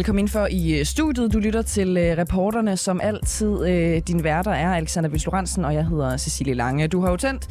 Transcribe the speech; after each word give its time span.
Velkommen 0.00 0.18
ind 0.18 0.28
for 0.28 0.46
i 0.50 0.78
øh, 0.78 0.84
studiet. 0.84 1.32
Du 1.32 1.38
lytter 1.38 1.62
til 1.62 1.96
øh, 1.96 2.18
reporterne, 2.18 2.76
som 2.76 3.00
altid. 3.02 3.66
Øh, 3.68 4.02
din 4.08 4.24
værter 4.24 4.50
er 4.50 4.74
Alexander 4.74 5.10
Vils 5.10 5.26
og 5.26 5.74
jeg 5.74 5.86
hedder 5.86 6.16
Cecilie 6.16 6.54
Lange. 6.54 6.88
Du 6.88 7.00
har 7.00 7.10
jo 7.10 7.16
tændt 7.16 7.48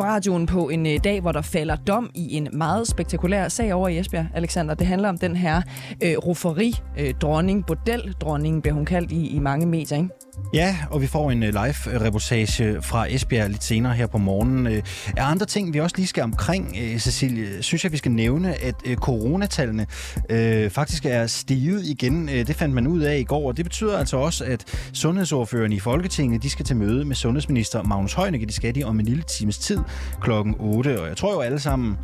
radioen 0.00 0.46
på 0.46 0.68
en 0.68 0.86
øh, 0.86 0.98
dag, 1.04 1.20
hvor 1.20 1.32
der 1.32 1.42
falder 1.42 1.76
dom 1.76 2.10
i 2.14 2.36
en 2.36 2.48
meget 2.52 2.88
spektakulær 2.88 3.48
sag 3.48 3.74
over 3.74 3.88
i 3.88 3.98
Esbjerg, 3.98 4.26
Alexander. 4.34 4.74
Det 4.74 4.86
handler 4.86 5.08
om 5.08 5.18
den 5.18 5.36
her 5.36 5.62
øh, 6.02 6.14
rufferi-dronning, 6.16 7.58
øh, 7.58 7.66
bordel-dronning, 7.66 8.62
bliver 8.62 8.74
hun 8.74 8.84
kaldt 8.84 9.12
i, 9.12 9.26
i 9.26 9.38
mange 9.38 9.66
medier, 9.66 9.98
ikke? 9.98 10.08
Ja, 10.54 10.76
og 10.90 11.02
vi 11.02 11.06
får 11.06 11.30
en 11.30 11.42
øh, 11.42 11.48
live-reportage 11.48 12.64
øh, 12.64 12.82
fra 12.82 13.06
Esbjerg 13.10 13.50
lidt 13.50 13.64
senere 13.64 13.94
her 13.94 14.06
på 14.06 14.18
morgenen. 14.18 14.66
Øh, 14.66 14.82
er 15.16 15.24
andre 15.24 15.46
ting, 15.46 15.74
vi 15.74 15.80
også 15.80 15.96
lige 15.96 16.06
skal 16.06 16.22
omkring, 16.22 16.76
Cecilie, 16.98 17.62
synes 17.62 17.84
jeg, 17.84 17.92
vi 17.92 17.96
skal 17.96 18.12
nævne, 18.12 18.64
at 18.64 18.74
coronatallene 18.94 19.86
øh, 20.30 20.70
faktisk 20.70 21.06
er 21.06 21.26
stiget 21.26 21.86
igen. 21.86 22.28
Det 22.28 22.56
fandt 22.56 22.74
man 22.74 22.86
ud 22.86 23.00
af 23.00 23.18
i 23.18 23.24
går, 23.24 23.48
og 23.48 23.56
det 23.56 23.64
betyder 23.64 23.98
altså 23.98 24.16
også, 24.16 24.44
at 24.44 24.64
sundhedsordførerne 24.92 25.74
i 25.74 25.80
Folketinget, 25.80 26.42
de 26.42 26.50
skal 26.50 26.64
til 26.64 26.76
møde 26.76 27.04
med 27.04 27.16
sundhedsminister 27.16 27.82
Magnus 27.82 28.14
Heunicke. 28.14 28.46
Det 28.46 28.54
skal 28.54 28.74
de 28.74 28.84
om 28.84 29.00
en 29.00 29.06
lille 29.06 29.22
times 29.22 29.58
tid 29.58 29.78
klokken 30.20 30.54
8, 30.58 31.00
og 31.00 31.08
jeg 31.08 31.16
tror 31.16 31.32
jo 31.32 31.40
alle 31.40 31.60
sammen 31.60 31.98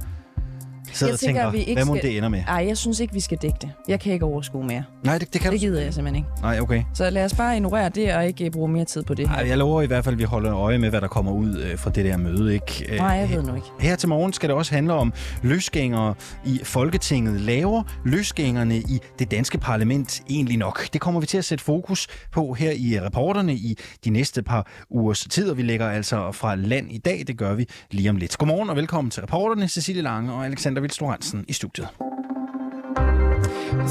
sidder 0.94 1.10
jeg 1.10 1.14
og 1.14 1.20
tænker, 1.20 1.50
vi 1.50 1.58
ikke 1.58 1.74
hvad 1.74 1.84
må 1.84 1.96
skal... 1.96 2.08
det 2.10 2.16
ender 2.16 2.28
med? 2.28 2.42
Nej, 2.46 2.64
jeg 2.68 2.76
synes 2.76 3.00
ikke, 3.00 3.14
vi 3.14 3.20
skal 3.20 3.38
dække 3.38 3.58
det. 3.60 3.70
Jeg 3.88 4.00
kan 4.00 4.12
ikke 4.12 4.24
overskue 4.24 4.64
mere. 4.64 4.84
Nej, 5.02 5.18
det, 5.18 5.32
det 5.32 5.40
kan 5.40 5.52
Det 5.52 5.60
gider 5.60 5.82
jeg 5.82 5.94
simpelthen 5.94 6.16
ikke. 6.24 6.42
Nej, 6.42 6.60
okay. 6.60 6.82
Så 6.94 7.10
lad 7.10 7.24
os 7.24 7.34
bare 7.34 7.56
ignorere 7.56 7.88
det 7.88 8.14
og 8.14 8.26
ikke 8.26 8.50
bruge 8.50 8.68
mere 8.68 8.84
tid 8.84 9.02
på 9.02 9.14
det. 9.14 9.26
Nej, 9.26 9.44
jeg 9.48 9.58
lover 9.58 9.82
i 9.82 9.86
hvert 9.86 10.04
fald, 10.04 10.14
at 10.14 10.18
vi 10.18 10.24
holder 10.24 10.56
øje 10.56 10.78
med, 10.78 10.90
hvad 10.90 11.00
der 11.00 11.08
kommer 11.08 11.32
ud 11.32 11.58
øh, 11.58 11.78
fra 11.78 11.90
det 11.90 12.04
der 12.04 12.16
møde. 12.16 12.54
Ikke? 12.54 12.96
Nej, 12.96 13.06
jeg 13.06 13.30
ved 13.30 13.42
nu 13.42 13.54
ikke. 13.54 13.66
Her 13.80 13.96
til 13.96 14.08
morgen 14.08 14.32
skal 14.32 14.48
det 14.48 14.56
også 14.56 14.74
handle 14.74 14.92
om 14.92 15.12
løsgængere 15.42 16.14
i 16.44 16.60
Folketinget. 16.64 17.40
Laver 17.40 17.82
løsgængerne 18.04 18.76
i 18.76 19.00
det 19.18 19.30
danske 19.30 19.58
parlament 19.58 20.22
egentlig 20.30 20.56
nok? 20.56 20.92
Det 20.92 21.00
kommer 21.00 21.20
vi 21.20 21.26
til 21.26 21.38
at 21.38 21.44
sætte 21.44 21.64
fokus 21.64 22.06
på 22.32 22.52
her 22.52 22.70
i 22.70 23.00
reporterne 23.00 23.54
i 23.54 23.78
de 24.04 24.10
næste 24.10 24.42
par 24.42 24.66
ugers 24.90 25.26
tid, 25.30 25.50
og 25.50 25.56
vi 25.56 25.62
lægger 25.62 25.90
altså 25.90 26.32
fra 26.32 26.54
land 26.54 26.92
i 26.92 26.98
dag. 26.98 27.24
Det 27.26 27.38
gør 27.38 27.54
vi 27.54 27.66
lige 27.90 28.10
om 28.10 28.16
lidt. 28.16 28.38
Godmorgen 28.38 28.70
og 28.70 28.76
velkommen 28.76 29.10
til 29.10 29.20
reporterne, 29.22 29.68
Cecilie 29.68 30.02
Lange 30.02 30.32
og 30.32 30.46
Alexander 30.46 30.82
Vildstoransen 30.84 31.44
i 31.48 31.52
studiet. 31.52 31.88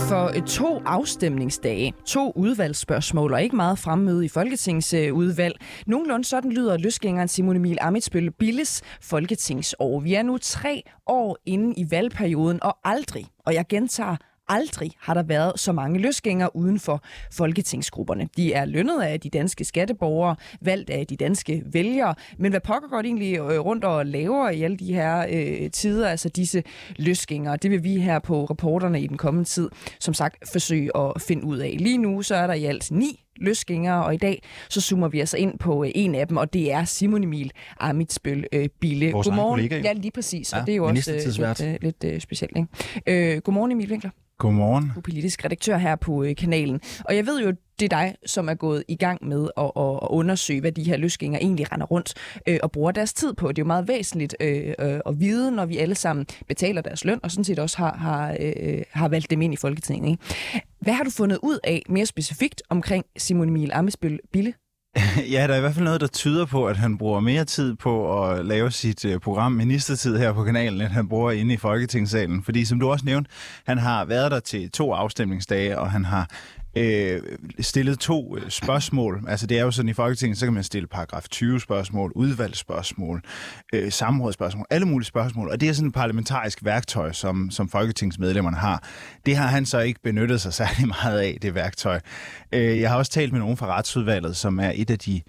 For 0.10 0.38
øh, 0.38 0.46
to 0.48 0.82
afstemningsdage, 0.86 1.94
to 2.06 2.32
udvalgsspørgsmål 2.36 3.34
og 3.34 3.44
ikke 3.44 3.56
meget 3.56 3.80
fremmøde 3.80 4.26
i 4.26 4.28
Folketingsudvalg. 4.28 5.56
Nogenlunde 5.88 6.26
sådan 6.26 6.52
lyder 6.52 6.78
løsgængeren 6.78 7.28
Simon 7.28 7.56
Emil 7.56 7.78
Amitsbøl 7.82 8.32
Billes 8.32 8.82
folketingsår. 9.02 10.00
Vi 10.00 10.14
er 10.14 10.24
nu 10.24 10.38
tre 10.38 10.84
år 11.08 11.38
inde 11.46 11.74
i 11.78 11.92
valgperioden, 11.92 12.64
og 12.64 12.78
aldrig, 12.84 13.26
og 13.46 13.54
jeg 13.54 13.66
gentager 13.70 14.16
aldrig 14.48 14.92
har 15.00 15.14
der 15.14 15.24
været 15.24 15.60
så 15.60 15.72
mange 15.72 16.00
løsgængere 16.00 16.56
uden 16.56 16.80
for 16.80 17.04
folketingsgrupperne. 17.32 18.30
De 18.38 18.54
er 18.54 18.66
lønnet 18.66 19.02
af 19.02 19.20
de 19.20 19.30
danske 19.30 19.66
skatteborgere, 19.66 20.36
valgt 20.62 20.90
af 20.90 21.08
de 21.08 21.16
danske 21.16 21.64
vælgere, 21.66 22.16
men 22.38 22.52
hvad 22.52 22.62
pokker 22.62 22.90
godt 22.90 23.06
egentlig 23.06 23.38
øh, 23.38 23.60
rundt 23.60 23.84
og 23.84 24.06
laver 24.06 24.50
i 24.50 24.62
alle 24.62 24.78
de 24.78 24.94
her 24.94 25.26
øh, 25.30 25.72
tider, 25.72 26.10
altså 26.10 26.30
disse 26.30 26.64
løsgængere? 26.96 27.58
Det 27.58 27.72
vil 27.72 27.84
vi 27.84 28.00
her 28.00 28.20
på 28.20 28.46
reporterne 28.46 29.02
i 29.02 29.08
den 29.08 29.18
kommende 29.18 29.50
tid, 29.50 29.70
som 30.00 30.14
sagt, 30.14 30.50
forsøge 30.52 30.98
at 30.98 31.22
finde 31.22 31.44
ud 31.44 31.58
af. 31.58 31.76
Lige 31.80 31.98
nu 31.98 32.22
så 32.22 32.36
er 32.36 32.48
der 32.48 32.54
i 32.54 32.66
alt 32.66 32.92
ni 32.92 33.23
løsgængere, 33.38 34.06
og 34.06 34.14
i 34.14 34.18
dag 34.18 34.44
så 34.70 34.82
zoomer 34.82 35.08
vi 35.08 35.20
altså 35.20 35.38
ind 35.38 35.60
på 35.60 35.84
øh, 35.84 35.92
en 35.96 36.16
af 36.16 36.28
dem, 36.28 36.38
og 36.38 36.54
det 36.54 36.72
er 36.72 36.86
Simon 36.86 37.24
Emil 37.24 37.52
Amitsbøl 37.80 38.46
øh, 38.54 38.70
Bille. 38.80 39.12
Vores 39.12 39.28
godmorgen. 39.28 39.60
Kollega, 39.60 39.78
jo. 39.78 39.84
Ja, 39.84 39.94
lige 39.94 40.12
præcis, 40.12 40.54
ja, 40.54 40.60
og 40.60 40.66
det 40.66 40.72
er 40.72 40.76
jo 40.76 40.86
også 40.86 41.12
øh, 41.12 41.18
lidt, 41.18 41.84
lidt 41.84 42.14
øh, 42.14 42.22
specielt. 42.22 42.58
Ikke? 42.58 43.36
Øh, 43.36 43.42
godmorgen 43.42 43.72
Emil 43.72 43.90
Winkler. 43.90 44.12
Godmorgen. 44.38 44.92
Du 44.94 45.00
er 45.00 45.02
politisk 45.02 45.46
redaktør 45.46 45.78
her 45.78 45.96
på 45.96 46.24
øh, 46.24 46.36
kanalen. 46.36 46.82
Og 47.06 47.16
jeg 47.16 47.26
ved 47.26 47.42
jo, 47.44 47.54
det 47.80 47.86
er 47.86 47.90
dig, 47.90 48.16
som 48.26 48.50
er 48.50 48.54
gået 48.54 48.84
i 48.88 48.96
gang 48.96 49.28
med 49.28 49.50
at, 49.58 49.64
at 49.64 50.08
undersøge, 50.10 50.62
hvad 50.62 50.72
de 50.72 50.84
her 50.84 50.98
løsgængere 50.98 51.44
egentlig 51.44 51.72
render 51.72 51.86
rundt 51.86 52.14
øh, 52.48 52.60
og 52.64 52.72
bruger 52.72 52.92
deres 52.92 53.14
tid 53.14 53.34
på. 53.34 53.48
Det 53.48 53.58
er 53.58 53.62
jo 53.62 53.68
meget 53.68 53.88
væsentligt 53.88 54.36
øh, 54.40 54.74
øh, 54.80 55.00
at 55.06 55.20
vide, 55.20 55.52
når 55.52 55.66
vi 55.66 55.78
alle 55.78 55.96
sammen 55.96 56.26
betaler 56.48 56.82
deres 56.82 57.06
løn, 57.06 57.20
og 57.24 57.32
sådan 57.32 57.44
set 57.44 57.60
også 57.60 57.78
har, 57.78 57.98
har, 57.98 58.38
øh, 58.40 58.82
har 58.92 59.08
valgt 59.08 59.30
dem 59.30 59.42
ind 59.42 59.54
i 59.54 59.58
Folketinget. 59.58 60.12
Ikke? 60.12 60.24
Hvad 60.80 60.94
har 60.94 61.04
du 61.04 61.10
fundet 61.10 61.40
ud 61.44 61.60
af 61.64 61.84
mere 61.90 62.06
specifikt 62.06 62.62
omkring 62.70 63.06
Simon 63.18 63.50
Emil 63.50 63.72
Amesbøl 63.74 64.20
Bille? 64.34 64.54
Ja, 65.34 65.48
der 65.48 65.54
er 65.54 65.58
i 65.58 65.62
hvert 65.62 65.74
fald 65.74 65.86
noget, 65.86 66.02
der 66.02 66.08
tyder 66.08 66.46
på, 66.46 66.68
at 66.68 66.78
han 66.78 66.98
bruger 66.98 67.20
mere 67.20 67.46
tid 67.46 67.76
på 67.76 68.24
at 68.24 68.46
lave 68.46 68.72
sit 68.72 69.06
uh, 69.06 69.22
program 69.22 69.52
Ministertid 69.52 70.18
her 70.18 70.34
på 70.34 70.44
kanalen, 70.44 70.82
end 70.82 70.90
han 70.90 71.08
bruger 71.08 71.32
inde 71.32 71.54
i 71.54 71.58
Folketingssalen. 71.58 72.44
Fordi 72.44 72.66
som 72.66 72.80
du 72.80 72.92
også 72.92 73.06
nævnte, 73.06 73.32
han 73.66 73.78
har 73.78 74.06
været 74.06 74.32
der 74.32 74.40
til 74.40 74.72
to 74.72 74.94
afstemningsdage, 74.94 75.80
og 75.80 75.92
han 75.92 76.06
har 76.06 76.30
øh, 76.76 77.22
stillet 77.60 78.00
to 78.00 78.38
øh, 78.38 78.50
spørgsmål. 78.50 79.24
Altså 79.28 79.48
det 79.48 79.60
er 79.60 79.64
jo 79.64 79.72
sådan 79.72 79.90
i 79.90 79.94
Folketinget, 79.94 80.38
så 80.38 80.46
kan 80.46 80.54
man 80.54 80.64
stille 80.64 80.88
paragraf 80.88 81.28
20 81.30 81.60
spørgsmål, 81.60 82.12
udvalgsspørgsmål, 82.16 83.22
øh, 83.74 83.92
samrådsspørgsmål, 83.92 84.66
alle 84.70 84.86
mulige 84.86 85.06
spørgsmål. 85.06 85.50
Og 85.50 85.62
det 85.62 85.70
er 85.70 85.74
sådan 85.74 85.88
et 85.88 85.94
parlamentarisk 85.94 86.66
værktøj, 86.66 87.12
som, 87.12 87.52
som 87.52 87.70
folketingsmedlemmerne 87.70 88.58
har. 88.58 88.84
Det 89.26 89.36
har 89.36 89.48
han 89.48 89.66
så 89.66 89.80
ikke 89.80 90.00
benyttet 90.04 90.42
sig 90.42 90.54
særlig 90.54 90.88
meget 91.04 91.20
af, 91.20 91.38
det 91.42 91.56
værktøj. 91.56 92.00
Øh, 92.52 92.80
jeg 92.80 92.90
har 92.90 92.98
også 92.98 93.12
talt 93.12 93.32
med 93.32 93.40
nogen 93.40 93.58
fra 93.58 93.78
retsudvalget, 93.78 94.38
som 94.38 94.60
er 94.60 94.72
et 94.76 94.90
af 94.90 95.00
de 95.00 95.22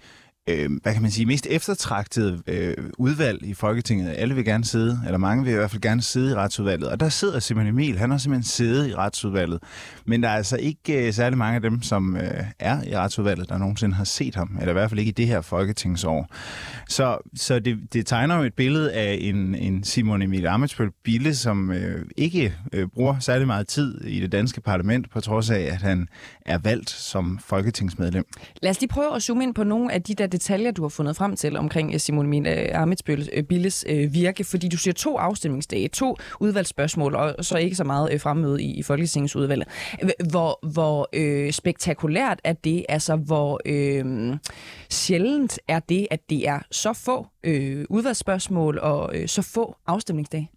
øh, 0.49 0.69
hvad 0.83 0.93
kan 0.93 1.01
man 1.01 1.11
sige, 1.11 1.25
mest 1.25 1.47
eftertragtede 1.49 2.41
øh, 2.47 2.75
udvalg 2.97 3.43
i 3.43 3.53
Folketinget. 3.53 4.13
Alle 4.17 4.35
vil 4.35 4.45
gerne 4.45 4.65
sidde, 4.65 4.99
eller 5.05 5.17
mange 5.17 5.43
vil 5.43 5.53
i 5.53 5.55
hvert 5.55 5.71
fald 5.71 5.81
gerne 5.81 6.01
sidde 6.01 6.31
i 6.31 6.35
retsudvalget. 6.35 6.89
Og 6.89 6.99
der 6.99 7.09
sidder 7.09 7.39
Simon 7.39 7.67
Emil, 7.67 7.97
han 7.97 8.11
har 8.11 8.17
simpelthen 8.17 8.43
siddet 8.43 8.87
i 8.89 8.95
retsudvalget. 8.95 9.63
Men 10.05 10.23
der 10.23 10.29
er 10.29 10.35
altså 10.35 10.57
ikke 10.57 11.07
øh, 11.07 11.13
særlig 11.13 11.37
mange 11.37 11.55
af 11.55 11.61
dem, 11.61 11.81
som 11.81 12.17
øh, 12.17 12.43
er 12.59 12.83
i 12.83 12.97
retsudvalget, 12.97 13.49
der 13.49 13.57
nogensinde 13.57 13.95
har 13.95 14.03
set 14.03 14.35
ham, 14.35 14.57
eller 14.59 14.71
i 14.71 14.73
hvert 14.73 14.89
fald 14.89 14.99
ikke 14.99 15.09
i 15.09 15.13
det 15.13 15.27
her 15.27 15.41
folketingsår. 15.41 16.27
Så, 16.89 17.17
så 17.35 17.59
det, 17.59 17.93
det 17.93 18.05
tegner 18.05 18.37
jo 18.37 18.43
et 18.43 18.53
billede 18.53 18.93
af 18.93 19.17
en, 19.21 19.55
en 19.55 19.83
Simon 19.83 20.21
Emil 20.21 20.47
Amitsbøl 20.47 20.89
Bille, 21.03 21.35
som 21.35 21.71
øh, 21.71 22.05
ikke 22.17 22.53
øh, 22.73 22.87
bruger 22.87 23.19
særlig 23.19 23.47
meget 23.47 23.67
tid 23.67 24.01
i 24.03 24.19
det 24.19 24.31
danske 24.31 24.61
parlament, 24.61 25.09
på 25.09 25.21
trods 25.21 25.49
af, 25.49 25.59
at 25.59 25.81
han 25.81 26.07
er 26.45 26.57
valgt 26.57 26.89
som 26.89 27.39
folketingsmedlem. 27.45 28.25
Lad 28.61 28.71
os 28.71 28.79
lige 28.79 28.89
prøve 28.89 29.15
at 29.15 29.23
zoome 29.23 29.43
ind 29.43 29.55
på 29.55 29.63
nogle 29.63 29.93
af 29.93 30.03
de 30.03 30.15
der 30.15 30.27
detaljer, 30.37 30.71
du 30.71 30.81
har 30.81 30.89
fundet 30.89 31.15
frem 31.15 31.35
til 31.35 31.57
omkring 31.57 31.93
øh, 31.93 31.99
Simon 31.99 32.27
Min 32.27 32.45
øh, 32.45 32.67
uh, 32.73 32.81
Amitsbøl 32.81 33.29
øh, 33.33 33.43
Billes 33.43 33.85
virke, 34.09 34.43
fordi 34.43 34.67
du 34.67 34.77
siger 34.77 34.93
to 34.93 35.17
afstemningsdage, 35.17 35.87
to 35.87 36.17
udvalgsspørgsmål, 36.39 37.15
og 37.15 37.45
så 37.45 37.57
ikke 37.57 37.75
så 37.75 37.83
meget 37.83 38.21
fremmøde 38.21 38.63
i, 38.63 38.73
i 38.73 38.83
Folketingets 38.83 39.35
udvalg. 39.35 39.63
Hvor, 40.31 40.59
hvor 40.73 41.09
øh, 41.13 41.51
spektakulært 41.51 42.39
er 42.43 42.53
det, 42.53 42.85
altså 42.89 43.15
hvor 43.15 43.61
øh, 43.65 44.37
sjældent 44.89 45.59
er 45.67 45.79
det, 45.79 46.07
at 46.11 46.19
det 46.29 46.47
er 46.47 46.59
så 46.71 46.93
få 46.93 47.27
øh, 47.43 47.85
udvalgsspørgsmål 47.89 48.79
og 48.79 49.17
øh, 49.17 49.27
så 49.27 49.41
få 49.41 49.75
afstemningsdage? 49.87 50.49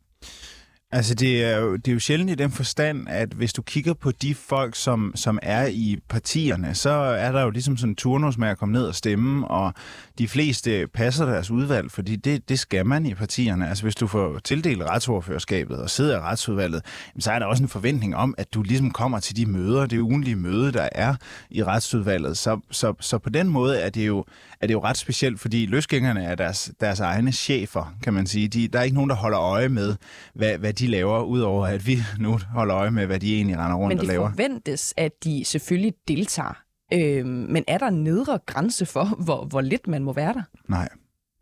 Altså, 0.92 1.14
det 1.14 1.44
er, 1.44 1.58
jo, 1.58 1.76
det 1.76 1.88
er 1.88 1.92
jo 1.92 1.98
sjældent 1.98 2.30
i 2.30 2.34
den 2.34 2.50
forstand, 2.50 3.08
at 3.08 3.28
hvis 3.32 3.52
du 3.52 3.62
kigger 3.62 3.94
på 3.94 4.10
de 4.10 4.34
folk, 4.34 4.76
som, 4.76 5.12
som 5.14 5.38
er 5.42 5.66
i 5.66 5.98
partierne, 6.08 6.74
så 6.74 6.90
er 6.90 7.32
der 7.32 7.42
jo 7.42 7.50
ligesom 7.50 7.76
sådan 7.76 7.90
en 7.90 7.96
turnus 7.96 8.38
med 8.38 8.48
at 8.48 8.58
komme 8.58 8.72
ned 8.72 8.82
og 8.82 8.94
stemme, 8.94 9.48
og 9.48 9.74
de 10.18 10.28
fleste 10.28 10.86
passer 10.94 11.26
deres 11.26 11.50
udvalg, 11.50 11.90
fordi 11.90 12.16
det, 12.16 12.48
det 12.48 12.58
skal 12.58 12.86
man 12.86 13.06
i 13.06 13.14
partierne. 13.14 13.68
Altså, 13.68 13.82
hvis 13.84 13.94
du 13.94 14.06
får 14.06 14.38
tildelt 14.38 14.82
retsordførerskabet 14.82 15.78
og 15.78 15.90
sidder 15.90 16.16
i 16.16 16.20
retsudvalget, 16.20 16.82
så 17.18 17.32
er 17.32 17.38
der 17.38 17.46
også 17.46 17.62
en 17.62 17.68
forventning 17.68 18.16
om, 18.16 18.34
at 18.38 18.54
du 18.54 18.62
ligesom 18.62 18.90
kommer 18.90 19.20
til 19.20 19.36
de 19.36 19.46
møder, 19.46 19.86
det 19.86 19.98
ugenlige 19.98 20.36
møde, 20.36 20.72
der 20.72 20.88
er 20.92 21.14
i 21.50 21.64
retsudvalget. 21.64 22.38
Så, 22.38 22.60
så, 22.70 22.94
så 23.00 23.18
på 23.18 23.30
den 23.30 23.48
måde 23.48 23.78
er 23.78 23.90
det 23.90 24.06
jo, 24.06 24.24
er 24.60 24.66
det 24.66 24.74
jo 24.74 24.84
ret 24.84 24.96
specielt, 24.96 25.40
fordi 25.40 25.66
løsgængerne 25.66 26.24
er 26.24 26.34
deres, 26.34 26.70
deres 26.80 27.00
egne 27.00 27.32
chefer, 27.32 27.96
kan 28.02 28.14
man 28.14 28.26
sige. 28.26 28.48
De, 28.48 28.68
der 28.68 28.78
er 28.78 28.82
ikke 28.82 28.94
nogen, 28.94 29.10
der 29.10 29.16
holder 29.16 29.40
øje 29.40 29.68
med, 29.68 29.96
hvad, 30.34 30.58
hvad 30.58 30.72
de 30.78 30.86
laver, 30.86 31.22
udover 31.22 31.66
at 31.66 31.86
vi 31.86 31.98
nu 32.20 32.38
holder 32.50 32.76
øje 32.76 32.90
med, 32.90 33.06
hvad 33.06 33.20
de 33.20 33.34
egentlig 33.34 33.58
render 33.58 33.76
rundt 33.76 34.00
og 34.00 34.06
laver. 34.06 34.22
Men 34.22 34.30
det 34.30 34.36
forventes, 34.36 34.94
at 34.96 35.12
de 35.24 35.44
selvfølgelig 35.44 35.94
deltager. 36.08 36.62
Øh, 36.92 37.26
men 37.26 37.64
er 37.66 37.78
der 37.78 37.90
nedre 37.90 38.38
grænse 38.46 38.86
for, 38.86 39.04
hvor, 39.24 39.44
hvor 39.44 39.60
lidt 39.60 39.86
man 39.86 40.02
må 40.02 40.12
være 40.12 40.32
der? 40.32 40.42
Nej. 40.68 40.88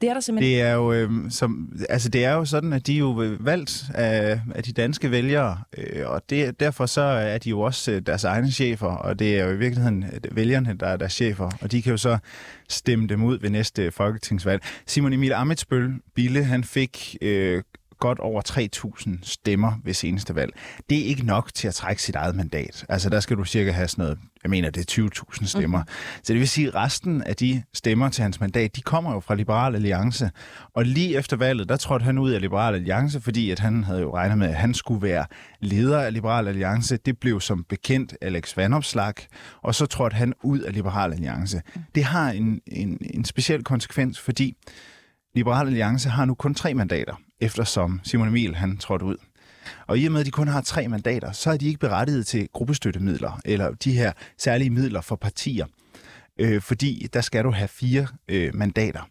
Det 0.01 0.09
er 0.09 0.15
der 0.15 0.21
simpelthen. 0.21 0.55
Det 0.55 0.63
er 0.63 0.73
jo, 0.73 0.93
øh, 0.93 1.11
som, 1.31 1.73
altså 1.89 2.09
det 2.09 2.25
er 2.25 2.33
jo 2.33 2.45
sådan, 2.45 2.73
at 2.73 2.87
de 2.87 2.95
er 2.95 2.99
jo 2.99 3.37
valgt 3.41 3.85
af, 3.95 4.41
af 4.55 4.63
de 4.63 4.73
danske 4.73 5.11
vælgere, 5.11 5.59
øh, 5.79 6.11
og 6.11 6.23
det, 6.31 6.61
derfor 6.61 6.87
så 6.87 7.01
er 7.01 7.39
de 7.39 7.51
jo 7.51 7.61
også 7.61 7.93
øh, 7.93 8.03
deres 8.07 8.25
egne 8.25 8.51
chefer, 8.51 8.87
og 8.87 9.19
det 9.19 9.39
er 9.39 9.45
jo 9.45 9.51
i 9.51 9.57
virkeligheden 9.57 10.05
øh, 10.05 10.37
vælgerne, 10.37 10.75
der 10.81 10.87
er 10.87 10.97
deres 10.97 11.13
chefer, 11.13 11.51
og 11.61 11.73
de 11.73 11.83
kan 11.83 11.91
jo 11.91 11.97
så 11.97 12.19
stemme 12.69 13.07
dem 13.07 13.25
ud 13.25 13.39
ved 13.39 13.51
næste 13.51 13.91
folketingsvalg. 13.91 14.63
Simon 14.87 15.13
Emil 15.13 15.33
Amitsbøl 15.33 15.95
Bille, 16.15 16.45
han 16.45 16.65
fik 16.65 17.17
øh, 17.23 17.63
godt 17.99 18.19
over 18.19 18.43
3.000 18.99 19.19
stemmer 19.23 19.73
ved 19.85 19.95
seneste 19.95 20.35
valg. 20.35 20.53
Det 20.91 20.99
er 20.99 21.05
ikke 21.05 21.27
nok 21.27 21.55
til 21.55 21.69
at 21.69 21.75
trække 21.75 22.03
sit 22.03 22.15
eget 22.15 22.35
mandat. 22.35 22.87
Altså 22.89 23.11
der 23.11 23.21
skal 23.21 23.37
du 23.37 23.45
cirka 23.45 23.71
have 23.71 23.89
sådan 23.89 24.03
noget, 24.03 24.19
jeg 24.43 24.51
mener 24.51 24.71
det 24.71 24.99
er 24.99 25.09
20.000 25.33 25.47
stemmer. 25.47 25.79
Mm. 25.79 25.89
Så 26.23 26.33
det 26.33 26.41
vil 26.41 26.49
sige, 26.49 26.69
at 26.69 26.75
resten 26.75 27.23
af 27.23 27.37
de 27.37 27.63
stemmer 27.75 28.09
til 28.09 28.23
hans 28.23 28.41
mandat, 28.41 28.77
de 28.77 28.81
kommer 28.81 29.13
jo 29.13 29.21
fra 29.21 29.35
Liberal 29.35 29.75
Alliance. 29.75 30.31
Og 30.75 30.85
lige 30.85 31.17
efter 31.17 31.37
valget, 31.37 31.69
der 31.69 31.77
trådte 31.77 32.05
han 32.05 32.19
ud 32.19 32.31
af 32.31 32.41
Liberal 32.41 32.75
Alliance, 32.75 33.21
fordi 33.21 33.51
at 33.51 33.59
han 33.59 33.85
havde 33.85 34.01
jo 34.01 34.15
regnet 34.15 34.39
med, 34.39 34.49
at 34.49 34.55
han 34.55 34.75
skulle 34.75 35.03
være 35.03 35.27
leder 35.61 36.01
af 36.01 36.13
Liberal 36.13 36.49
Alliance. 36.49 36.97
Det 36.97 37.19
blev 37.19 37.41
som 37.41 37.65
bekendt 37.69 38.17
Alex 38.21 38.57
Vanopslag, 38.57 39.15
og 39.63 39.75
så 39.75 39.87
trådte 39.87 40.15
han 40.15 40.33
ud 40.43 40.59
af 40.59 40.73
Liberal 40.73 41.13
Alliance. 41.13 41.63
Det 41.95 42.05
har 42.05 42.31
en, 42.31 42.61
en, 42.67 42.99
en 43.01 43.25
speciel 43.25 43.65
konsekvens, 43.65 44.21
fordi 44.21 44.57
Liberal 45.37 45.67
Alliance 45.67 46.09
har 46.09 46.25
nu 46.25 46.35
kun 46.35 46.55
tre 46.55 46.75
mandater, 46.75 47.15
eftersom 47.41 48.01
Simon 48.05 48.29
Emil 48.29 48.55
han 48.55 48.77
trådte 48.77 49.05
ud. 49.05 49.17
Og 49.87 49.99
i 49.99 50.07
og 50.07 50.13
med, 50.13 50.21
at 50.21 50.27
de 50.27 50.31
kun 50.31 50.49
har 50.49 50.61
tre 50.61 50.89
mandater, 50.89 51.33
så 51.33 51.51
er 51.51 51.57
de 51.57 51.67
ikke 51.67 51.79
berettiget 51.79 52.27
til 52.27 52.49
gruppestøttemidler, 52.53 53.41
eller 53.45 53.71
de 53.71 53.93
her 53.93 54.13
særlige 54.39 54.71
midler 54.71 55.01
for 55.01 55.17
partier. 55.17 55.67
Øh, 56.41 56.61
fordi 56.63 57.09
der 57.13 57.21
skal 57.21 57.45
du 57.45 57.51
have 57.51 57.69
fire 57.69 58.07
øh, 58.29 58.55
mandater. 58.55 59.09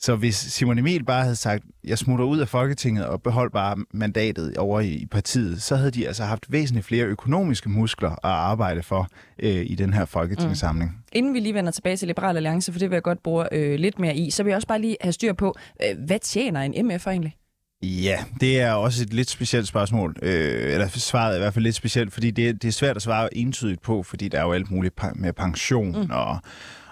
Så 0.00 0.16
hvis 0.16 0.34
Simon 0.34 0.78
Emil 0.78 1.04
bare 1.04 1.22
havde 1.22 1.36
sagt, 1.36 1.64
jeg 1.84 1.98
smutter 1.98 2.24
ud 2.24 2.38
af 2.38 2.48
Folketinget 2.48 3.06
og 3.06 3.22
beholder 3.22 3.50
bare 3.50 3.76
mandatet 3.90 4.56
over 4.56 4.80
i 4.80 5.06
partiet, 5.10 5.62
så 5.62 5.76
havde 5.76 5.90
de 5.90 6.06
altså 6.06 6.24
haft 6.24 6.52
væsentligt 6.52 6.86
flere 6.86 7.04
økonomiske 7.04 7.68
muskler 7.68 8.10
at 8.10 8.18
arbejde 8.22 8.82
for 8.82 9.08
øh, 9.38 9.66
i 9.66 9.74
den 9.74 9.94
her 9.94 10.04
folketingssamling. 10.04 10.90
Mm. 10.90 10.96
Inden 11.12 11.34
vi 11.34 11.40
lige 11.40 11.54
vender 11.54 11.70
tilbage 11.70 11.96
til 11.96 12.08
Liberal 12.08 12.36
Alliance, 12.36 12.72
for 12.72 12.78
det 12.78 12.90
vil 12.90 12.96
jeg 12.96 13.02
godt 13.02 13.22
bruge 13.22 13.54
øh, 13.54 13.78
lidt 13.78 13.98
mere 13.98 14.16
i, 14.16 14.30
så 14.30 14.42
vil 14.42 14.50
jeg 14.50 14.56
også 14.56 14.68
bare 14.68 14.80
lige 14.80 14.96
have 15.00 15.12
styr 15.12 15.32
på, 15.32 15.54
øh, 15.82 16.04
hvad 16.06 16.18
tjener 16.18 16.60
en 16.60 16.86
MF 16.86 17.06
egentlig? 17.06 17.36
Ja, 17.82 18.24
det 18.40 18.60
er 18.60 18.72
også 18.72 19.02
et 19.02 19.12
lidt 19.14 19.30
specielt 19.30 19.66
spørgsmål. 19.66 20.16
Øh, 20.22 20.72
eller 20.72 20.88
svaret 20.88 21.32
er 21.32 21.36
i 21.36 21.40
hvert 21.40 21.54
fald 21.54 21.62
lidt 21.62 21.74
specielt, 21.74 22.12
fordi 22.12 22.30
det, 22.30 22.62
det 22.62 22.68
er 22.68 22.72
svært 22.72 22.96
at 22.96 23.02
svare 23.02 23.36
entydigt 23.36 23.82
på, 23.82 24.02
fordi 24.02 24.28
der 24.28 24.38
er 24.38 24.42
jo 24.42 24.52
alt 24.52 24.70
muligt 24.70 24.94
med 25.14 25.32
pension 25.32 26.02
mm. 26.02 26.10
og 26.10 26.38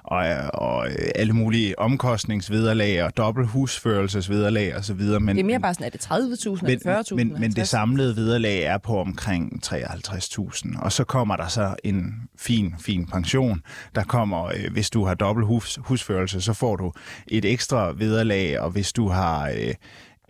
og, 0.07 0.27
og 0.55 0.89
øh, 0.89 1.09
alle 1.15 1.33
mulige 1.33 1.79
omkostningsvederlag 1.79 3.05
og 3.05 3.17
dobbelt 3.17 3.49
husførelsesvederlag 3.49 4.77
osv. 4.77 5.01
Men, 5.01 5.29
det 5.29 5.39
er 5.39 5.45
mere 5.45 5.61
bare 5.61 5.75
sådan, 5.75 5.87
er 5.87 5.91
det 5.91 6.07
30.000 6.07 6.67
eller 6.67 7.03
40.000? 7.03 7.15
Men, 7.15 7.37
men 7.41 7.53
det 7.53 7.69
samlede 7.69 8.17
vederlag 8.17 8.63
er 8.63 8.79
på 8.79 9.01
omkring 9.01 9.61
53.000, 9.67 10.83
og 10.83 10.93
så 10.93 11.05
kommer 11.05 11.37
der 11.37 11.49
så 11.49 11.75
en 11.85 12.15
fin, 12.39 12.75
fin 12.81 13.07
pension. 13.07 13.63
Der 13.95 14.05
kommer, 14.05 14.45
øh, 14.45 14.73
hvis 14.73 14.91
du 14.91 15.05
har 15.05 15.15
dobbelt 15.15 15.47
hus, 15.47 15.79
husførelse, 15.83 16.41
så 16.41 16.53
får 16.53 16.77
du 16.77 16.93
et 17.27 17.45
ekstra 17.45 17.93
vederlag, 17.93 18.61
og 18.61 18.71
hvis 18.71 18.93
du 18.93 19.09
har... 19.09 19.49
Øh, 19.49 19.75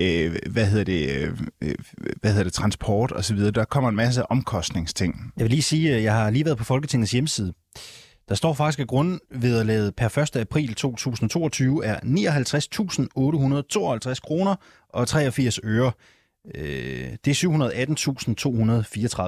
øh, 0.01 0.37
hvad 0.51 0.67
hedder 0.67 0.85
det, 0.85 1.09
øh, 1.63 1.75
hvad 2.21 2.31
hedder 2.31 2.45
det, 2.45 2.53
transport 2.53 3.13
og 3.13 3.25
så 3.25 3.35
videre. 3.35 3.51
Der 3.51 3.65
kommer 3.65 3.91
en 3.91 3.97
masse 3.97 4.31
omkostningsting. 4.31 5.33
Jeg 5.37 5.45
vil 5.45 5.51
lige 5.51 5.63
sige, 5.63 5.95
at 5.95 6.03
jeg 6.03 6.15
har 6.15 6.31
lige 6.31 6.45
været 6.45 6.59
på 6.59 6.65
Folketingets 6.65 7.13
hjemmeside, 7.13 7.53
der 8.29 8.35
står 8.35 8.55
faktisk, 8.55 8.81
at 8.81 8.89
grundvederlaget 8.89 9.97
per 9.97 10.19
1. 10.19 10.37
april 10.37 10.75
2022 10.75 11.85
er 11.85 11.97
59.852 11.97 14.21
kroner 14.21 14.57
og 14.89 15.09
83 15.09 15.61
øre. 15.65 15.93
Øh, 16.55 17.09
det 17.25 17.31
er 17.31 17.35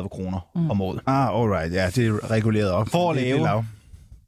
718.234 0.03 0.09
kroner 0.09 0.49
mm. 0.55 0.71
om 0.71 0.81
året. 0.81 1.00
Ah, 1.06 1.41
alright. 1.41 1.75
Ja, 1.75 1.91
det 1.95 2.06
er 2.06 2.31
reguleret 2.31 2.71
op. 2.71 2.89
For 2.89 3.11
at 3.11 3.17
lave 3.17 3.65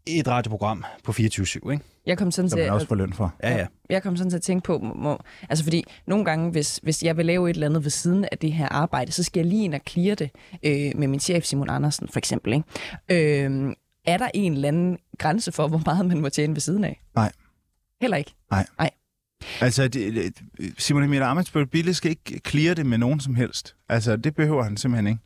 et 0.06 0.28
radioprogram 0.28 0.84
på 1.05 1.12
24-7, 1.12 1.70
ikke? 1.70 1.84
Jeg 2.06 2.19
kom 2.19 2.31
sådan 2.31 2.49
til 2.49 2.58
man 2.58 2.70
også 2.70 2.87
få 2.87 2.94
løn 2.94 3.12
for. 3.12 3.34
Ja, 3.43 3.56
ja. 3.56 3.67
Jeg 3.90 4.02
kom 4.02 4.17
sådan 4.17 4.31
til 4.31 4.37
at 4.37 4.43
tænke 4.43 4.64
på, 4.64 4.78
må, 4.78 5.19
altså 5.49 5.64
fordi 5.64 5.84
nogle 6.06 6.25
gange, 6.25 6.50
hvis, 6.50 6.81
hvis 6.82 7.02
jeg 7.02 7.17
vil 7.17 7.26
lave 7.26 7.50
et 7.50 7.55
eller 7.55 7.67
andet 7.67 7.84
ved 7.84 7.90
siden 7.90 8.25
af 8.32 8.38
det 8.38 8.52
her 8.52 8.69
arbejde, 8.69 9.12
så 9.12 9.22
skal 9.22 9.40
jeg 9.40 9.46
lige 9.46 9.64
ind 9.64 9.75
og 9.75 9.81
clear 9.88 10.14
det 10.14 10.31
øh, 10.62 10.93
med 10.94 11.08
min 11.08 11.20
chef 11.20 11.44
Simon 11.44 11.70
Andersen, 11.70 12.08
for 12.08 12.19
eksempel. 12.19 12.62
Ikke? 13.08 13.44
Øh, 13.44 13.72
er 14.05 14.17
der 14.17 14.31
en 14.35 14.52
eller 14.52 14.69
anden 14.69 14.99
grænse 15.19 15.52
for, 15.52 15.69
hvor 15.69 15.82
meget 15.85 16.06
man 16.06 16.20
må 16.20 16.29
tjene 16.29 16.55
ved 16.55 16.61
siden 16.61 16.85
af? 16.85 17.02
Nej. 17.14 17.32
Heller 18.00 18.17
ikke? 18.17 18.35
Nej. 18.50 18.67
Nej. 18.79 18.91
Altså, 19.61 19.88
det, 19.88 20.35
Simon 20.79 21.02
Emil 21.02 21.23
Amitsbøl 21.23 21.67
Bille 21.67 21.94
skal 21.94 22.11
ikke 22.11 22.41
clear 22.49 22.75
det 22.75 22.87
med 22.87 22.99
nogen 22.99 23.20
som 23.20 23.35
helst. 23.35 23.76
Altså, 23.88 24.17
det 24.17 24.35
behøver 24.35 24.62
han 24.62 24.76
simpelthen 24.76 25.06
ikke. 25.06 25.20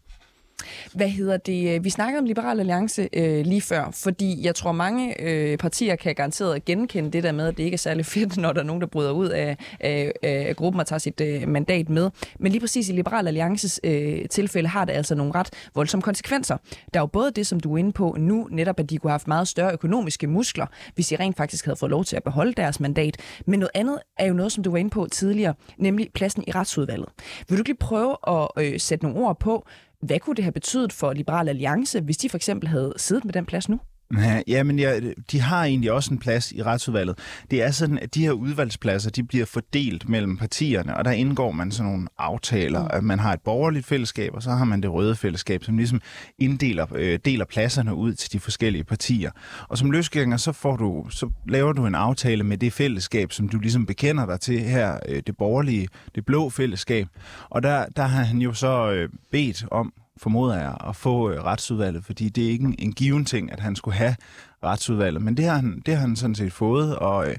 Hvad 0.95 1.09
hedder 1.09 1.37
det? 1.37 1.75
Øh, 1.75 1.85
vi 1.85 1.91
snakkede 1.91 2.19
om 2.19 2.25
Liberal 2.25 2.61
Alliance 2.61 3.09
øh, 3.13 3.47
lige 3.47 3.61
før, 3.61 3.91
fordi 3.93 4.47
jeg 4.47 4.55
tror, 4.55 4.73
mange 4.73 5.23
øh, 5.23 5.59
partier 5.59 5.97
kan 5.97 6.15
garanteret 6.15 6.65
genkende 6.65 7.11
det 7.11 7.23
der 7.23 7.33
med, 7.33 7.47
at 7.47 7.57
det 7.57 7.65
ikke 7.65 7.75
er 7.75 7.79
særlig 7.79 8.07
fedt, 8.07 8.37
når 8.43 8.53
der 8.53 8.61
er 8.61 8.65
nogen, 8.65 8.81
der 8.81 8.87
bryder 8.87 9.11
ud 9.11 9.29
af, 9.29 9.57
af, 9.81 10.13
af 10.23 10.57
gruppen 10.57 10.81
og 10.81 10.87
tager 10.87 10.99
sit 10.99 11.21
øh, 11.21 11.49
mandat 11.49 11.89
med. 11.89 12.11
Men 12.39 12.53
lige 12.53 12.61
præcis 12.61 12.89
i 12.89 12.93
Liberal 12.93 13.27
Alliances 13.27 13.81
øh, 13.85 14.29
tilfælde 14.31 14.69
har 14.69 14.85
det 14.85 14.93
altså 14.93 15.15
nogle 15.15 15.35
ret 15.35 15.51
voldsomme 15.75 16.03
konsekvenser. 16.03 16.57
Der 16.95 17.01
er 17.01 17.03
jo 17.03 17.07
både 17.07 17.31
det, 17.31 17.47
som 17.47 17.61
du 17.61 17.75
er 17.75 17.79
inde 17.79 17.93
på 17.93 18.17
nu, 18.19 18.49
netop 18.51 18.81
at 18.81 18.91
de 18.91 18.99
kunne 18.99 19.11
have 19.11 19.15
haft 19.15 19.29
meget 19.29 19.49
større 19.49 19.73
økonomiske 19.73 20.27
muskler, 20.27 20.67
hvis 20.95 21.09
de 21.09 21.17
rent 21.17 21.37
faktisk 21.37 21.65
havde 21.65 21.77
fået 21.77 21.91
lov 21.91 22.05
til 22.05 22.17
at 22.17 22.25
beholde 22.25 22.53
deres 22.53 22.81
mandat. 22.81 23.17
Men 23.47 23.59
noget 23.59 23.71
andet 23.75 23.99
er 24.19 24.27
jo 24.27 24.35
noget, 24.35 24.53
som 24.53 24.65
du 24.65 24.71
var 24.71 24.79
inde 24.79 24.91
på 24.91 25.07
tidligere, 25.11 25.55
nemlig 25.79 26.09
pladsen 26.15 26.45
i 26.47 26.51
retsudvalget. 26.51 27.09
Vil 27.49 27.59
du 27.59 27.63
lige 27.67 27.77
prøve 27.77 28.17
at 28.29 28.49
øh, 28.59 28.81
sætte 28.81 29.05
nogle 29.05 29.21
ord 29.21 29.39
på, 29.39 29.67
hvad 30.05 30.21
kunne 30.21 30.37
det 30.37 30.45
have 30.45 30.53
betydet 30.53 30.93
for 30.93 31.13
Liberal 31.13 31.49
Alliance, 31.49 32.01
hvis 32.01 32.17
de 32.17 32.29
for 32.29 32.37
eksempel 32.37 32.69
havde 32.69 32.95
siddet 32.97 33.25
med 33.25 33.33
den 33.33 33.47
plads 33.47 33.69
nu? 33.69 33.81
Ja, 34.49 34.63
men 34.63 34.79
ja, 34.79 35.01
de 35.33 35.41
har 35.41 35.65
egentlig 35.65 35.93
også 35.93 36.15
en 36.15 36.19
plads 36.19 36.53
i 36.53 36.63
retsudvalget. 36.63 37.19
Det 37.51 37.63
er 37.63 37.71
sådan, 37.71 37.99
at 37.99 38.15
de 38.15 38.23
her 38.23 38.33
udvalgspladser, 38.33 39.11
de 39.11 39.23
bliver 39.23 39.47
fordelt 39.47 40.09
mellem 40.09 40.37
partierne, 40.37 40.97
og 40.97 41.05
der 41.05 41.11
indgår 41.11 41.53
man 41.53 41.71
sådan 41.71 41.93
nogle 41.93 42.09
aftaler, 42.19 42.83
mm. 42.83 42.89
at 42.91 43.05
man 43.05 43.19
har 43.19 43.33
et 43.33 43.41
borgerligt 43.41 43.87
fællesskab, 43.87 44.35
og 44.35 44.43
så 44.43 44.51
har 44.51 44.65
man 44.65 44.81
det 44.81 44.93
røde 44.93 45.17
fællesskab, 45.17 45.65
som 45.65 45.77
ligesom 45.77 46.01
inddeler 46.39 46.87
øh, 46.95 47.19
deler 47.25 47.45
pladserne 47.45 47.95
ud 47.95 48.15
til 48.15 48.33
de 48.33 48.41
forskellige 48.41 48.85
partier. 48.85 49.31
Og 49.69 49.79
som 49.79 49.91
løsgænger, 49.91 50.37
så, 50.37 50.53
får 50.53 50.77
du, 50.77 51.07
så 51.11 51.31
laver 51.49 51.73
du 51.73 51.87
en 51.87 51.95
aftale 51.95 52.45
med 52.45 52.59
det 52.59 52.73
fællesskab, 52.73 53.33
som 53.33 53.49
du 53.49 53.59
ligesom 53.59 53.87
bekender 53.87 54.27
dig 54.27 54.41
til 54.41 54.61
her, 54.61 54.99
øh, 55.09 55.23
det 55.27 55.37
borgerlige, 55.37 55.89
det 56.15 56.27
blå 56.27 56.51
fællesskab. 56.51 57.07
Og 57.51 57.63
der, 57.63 57.87
der 57.97 58.03
har 58.03 58.25
han 58.25 58.39
jo 58.39 58.53
så 58.53 58.91
øh, 58.91 59.09
bedt 59.31 59.65
om, 59.71 59.93
formoder 60.17 60.61
jeg, 60.61 60.77
at 60.89 60.97
få 60.97 61.31
øh, 61.31 61.45
retsudvalget, 61.45 62.05
fordi 62.05 62.29
det 62.29 62.47
er 62.47 62.51
ikke 62.51 62.65
en, 62.65 62.75
en 62.79 62.93
given 62.93 63.25
ting, 63.25 63.53
at 63.53 63.61
han 63.61 63.77
skulle 63.77 63.97
have 63.97 64.17
retsudvalget, 64.65 65.23
men 65.23 65.37
det 65.37 65.45
har 65.45 65.57
han, 65.57 65.83
det 65.87 65.95
har 65.95 66.01
han 66.01 66.17
sådan 66.17 66.35
set 66.35 66.53
fået, 66.53 66.97
og, 66.97 67.29
øh, 67.29 67.37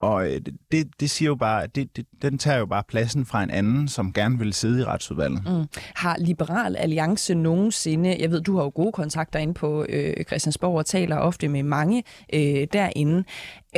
og 0.00 0.26
øh, 0.32 0.40
det, 0.72 1.00
det 1.00 1.10
siger 1.10 1.26
jo 1.26 1.34
bare, 1.34 1.62
at 1.62 1.76
det, 1.76 1.96
det, 1.96 2.06
den 2.22 2.38
tager 2.38 2.58
jo 2.58 2.66
bare 2.66 2.82
pladsen 2.88 3.26
fra 3.26 3.42
en 3.42 3.50
anden, 3.50 3.88
som 3.88 4.12
gerne 4.12 4.38
vil 4.38 4.52
sidde 4.52 4.80
i 4.80 4.84
retsudvalget. 4.84 5.42
Mm. 5.46 5.66
Har 5.94 6.16
Liberal 6.18 6.76
Alliance 6.76 7.34
nogensinde, 7.34 8.16
jeg 8.20 8.30
ved, 8.30 8.40
du 8.40 8.56
har 8.56 8.64
jo 8.64 8.72
gode 8.74 8.92
kontakter 8.92 9.38
inde 9.38 9.54
på 9.54 9.86
øh, 9.88 10.24
Christiansborg 10.24 10.78
og 10.78 10.86
taler 10.86 11.16
ofte 11.16 11.48
med 11.48 11.62
mange 11.62 12.04
øh, 12.34 12.66
derinde, 12.72 13.24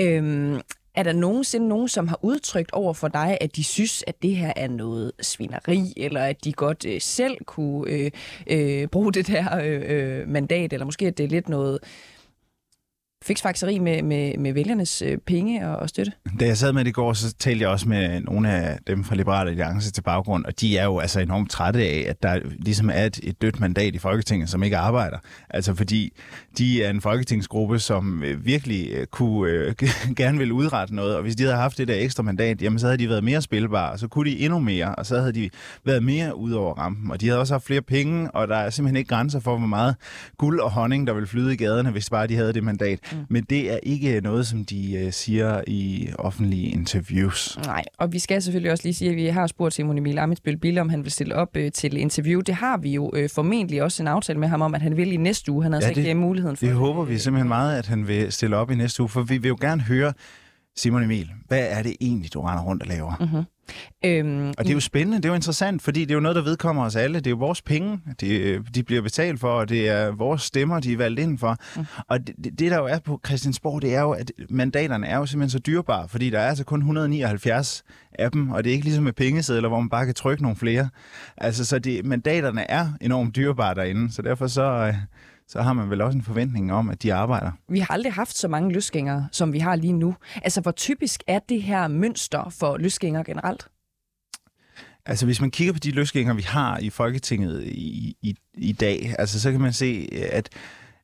øh, 0.00 0.60
er 0.98 1.02
der 1.02 1.12
nogensinde 1.12 1.68
nogen, 1.68 1.88
som 1.88 2.08
har 2.08 2.18
udtrykt 2.22 2.72
over 2.72 2.92
for 2.92 3.08
dig, 3.08 3.38
at 3.40 3.56
de 3.56 3.64
synes, 3.64 4.04
at 4.06 4.22
det 4.22 4.36
her 4.36 4.52
er 4.56 4.68
noget 4.68 5.12
svineri, 5.20 5.92
eller 5.96 6.20
at 6.20 6.44
de 6.44 6.52
godt 6.52 6.84
øh, 6.84 7.00
selv 7.00 7.36
kunne 7.44 7.90
øh, 7.90 8.10
øh, 8.46 8.86
bruge 8.86 9.12
det 9.12 9.26
der 9.26 9.58
øh, 9.64 9.82
øh 10.20 10.28
mandat, 10.28 10.72
eller 10.72 10.84
måske 10.84 11.06
at 11.06 11.18
det 11.18 11.24
er 11.24 11.28
lidt 11.28 11.48
noget 11.48 11.78
fiksfakseri 13.24 13.78
med, 13.78 14.02
med, 14.02 14.38
med 14.38 14.52
vælgernes 14.52 15.02
øh, 15.02 15.18
penge 15.26 15.68
og, 15.68 15.76
og 15.76 15.88
støtte? 15.88 16.12
Da 16.40 16.46
jeg 16.46 16.56
sad 16.56 16.72
med 16.72 16.84
det 16.84 16.88
i 16.88 16.92
går, 16.92 17.12
så 17.12 17.34
talte 17.34 17.62
jeg 17.62 17.70
også 17.70 17.88
med 17.88 18.20
nogle 18.20 18.52
af 18.52 18.78
dem 18.86 19.04
fra 19.04 19.14
Liberale 19.14 19.50
Alliance 19.50 19.90
til 19.90 20.02
baggrund, 20.02 20.44
og 20.44 20.60
de 20.60 20.78
er 20.78 20.84
jo 20.84 20.98
altså 20.98 21.20
enormt 21.20 21.50
trætte 21.50 21.80
af, 21.80 22.04
at 22.08 22.22
der 22.22 22.40
ligesom 22.58 22.90
er 22.90 23.04
et, 23.04 23.20
et 23.22 23.42
dødt 23.42 23.60
mandat 23.60 23.94
i 23.94 23.98
Folketinget, 23.98 24.48
som 24.48 24.62
ikke 24.62 24.76
arbejder. 24.76 25.18
Altså 25.50 25.74
fordi 25.74 26.12
de 26.58 26.84
er 26.84 26.90
en 26.90 27.00
folketingsgruppe, 27.00 27.78
som 27.78 28.22
øh, 28.24 28.46
virkelig 28.46 28.90
øh, 28.92 29.06
kunne 29.06 29.50
øh, 29.50 29.74
gerne 30.16 30.38
vil 30.38 30.52
udrette 30.52 30.94
noget, 30.94 31.16
og 31.16 31.22
hvis 31.22 31.36
de 31.36 31.42
havde 31.42 31.56
haft 31.56 31.78
det 31.78 31.88
der 31.88 31.94
ekstra 31.94 32.22
mandat, 32.22 32.62
jamen 32.62 32.78
så 32.78 32.86
havde 32.86 32.98
de 32.98 33.08
været 33.08 33.24
mere 33.24 33.42
spilbare, 33.42 33.92
og 33.92 33.98
så 33.98 34.08
kunne 34.08 34.30
de 34.30 34.38
endnu 34.38 34.58
mere, 34.58 34.94
og 34.94 35.06
så 35.06 35.20
havde 35.20 35.32
de 35.32 35.50
været 35.84 36.02
mere 36.02 36.36
ud 36.36 36.52
over 36.52 36.74
rampen, 36.74 37.10
og 37.10 37.20
de 37.20 37.26
havde 37.26 37.40
også 37.40 37.54
haft 37.54 37.64
flere 37.64 37.82
penge, 37.82 38.30
og 38.30 38.48
der 38.48 38.56
er 38.56 38.70
simpelthen 38.70 38.96
ikke 38.96 39.08
grænser 39.08 39.40
for, 39.40 39.58
hvor 39.58 39.66
meget 39.66 39.96
guld 40.36 40.60
og 40.60 40.70
honning, 40.70 41.06
der 41.06 41.12
vil 41.12 41.26
flyde 41.26 41.54
i 41.54 41.56
gaderne, 41.56 41.90
hvis 41.90 42.10
bare 42.10 42.26
de 42.26 42.36
havde 42.36 42.52
det 42.52 42.62
mandat. 42.64 42.98
Mm. 43.12 43.18
Men 43.28 43.44
det 43.50 43.72
er 43.72 43.78
ikke 43.82 44.20
noget, 44.20 44.46
som 44.46 44.64
de 44.64 45.02
uh, 45.06 45.12
siger 45.12 45.60
i 45.66 46.08
offentlige 46.18 46.68
interviews. 46.70 47.58
Nej, 47.66 47.84
og 47.98 48.12
vi 48.12 48.18
skal 48.18 48.42
selvfølgelig 48.42 48.72
også 48.72 48.84
lige 48.84 48.94
sige, 48.94 49.10
at 49.10 49.16
vi 49.16 49.26
har 49.26 49.46
spurgt 49.46 49.74
Simon 49.74 49.98
Emil 49.98 50.18
Amitsbøl 50.18 50.56
Bille, 50.56 50.80
om 50.80 50.88
han 50.88 51.04
vil 51.04 51.12
stille 51.12 51.34
op 51.34 51.56
uh, 51.56 51.62
til 51.74 51.96
interview. 51.96 52.40
Det 52.40 52.54
har 52.54 52.76
vi 52.76 52.90
jo 52.90 53.10
uh, 53.16 53.30
formentlig 53.34 53.82
også 53.82 54.02
en 54.02 54.06
aftale 54.08 54.38
med 54.38 54.48
ham 54.48 54.62
om, 54.62 54.74
at 54.74 54.82
han 54.82 54.96
vil 54.96 55.12
i 55.12 55.16
næste 55.16 55.52
uge. 55.52 55.62
Han 55.62 55.72
har 55.72 55.80
ja, 55.80 55.86
altså 55.86 56.00
ikke 56.00 56.14
muligheden 56.14 56.56
for 56.56 56.66
det. 56.66 56.74
Vi 56.74 56.78
håber 56.78 57.04
vi 57.04 57.18
simpelthen 57.18 57.48
meget, 57.48 57.78
at 57.78 57.86
han 57.86 58.08
vil 58.08 58.32
stille 58.32 58.56
op 58.56 58.70
i 58.70 58.74
næste 58.74 59.02
uge, 59.02 59.08
for 59.08 59.22
vi 59.22 59.38
vil 59.38 59.48
jo 59.48 59.58
gerne 59.60 59.82
høre 59.82 60.12
Simon 60.78 61.02
Emil, 61.02 61.30
hvad 61.48 61.66
er 61.70 61.82
det 61.82 61.96
egentlig, 62.00 62.34
du 62.34 62.40
render 62.40 62.62
rundt 62.62 62.82
og 62.82 62.88
laver? 62.88 63.14
Mm-hmm. 63.20 63.44
Øhm, 64.04 64.48
og 64.48 64.64
det 64.64 64.70
er 64.70 64.74
jo 64.74 64.80
spændende, 64.80 65.16
det 65.16 65.24
er 65.24 65.28
jo 65.28 65.34
interessant, 65.34 65.82
fordi 65.82 66.00
det 66.00 66.10
er 66.10 66.14
jo 66.14 66.20
noget, 66.20 66.36
der 66.36 66.42
vedkommer 66.42 66.84
os 66.84 66.96
alle. 66.96 67.18
Det 67.18 67.26
er 67.26 67.30
jo 67.30 67.36
vores 67.36 67.62
penge, 67.62 68.00
de, 68.20 68.62
de 68.74 68.82
bliver 68.82 69.02
betalt 69.02 69.40
for, 69.40 69.48
og 69.48 69.68
det 69.68 69.88
er 69.88 70.10
vores 70.10 70.42
stemmer, 70.42 70.80
de 70.80 70.92
er 70.92 70.96
valgt 70.96 71.20
ind 71.20 71.38
for. 71.38 71.56
Mm. 71.76 71.84
Og 72.08 72.26
det, 72.26 72.36
det, 72.58 72.70
der 72.70 72.78
jo 72.78 72.84
er 72.84 72.98
på 72.98 73.20
Christiansborg, 73.26 73.82
det 73.82 73.94
er 73.94 74.00
jo, 74.00 74.10
at 74.10 74.32
mandaterne 74.50 75.06
er 75.06 75.16
jo 75.16 75.26
simpelthen 75.26 75.50
så 75.50 75.58
dyrebare, 75.58 76.08
fordi 76.08 76.30
der 76.30 76.38
er 76.38 76.48
altså 76.48 76.64
kun 76.64 76.78
179 76.78 77.84
af 78.12 78.30
dem, 78.30 78.50
og 78.50 78.64
det 78.64 78.70
er 78.70 78.74
ikke 78.74 78.84
ligesom 78.84 79.04
med 79.04 79.12
pengesedler, 79.12 79.68
hvor 79.68 79.80
man 79.80 79.88
bare 79.88 80.06
kan 80.06 80.14
trykke 80.14 80.42
nogle 80.42 80.56
flere. 80.56 80.88
Altså, 81.36 81.64
så 81.64 81.78
det, 81.78 82.04
mandaterne 82.04 82.70
er 82.70 82.88
enormt 83.00 83.36
dyrebare 83.36 83.74
derinde, 83.74 84.12
så 84.12 84.22
derfor 84.22 84.46
så... 84.46 84.62
Øh, 84.62 84.94
så 85.48 85.62
har 85.62 85.72
man 85.72 85.90
vel 85.90 86.00
også 86.00 86.18
en 86.18 86.24
forventning 86.24 86.72
om, 86.72 86.90
at 86.90 87.02
de 87.02 87.14
arbejder. 87.14 87.52
Vi 87.68 87.78
har 87.78 87.94
aldrig 87.94 88.12
haft 88.12 88.36
så 88.36 88.48
mange 88.48 88.72
løsgængere, 88.72 89.28
som 89.32 89.52
vi 89.52 89.58
har 89.58 89.76
lige 89.76 89.92
nu. 89.92 90.14
Altså, 90.42 90.60
hvor 90.60 90.70
typisk 90.70 91.22
er 91.26 91.38
det 91.48 91.62
her 91.62 91.88
mønster 91.88 92.54
for 92.58 92.76
løsgængere 92.76 93.24
generelt? 93.24 93.68
Altså, 95.06 95.26
hvis 95.26 95.40
man 95.40 95.50
kigger 95.50 95.72
på 95.72 95.78
de 95.78 95.90
løsgængere, 95.90 96.36
vi 96.36 96.42
har 96.42 96.78
i 96.78 96.90
Folketinget 96.90 97.64
i, 97.64 98.16
i, 98.22 98.36
i 98.54 98.72
dag, 98.72 99.14
altså, 99.18 99.40
så 99.40 99.50
kan 99.50 99.60
man 99.60 99.72
se, 99.72 100.08
at 100.32 100.48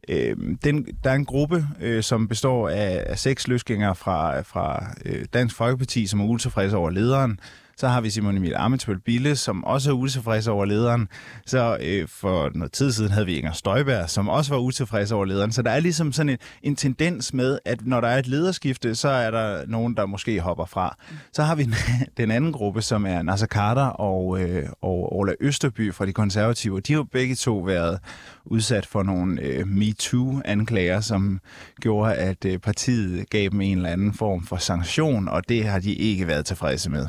øh, 0.09 0.37
den, 0.65 0.87
der 1.05 1.11
er 1.11 1.15
en 1.15 1.25
gruppe, 1.25 1.67
øh, 1.81 2.03
som 2.03 2.29
består 2.29 2.69
af, 2.69 3.05
af 3.07 3.19
seks 3.19 3.49
løsgængere 3.49 3.95
fra, 3.95 4.41
fra 4.41 4.95
øh, 5.05 5.25
Dansk 5.33 5.57
Folkeparti, 5.57 6.07
som 6.07 6.21
er 6.21 6.25
utilfredse 6.25 6.77
over 6.77 6.91
lederen. 6.91 7.41
Så 7.77 7.89
har 7.89 8.01
vi 8.01 8.11
Simon 8.11 8.37
Emil 8.37 8.55
Amitsbøl 8.57 9.01
Bille, 9.01 9.37
som 9.37 9.65
også 9.65 9.91
er 9.91 9.95
utilfreds 9.95 10.47
over 10.47 10.65
lederen. 10.65 11.09
Så 11.47 11.79
øh, 11.81 12.09
for 12.09 12.51
noget 12.55 12.73
tid 12.73 12.93
siden 12.93 13.11
havde 13.11 13.27
vi 13.27 13.37
Inger 13.37 13.53
Støjberg, 13.53 14.11
som 14.11 14.29
også 14.29 14.55
var 14.55 14.61
utilfreds 14.61 15.13
over 15.13 15.25
lederen. 15.25 15.53
Så 15.53 15.63
der 15.63 15.71
er 15.71 15.81
ligesom 15.81 16.13
sådan 16.13 16.29
en, 16.29 16.39
en 16.63 16.77
tendens 16.77 17.35
med, 17.35 17.59
at 17.65 17.87
når 17.87 18.01
der 18.01 18.09
er 18.09 18.19
et 18.19 18.27
lederskifte, 18.27 18.95
så 18.95 19.09
er 19.09 19.31
der 19.31 19.67
nogen, 19.67 19.97
der 19.97 20.07
måske 20.07 20.41
hopper 20.41 20.65
fra. 20.65 20.97
Så 21.33 21.43
har 21.43 21.55
vi 21.55 21.67
den 22.17 22.31
anden 22.31 22.53
gruppe, 22.53 22.83
som 22.83 23.07
er 23.07 23.23
Nasser 23.23 23.47
Carter 23.47 23.87
og, 23.87 24.41
øh, 24.41 24.69
og 24.83 25.17
Ola 25.17 25.33
Østerby 25.41 25.95
fra 25.95 26.07
de 26.07 26.13
konservative. 26.13 26.81
De 26.81 26.93
har 26.93 27.03
begge 27.03 27.35
to 27.35 27.59
været 27.59 27.99
udsat 28.45 28.87
for 28.87 29.03
nogle 29.03 29.43
øh, 29.43 29.67
MeToo-anklager, 29.67 31.01
som 31.01 31.41
gjorde, 31.81 32.15
at 32.15 32.45
øh, 32.45 32.59
partiet 32.59 33.31
gav 33.31 33.49
dem 33.49 33.61
en 33.61 33.77
eller 33.77 33.91
anden 33.91 34.15
form 34.15 34.47
for 34.47 34.57
sanktion, 34.57 35.29
og 35.29 35.49
det 35.49 35.65
har 35.65 35.79
de 35.79 35.95
ikke 35.95 36.27
været 36.27 36.47
tilfredse 36.47 36.91
med. 36.91 37.07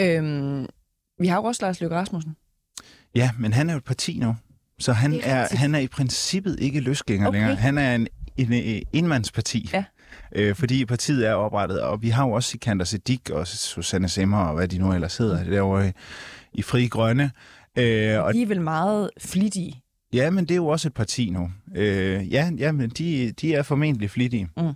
Øhm, 0.00 0.66
vi 1.18 1.26
har 1.26 1.36
jo 1.36 1.44
også 1.44 1.66
Lars 1.66 1.80
Løkke 1.80 1.96
Rasmussen. 1.96 2.36
Ja, 3.14 3.30
men 3.38 3.52
han 3.52 3.68
er 3.68 3.72
jo 3.72 3.78
et 3.78 3.84
parti 3.84 4.18
nu. 4.18 4.36
Så 4.78 4.92
han 4.92 5.12
er, 5.12 5.18
er 5.24 5.56
han 5.56 5.74
er 5.74 5.78
i 5.78 5.88
princippet 5.88 6.60
ikke 6.60 6.80
løsgænger 6.80 7.28
okay. 7.28 7.38
længere. 7.38 7.56
Han 7.56 7.78
er 7.78 7.94
en, 7.94 8.08
en, 8.36 8.52
en 8.52 8.82
enmandsparti. 8.92 9.70
Ja. 9.72 9.84
Øh, 10.32 10.54
fordi 10.54 10.84
partiet 10.84 11.26
er 11.26 11.34
oprettet, 11.34 11.80
og 11.80 12.02
vi 12.02 12.08
har 12.08 12.26
jo 12.26 12.32
også 12.32 12.50
Sikander 12.50 12.84
Sedik 12.84 13.30
og 13.30 13.46
Susanne 13.46 14.08
Semmer 14.08 14.38
og 14.38 14.54
hvad 14.54 14.68
de 14.68 14.78
nu 14.78 14.92
ellers 14.92 15.16
hedder 15.16 15.44
derovre 15.44 15.88
i, 15.88 15.92
i 16.54 16.62
Fri 16.62 16.86
Grønne. 16.86 17.30
Øh, 17.78 18.22
og 18.22 18.34
de 18.34 18.42
er 18.42 18.46
vel 18.46 18.60
meget 18.60 19.10
flittige 19.20 19.84
Ja, 20.14 20.30
men 20.30 20.44
det 20.44 20.50
er 20.50 20.56
jo 20.56 20.66
også 20.66 20.88
et 20.88 20.94
parti 20.94 21.30
nu. 21.30 21.50
Øh, 21.76 22.32
ja, 22.32 22.50
ja, 22.58 22.72
men 22.72 22.90
de, 22.90 23.32
de 23.40 23.54
er 23.54 23.62
formentlig 23.62 24.10
flittige. 24.10 24.48
Mm. 24.56 24.72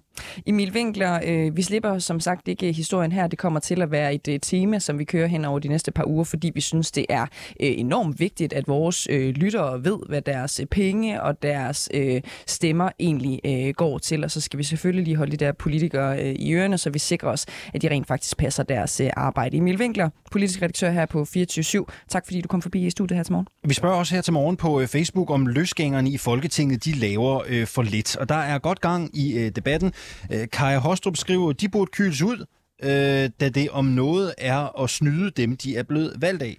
Emil 0.47 0.73
Winkler, 0.73 1.21
øh, 1.26 1.57
vi 1.57 1.62
slipper 1.62 1.99
som 1.99 2.21
sagt 2.21 2.49
ikke 2.49 2.73
historien 2.73 3.12
her. 3.12 3.26
Det 3.26 3.38
kommer 3.38 3.61
til 3.61 3.83
at 3.83 3.90
være 3.90 4.14
et 4.14 4.28
øh, 4.28 4.40
tema, 4.40 4.78
som 4.78 4.99
vi 4.99 5.05
kører 5.05 5.26
hen 5.26 5.45
over 5.45 5.59
de 5.59 5.69
næste 5.69 5.93
par 5.93 6.05
uger, 6.07 6.25
fordi 6.25 6.50
vi 6.55 6.61
synes, 6.61 6.93
det 6.93 7.07
er 7.09 7.23
øh, 7.23 7.26
enormt 7.61 8.21
vigtigt, 8.21 8.52
at 8.52 8.69
vores 8.69 9.07
øh, 9.11 9.35
lyttere 9.35 9.85
ved, 9.85 9.99
hvad 10.09 10.23
deres 10.23 10.61
øh, 10.61 10.67
penge 10.67 11.23
og 11.23 11.43
deres 11.43 11.88
øh, 11.95 12.21
stemmer 12.47 12.90
egentlig 12.99 13.40
øh, 13.45 13.75
går 13.75 13.99
til. 13.99 14.25
Og 14.25 14.31
så 14.31 14.40
skal 14.40 14.59
vi 14.59 14.64
selvfølgelig 14.64 15.05
lige 15.05 15.17
holde 15.17 15.33
de 15.33 15.37
der 15.37 15.52
politikere 15.52 16.23
øh, 16.23 16.35
i 16.38 16.55
ørerne, 16.55 16.78
så 16.78 16.90
vi 16.90 16.99
sikrer 16.99 17.31
os, 17.31 17.47
at 17.75 17.83
de 17.83 17.90
rent 17.90 18.07
faktisk 18.07 18.37
passer 18.37 18.62
deres 18.62 19.00
øh, 19.00 19.11
arbejde. 19.17 19.57
Emil 19.57 19.78
Winkler, 19.81 20.11
politisk 20.31 20.62
redaktør 20.62 20.90
her 20.90 21.07
på 21.07 21.25
24 21.25 21.85
Tak 22.09 22.26
fordi 22.26 22.40
du 22.40 22.49
kom 22.49 22.62
forbi 22.62 22.87
i 22.87 22.90
studiet 22.90 23.17
her 23.17 23.25
til 23.25 23.33
morgen. 23.33 23.47
Vi 23.64 23.75
spørger 23.75 23.97
også 23.97 24.14
her 24.14 24.23
til 24.23 24.33
morgen 24.33 24.57
på 24.57 24.81
øh, 24.81 24.87
Facebook, 24.87 25.31
om 25.31 25.47
løsgængerne 25.47 26.11
i 26.11 26.17
Folketinget 26.17 26.85
de 26.88 26.99
laver 26.99 27.42
øh, 27.49 27.66
for 27.66 27.83
lidt. 27.83 28.16
Og 28.16 28.28
der 28.28 28.35
er 28.35 28.59
godt 28.59 28.80
gang 28.80 29.18
i 29.18 29.38
øh, 29.38 29.50
debatten. 29.50 29.92
Øh, 30.33 30.49
Kaja 30.52 30.78
Hostrup 30.78 31.16
skriver, 31.16 31.52
de 31.52 31.68
burde 31.68 31.90
kyles 31.90 32.23
ud, 32.23 32.45
øh, 32.83 33.30
da 33.40 33.49
det 33.49 33.71
om 33.71 33.85
noget 33.85 34.35
er 34.38 34.83
at 34.83 34.90
snyde 34.90 35.30
dem, 35.30 35.57
de 35.57 35.76
er 35.76 35.83
blevet 35.83 36.16
valgt 36.21 36.42
af. 36.42 36.57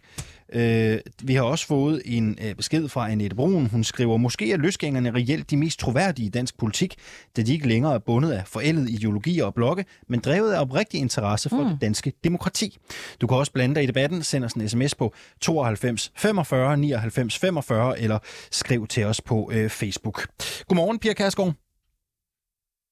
Øh, 0.53 0.99
vi 1.23 1.33
har 1.33 1.43
også 1.43 1.67
fået 1.67 2.01
en 2.05 2.37
øh, 2.45 2.55
besked 2.55 2.87
fra 2.87 3.11
Annette 3.11 3.35
Brun. 3.35 3.65
Hun 3.65 3.83
skriver, 3.83 4.17
måske 4.17 4.51
er 4.51 4.57
løsgængerne 4.57 5.11
reelt 5.11 5.51
de 5.51 5.57
mest 5.57 5.79
troværdige 5.79 6.25
i 6.25 6.29
dansk 6.29 6.57
politik, 6.57 6.95
da 7.37 7.41
de 7.41 7.53
ikke 7.53 7.67
længere 7.67 7.93
er 7.93 7.99
bundet 7.99 8.31
af 8.31 8.47
forældede 8.47 8.91
ideologier 8.91 9.45
og 9.45 9.53
blokke, 9.53 9.85
men 10.07 10.19
drevet 10.19 10.53
af 10.53 10.61
oprigtig 10.61 10.99
interesse 10.99 11.49
for 11.49 11.63
mm. 11.63 11.69
det 11.69 11.81
danske 11.81 12.13
demokrati. 12.23 12.77
Du 13.21 13.27
kan 13.27 13.37
også 13.37 13.51
blande 13.51 13.75
dig 13.75 13.83
i 13.83 13.87
debatten. 13.87 14.23
Send 14.23 14.43
os 14.45 14.53
en 14.53 14.69
sms 14.69 14.95
på 14.95 15.13
92 15.41 16.11
45 16.17 16.77
99 16.77 17.39
45 17.39 17.99
eller 17.99 18.19
skriv 18.51 18.87
til 18.87 19.05
os 19.05 19.21
på 19.21 19.51
øh, 19.53 19.69
Facebook. 19.69 20.27
Godmorgen, 20.67 20.99
Pia 20.99 21.13
Kærsgaard. 21.13 21.53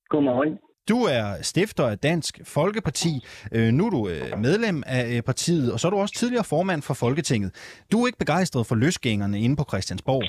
Godmorgen. 0.09 0.66
Du 0.91 0.97
er 1.17 1.25
stifter 1.41 1.85
af 1.93 1.97
Dansk 1.97 2.33
Folkeparti. 2.55 3.13
Øh, 3.55 3.69
nu 3.77 3.85
er 3.87 3.91
du 3.97 4.01
øh, 4.13 4.39
medlem 4.47 4.77
af 4.97 5.03
øh, 5.13 5.21
partiet, 5.29 5.73
og 5.73 5.79
så 5.79 5.87
er 5.87 5.91
du 5.91 5.99
også 6.03 6.15
tidligere 6.15 6.47
formand 6.53 6.81
for 6.87 6.93
Folketinget. 7.05 7.49
Du 7.91 7.95
er 8.01 8.07
ikke 8.07 8.23
begejstret 8.25 8.65
for 8.69 8.75
løsgængerne 8.75 9.37
inde 9.45 9.55
på 9.55 9.65
Christiansborg. 9.71 10.23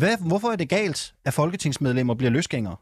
Hvad, 0.00 0.14
hvorfor 0.30 0.48
er 0.52 0.58
det 0.62 0.68
galt, 0.78 1.00
at 1.26 1.32
folketingsmedlemmer 1.40 2.14
bliver 2.14 2.30
løsgængere? 2.30 2.76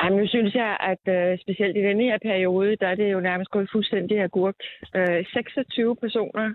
Jamen, 0.00 0.18
nu 0.20 0.26
synes 0.34 0.54
jeg, 0.54 0.72
at 0.92 1.04
øh, 1.16 1.38
specielt 1.44 1.76
i 1.76 1.82
denne 1.88 2.04
her 2.10 2.18
periode, 2.28 2.76
der 2.80 2.88
er 2.92 2.94
det 2.94 3.12
jo 3.12 3.20
nærmest 3.20 3.50
gået 3.50 3.68
fuldstændig 3.72 4.16
agurk. 4.28 4.58
Øh, 4.96 5.24
26 5.32 5.96
personer 5.96 6.54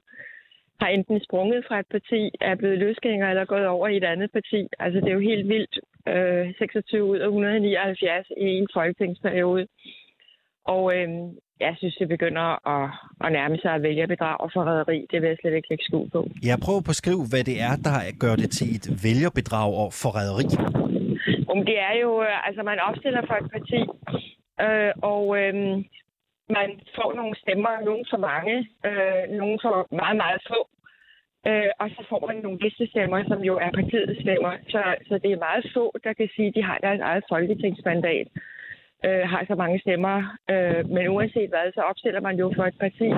har 0.82 0.88
enten 0.88 1.20
sprunget 1.24 1.66
fra 1.68 1.80
et 1.80 1.90
parti, 1.92 2.32
er 2.42 2.56
blevet 2.56 2.78
løsgængere 2.78 3.30
eller 3.30 3.46
gået 3.46 3.68
over 3.68 3.88
i 3.88 3.98
et 3.98 4.04
andet 4.04 4.32
parti. 4.32 4.68
Altså, 4.80 5.00
det 5.00 5.10
er 5.10 5.20
jo 5.20 5.30
helt 5.32 5.48
vildt. 5.48 5.80
Øh, 6.08 6.54
26 6.58 7.04
ud 7.04 7.18
af 7.18 7.28
179 7.28 8.28
i 8.38 8.48
en 8.60 8.68
folketingsperiode. 8.74 9.68
Og 10.66 10.84
øh, 10.96 11.08
jeg 11.60 11.74
synes, 11.78 11.96
det 11.96 12.08
begynder 12.16 12.46
at, 12.76 12.86
at 13.26 13.32
nærme 13.32 13.58
sig 13.58 13.72
at 13.74 13.84
vælge 13.84 14.08
bedrag 14.08 14.38
og 14.40 14.50
forræderi. 14.54 14.98
Det 15.12 15.22
vil 15.22 15.28
jeg 15.28 15.38
slet 15.42 15.56
ikke 15.56 15.70
lægge 15.70 15.86
skue 15.90 16.10
på. 16.10 16.22
Jeg 16.50 16.58
prøver 16.66 16.82
på 16.82 16.94
at 16.96 17.02
skrive, 17.04 17.24
hvad 17.32 17.44
det 17.50 17.58
er, 17.68 17.76
der 17.88 17.96
gør 18.24 18.36
det 18.42 18.50
til 18.58 18.68
et 18.78 18.86
vælgerbedrag 19.06 19.70
og 19.84 19.90
forræderi. 20.04 20.48
Om 21.54 21.60
det 21.70 21.78
er 21.90 21.96
jo, 22.04 22.12
øh, 22.28 22.48
altså 22.48 22.62
man 22.64 22.80
opstiller 22.90 23.22
for 23.28 23.36
et 23.42 23.50
parti, 23.56 23.80
øh, 24.66 24.92
og 25.14 25.24
øh, 25.40 25.54
man 26.50 26.70
får 26.96 27.14
nogle 27.14 27.36
stemmer, 27.36 27.74
nogle 27.90 28.06
for 28.10 28.18
mange, 28.18 28.56
øh, 28.86 29.24
nogle 29.40 29.60
for 29.62 29.88
meget, 29.96 30.18
meget 30.18 30.42
få. 30.48 30.60
Øh, 31.48 31.72
og 31.80 31.90
så 31.90 32.02
får 32.10 32.28
man 32.28 32.38
nogle 32.44 32.60
listestemmer, 32.60 33.24
som 33.28 33.40
jo 33.50 33.54
er 33.66 33.72
partiets 33.72 34.22
stemmer. 34.22 34.54
Så, 34.68 34.82
så 35.08 35.14
det 35.24 35.32
er 35.32 35.46
meget 35.48 35.66
få, 35.74 35.86
der 36.04 36.14
kan 36.14 36.30
sige, 36.36 36.48
at 36.48 36.56
de 36.56 36.64
har 36.64 36.78
deres 36.78 37.00
eget 37.00 37.24
folketingsmandat, 37.30 38.28
øh, 39.06 39.24
har 39.32 39.46
så 39.48 39.56
mange 39.56 39.80
stemmer. 39.80 40.16
Øh, 40.52 40.90
men 40.90 41.08
uanset 41.08 41.50
hvad, 41.50 41.72
så 41.74 41.82
opstiller 41.82 42.22
man 42.22 42.36
jo 42.40 42.54
for 42.56 42.66
et 42.66 42.78
parti. 42.80 43.10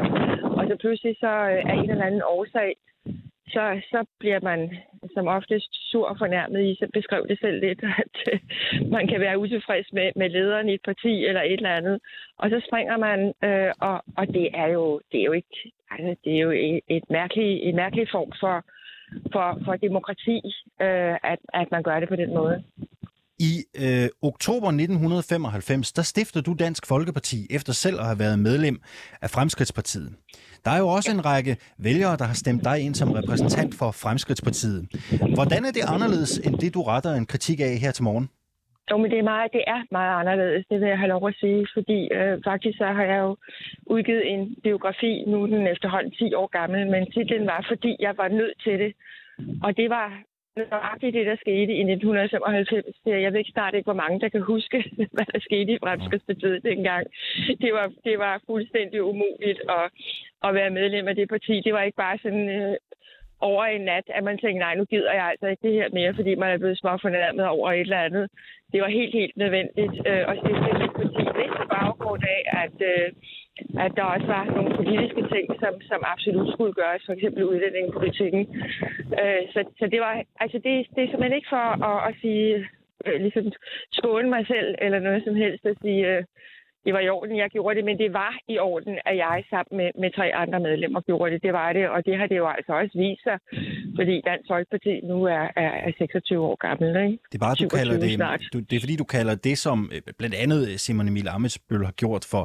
Og 0.57 0.63
så 0.69 0.75
pludselig 0.79 1.15
så 1.19 1.33
øh, 1.51 1.61
er 1.69 1.73
en 1.73 1.89
eller 1.89 2.05
anden 2.05 2.23
årsag, 2.35 2.75
så, 3.47 3.81
så 3.91 4.05
bliver 4.19 4.39
man 4.49 4.59
som 5.15 5.27
oftest 5.27 5.71
sur 5.91 6.07
og 6.11 6.17
fornærmet. 6.17 6.61
I 6.63 6.75
så 6.79 6.87
beskrev 6.93 7.21
det 7.29 7.37
selv 7.39 7.57
lidt, 7.65 7.81
at 8.03 8.15
øh, 8.31 8.39
man 8.95 9.07
kan 9.07 9.19
være 9.19 9.39
utilfreds 9.39 9.87
med, 9.93 10.07
med 10.15 10.29
lederen 10.29 10.69
i 10.69 10.73
et 10.73 10.85
parti 10.85 11.25
eller 11.25 11.41
et 11.41 11.59
eller 11.61 11.77
andet. 11.79 11.97
Og 12.37 12.49
så 12.49 12.57
springer 12.67 12.97
man, 13.07 13.19
øh, 13.47 13.71
og, 13.89 13.97
og 14.17 14.25
det 14.27 14.47
er 14.53 14.67
jo 14.67 15.01
det 15.11 15.19
er 15.19 15.25
jo 15.25 15.31
ikke 15.31 15.57
altså, 15.91 16.15
det 16.23 16.33
er 16.35 16.39
jo 16.39 16.51
et, 16.51 16.79
et 16.87 17.03
mærkeligt, 17.09 17.59
en 17.67 17.75
mærkelig 17.75 18.07
form 18.11 18.31
for, 18.39 18.55
for, 19.33 19.47
for 19.65 19.75
demokrati, 19.75 20.37
øh, 20.81 21.15
at, 21.31 21.39
at 21.53 21.67
man 21.71 21.83
gør 21.83 21.99
det 21.99 22.09
på 22.09 22.15
den 22.15 22.33
måde. 22.33 22.63
I 23.39 23.51
øh, 23.83 24.09
oktober 24.21 24.67
1995, 24.67 25.91
der 25.91 26.01
stifter 26.01 26.41
du 26.41 26.53
Dansk 26.59 26.87
Folkeparti, 26.87 27.37
efter 27.49 27.73
selv 27.73 27.99
at 27.99 28.05
have 28.05 28.19
været 28.19 28.39
medlem 28.39 28.77
af 29.21 29.29
Fremskridtspartiet. 29.29 30.09
Der 30.65 30.71
er 30.71 30.79
jo 30.79 30.87
også 30.87 31.11
en 31.11 31.25
række 31.25 31.57
vælgere, 31.77 32.17
der 32.17 32.25
har 32.31 32.33
stemt 32.43 32.63
dig 32.63 32.77
ind 32.85 32.95
som 32.95 33.11
repræsentant 33.11 33.75
for 33.79 33.91
Fremskridtspartiet. 33.91 34.81
Hvordan 35.37 35.65
er 35.65 35.71
det 35.77 35.83
anderledes 35.95 36.37
end 36.45 36.55
det, 36.63 36.73
du 36.73 36.81
retter 36.81 37.13
en 37.13 37.25
kritik 37.25 37.59
af 37.59 37.77
her 37.83 37.91
til 37.91 38.03
morgen? 38.03 38.29
Jo, 38.91 38.97
men 38.97 39.11
det 39.11 39.19
er, 39.19 39.27
meget, 39.33 39.53
det 39.53 39.63
er 39.67 39.79
meget 39.91 40.19
anderledes, 40.21 40.65
det 40.69 40.79
vil 40.79 40.87
jeg 40.87 40.99
have 41.03 41.13
lov 41.15 41.27
at 41.27 41.35
sige, 41.43 41.67
fordi 41.75 41.99
øh, 42.17 42.33
faktisk 42.49 42.77
så 42.77 42.87
har 42.97 43.05
jeg 43.11 43.19
jo 43.25 43.37
udgivet 43.85 44.23
en 44.33 44.55
biografi, 44.63 45.23
nu 45.27 45.43
er 45.43 45.47
den 45.47 45.67
efterhånden 45.67 46.11
10 46.11 46.33
år 46.33 46.47
gammel, 46.57 46.81
men 46.93 47.11
titlen 47.11 47.45
var, 47.47 47.65
fordi 47.71 47.91
jeg 47.99 48.13
var 48.17 48.27
nødt 48.27 48.57
til 48.65 48.75
det. 48.83 48.91
Og 49.65 49.77
det 49.77 49.89
var 49.89 50.07
nøjagtigt 50.55 51.13
det, 51.13 51.25
der 51.25 51.35
skete 51.35 51.71
i 51.79 51.83
1995. 51.83 52.85
Jeg 53.05 53.31
ved 53.31 53.39
ikke 53.39 53.51
snart 53.51 53.73
ikke, 53.73 53.87
hvor 53.87 54.01
mange, 54.03 54.19
der 54.19 54.29
kan 54.29 54.41
huske, 54.41 54.77
hvad 55.15 55.25
der 55.33 55.39
skete 55.39 55.71
i 55.73 55.81
Fremskridspartiet 55.83 56.63
dengang. 56.63 57.07
Det 57.61 57.71
var, 57.73 57.91
det 58.03 58.19
var 58.19 58.41
fuldstændig 58.45 59.03
umuligt 59.03 59.59
at, 59.69 59.85
at 60.43 60.53
være 60.53 60.69
medlem 60.69 61.07
af 61.07 61.15
det 61.15 61.29
parti. 61.29 61.61
Det 61.65 61.73
var 61.73 61.81
ikke 61.81 62.03
bare 62.05 62.17
sådan... 62.23 62.49
Øh, 62.49 62.75
over 63.39 63.63
en 63.65 63.81
nat, 63.81 64.07
at 64.17 64.23
man 64.23 64.37
tænkte, 64.37 64.59
nej, 64.59 64.75
nu 64.75 64.85
gider 64.85 65.13
jeg 65.13 65.25
altså 65.31 65.47
ikke 65.47 65.67
det 65.67 65.73
her 65.73 65.89
mere, 65.93 66.13
fordi 66.13 66.35
man 66.35 66.51
er 66.51 66.57
blevet 66.57 66.77
småfornærmet 66.77 67.45
over 67.47 67.71
et 67.71 67.79
eller 67.79 68.01
andet. 68.07 68.29
Det 68.71 68.81
var 68.81 68.87
helt, 68.87 69.13
helt 69.13 69.37
nødvendigt 69.37 69.95
øh, 70.11 70.23
at 70.29 70.37
stifte 70.41 70.69
et 70.85 70.93
parti. 70.99 71.23
Det 71.37 71.45
er 71.61 71.67
baggrund 71.79 72.23
af, 72.35 72.41
at, 72.63 72.77
øh, 72.91 73.07
at 73.85 73.91
der 73.97 74.03
også 74.03 74.27
var 74.27 74.43
nogle 74.45 74.75
politiske 74.75 75.23
ting, 75.33 75.45
som, 75.61 75.73
som 75.89 75.99
absolut 76.13 76.53
skulle 76.53 76.73
gøres, 76.73 77.03
for 77.05 77.13
eksempel 77.13 77.43
udlændingepolitikken. 77.51 78.43
Øh, 79.21 79.43
så, 79.53 79.59
så 79.79 79.85
det 79.93 79.99
var, 80.05 80.13
altså 80.43 80.57
det, 80.65 80.73
det 80.95 81.01
er 81.03 81.09
simpelthen 81.09 81.39
ikke 81.39 81.53
for 81.55 81.67
at, 81.91 81.97
at 82.09 82.13
sige, 82.21 82.67
øh, 83.05 83.17
ligesom 83.25 83.45
skåne 83.91 84.29
mig 84.29 84.47
selv 84.47 84.75
eller 84.81 84.99
noget 84.99 85.23
som 85.23 85.35
helst 85.35 85.65
at 85.65 85.77
sige, 85.81 86.01
øh, 86.11 86.23
det 86.85 86.93
var 86.93 86.99
i 86.99 87.09
orden, 87.09 87.37
jeg 87.37 87.49
gjorde 87.49 87.75
det, 87.77 87.85
men 87.85 87.97
det 87.97 88.13
var 88.13 88.33
i 88.47 88.57
orden, 88.59 88.95
at 89.05 89.17
jeg 89.17 89.43
sammen 89.49 89.77
med, 89.79 89.89
med 90.01 90.09
tre 90.17 90.35
andre 90.35 90.59
medlemmer 90.59 91.01
gjorde 91.01 91.31
det. 91.33 91.43
Det 91.43 91.53
var 91.53 91.73
det, 91.73 91.89
og 91.89 92.05
det 92.05 92.17
har 92.17 92.27
det 92.27 92.37
jo 92.37 92.47
altså 92.47 92.71
også 92.81 92.95
vist 93.03 93.23
sig, 93.27 93.37
fordi 93.97 94.15
Dansk 94.29 94.47
Folkeparti 94.53 94.93
nu 95.11 95.17
er, 95.23 95.45
er, 95.63 95.71
er 95.87 95.91
26 95.97 96.39
år 96.49 96.55
gammel. 96.67 96.89
Ikke? 96.89 97.17
Det 97.31 97.35
er 97.39 97.43
bare, 97.47 97.55
du 97.55 97.67
kalder 97.79 97.97
det, 98.05 98.53
du, 98.53 98.59
det 98.59 98.75
er 98.75 98.79
fordi, 98.85 98.95
du 98.95 99.09
kalder 99.17 99.35
det, 99.35 99.57
som 99.57 99.77
øh, 99.93 100.01
blandt 100.19 100.35
andet 100.43 100.79
Simon 100.79 101.07
Emil 101.07 101.27
Amitsbøl 101.27 101.85
har 101.85 101.97
gjort 102.03 102.25
for, 102.31 102.43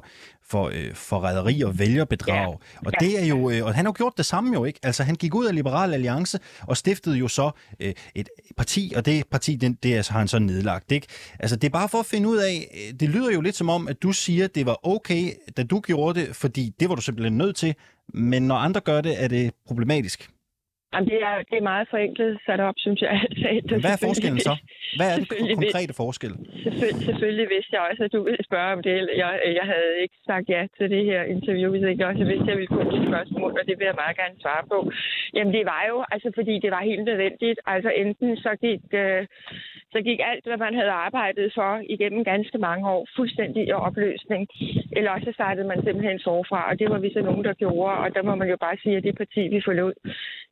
for 0.50 0.70
øh, 0.74 0.94
forræderi 0.94 1.60
og 1.60 1.78
vælgerbedrag. 1.78 2.50
Ja. 2.50 2.86
Og 2.86 2.92
det 3.00 3.22
er 3.22 3.26
jo 3.26 3.50
øh, 3.50 3.64
og 3.64 3.74
han 3.74 3.84
har 3.84 3.90
jo 3.90 3.94
gjort 3.96 4.12
det 4.16 4.26
samme 4.26 4.54
jo, 4.54 4.64
ikke? 4.64 4.80
Altså 4.82 5.02
han 5.02 5.14
gik 5.14 5.34
ud 5.34 5.46
af 5.46 5.54
Liberal 5.54 5.94
Alliance 5.94 6.38
og 6.60 6.76
stiftede 6.76 7.16
jo 7.16 7.28
så 7.28 7.50
øh, 7.80 7.92
et 8.14 8.28
parti, 8.56 8.92
og 8.96 9.06
det 9.06 9.24
parti, 9.30 9.56
det, 9.56 9.82
det 9.82 10.08
har 10.08 10.18
han 10.18 10.28
så 10.28 10.38
nedlagt, 10.38 10.92
ikke? 10.92 11.06
Altså 11.38 11.56
det 11.56 11.64
er 11.64 11.72
bare 11.72 11.88
for 11.88 11.98
at 11.98 12.06
finde 12.06 12.28
ud 12.28 12.36
af, 12.36 12.68
øh, 12.74 13.00
det 13.00 13.08
lyder 13.08 13.30
jo 13.32 13.40
lidt 13.40 13.56
som 13.56 13.68
om, 13.68 13.88
at 13.88 14.02
du 14.02 14.12
siger, 14.12 14.44
at 14.44 14.54
det 14.54 14.66
var 14.66 14.86
okay, 14.86 15.30
da 15.56 15.62
du 15.62 15.80
gjorde 15.80 16.20
det, 16.20 16.36
fordi 16.36 16.74
det 16.80 16.88
var 16.88 16.94
du 16.94 17.02
simpelthen 17.02 17.38
nødt 17.38 17.56
til, 17.56 17.74
men 18.14 18.42
når 18.42 18.56
andre 18.56 18.80
gør 18.80 19.00
det, 19.00 19.22
er 19.22 19.28
det 19.28 19.52
problematisk. 19.66 20.30
Jamen, 20.92 21.08
det, 21.12 21.18
er, 21.30 21.36
det 21.50 21.56
er 21.60 21.66
meget 21.72 21.86
forenklet 21.94 22.32
sat 22.46 22.60
op, 22.68 22.76
synes 22.84 23.00
jeg. 23.02 23.10
Altså, 23.50 23.74
Hvad 23.84 23.92
er 23.96 24.02
forskellen 24.08 24.40
så? 24.50 24.54
Hvad 24.98 25.08
er 25.12 25.16
den 25.20 25.26
konkrete 25.56 25.94
forskel? 26.02 26.32
Selvfølgelig, 26.64 27.04
selvfølgelig 27.08 27.48
vidste 27.54 27.72
jeg 27.76 27.82
også, 27.88 28.02
at 28.06 28.12
du 28.16 28.20
ville 28.28 28.44
spørge 28.48 28.70
om 28.76 28.80
det. 28.88 28.96
Jeg, 29.22 29.30
jeg 29.58 29.66
havde 29.72 29.92
ikke 30.02 30.16
sagt 30.30 30.46
ja 30.54 30.62
til 30.76 30.86
det 30.94 31.02
her 31.10 31.22
interview, 31.34 31.68
hvis 31.70 31.84
ikke 31.92 32.06
også 32.10 32.24
vidste, 32.32 32.46
at 32.46 32.50
jeg 32.52 32.58
ville 32.60 32.74
få 32.76 32.82
de 32.92 32.98
spørgsmål, 33.10 33.52
og 33.60 33.64
det 33.68 33.74
vil 33.78 33.86
jeg 33.90 34.00
meget 34.02 34.16
gerne 34.22 34.36
svare 34.44 34.64
på. 34.72 34.78
Jamen, 35.36 35.52
det 35.56 35.64
var 35.72 35.82
jo, 35.90 35.96
altså 36.14 36.28
fordi 36.38 36.54
det 36.64 36.70
var 36.76 36.82
helt 36.90 37.04
nødvendigt. 37.10 37.58
Altså 37.74 37.90
enten 38.02 38.30
så 38.44 38.52
gik, 38.64 38.84
øh, 39.02 39.22
så 39.94 39.98
gik 40.08 40.20
alt, 40.30 40.44
hvad 40.48 40.58
man 40.66 40.74
havde 40.80 40.94
arbejdet 41.06 41.46
for 41.58 41.70
igennem 41.94 42.22
ganske 42.32 42.58
mange 42.68 42.84
år, 42.94 43.02
fuldstændig 43.16 43.62
i 43.68 43.72
opløsning. 43.86 44.42
Eller 44.96 45.10
også 45.16 45.30
startede 45.38 45.66
man 45.72 45.80
simpelthen 45.86 46.20
forfra, 46.28 46.60
og 46.70 46.74
det 46.80 46.86
var 46.92 46.98
vi 47.04 47.10
så 47.12 47.20
nogen, 47.28 47.44
der 47.48 47.54
gjorde. 47.62 47.96
Og 48.04 48.08
der 48.14 48.22
må 48.28 48.34
man 48.34 48.48
jo 48.48 48.56
bare 48.66 48.76
sige, 48.82 48.96
at 48.96 49.04
det 49.06 49.16
parti, 49.22 49.42
vi 49.54 49.60
forlod, 49.68 49.94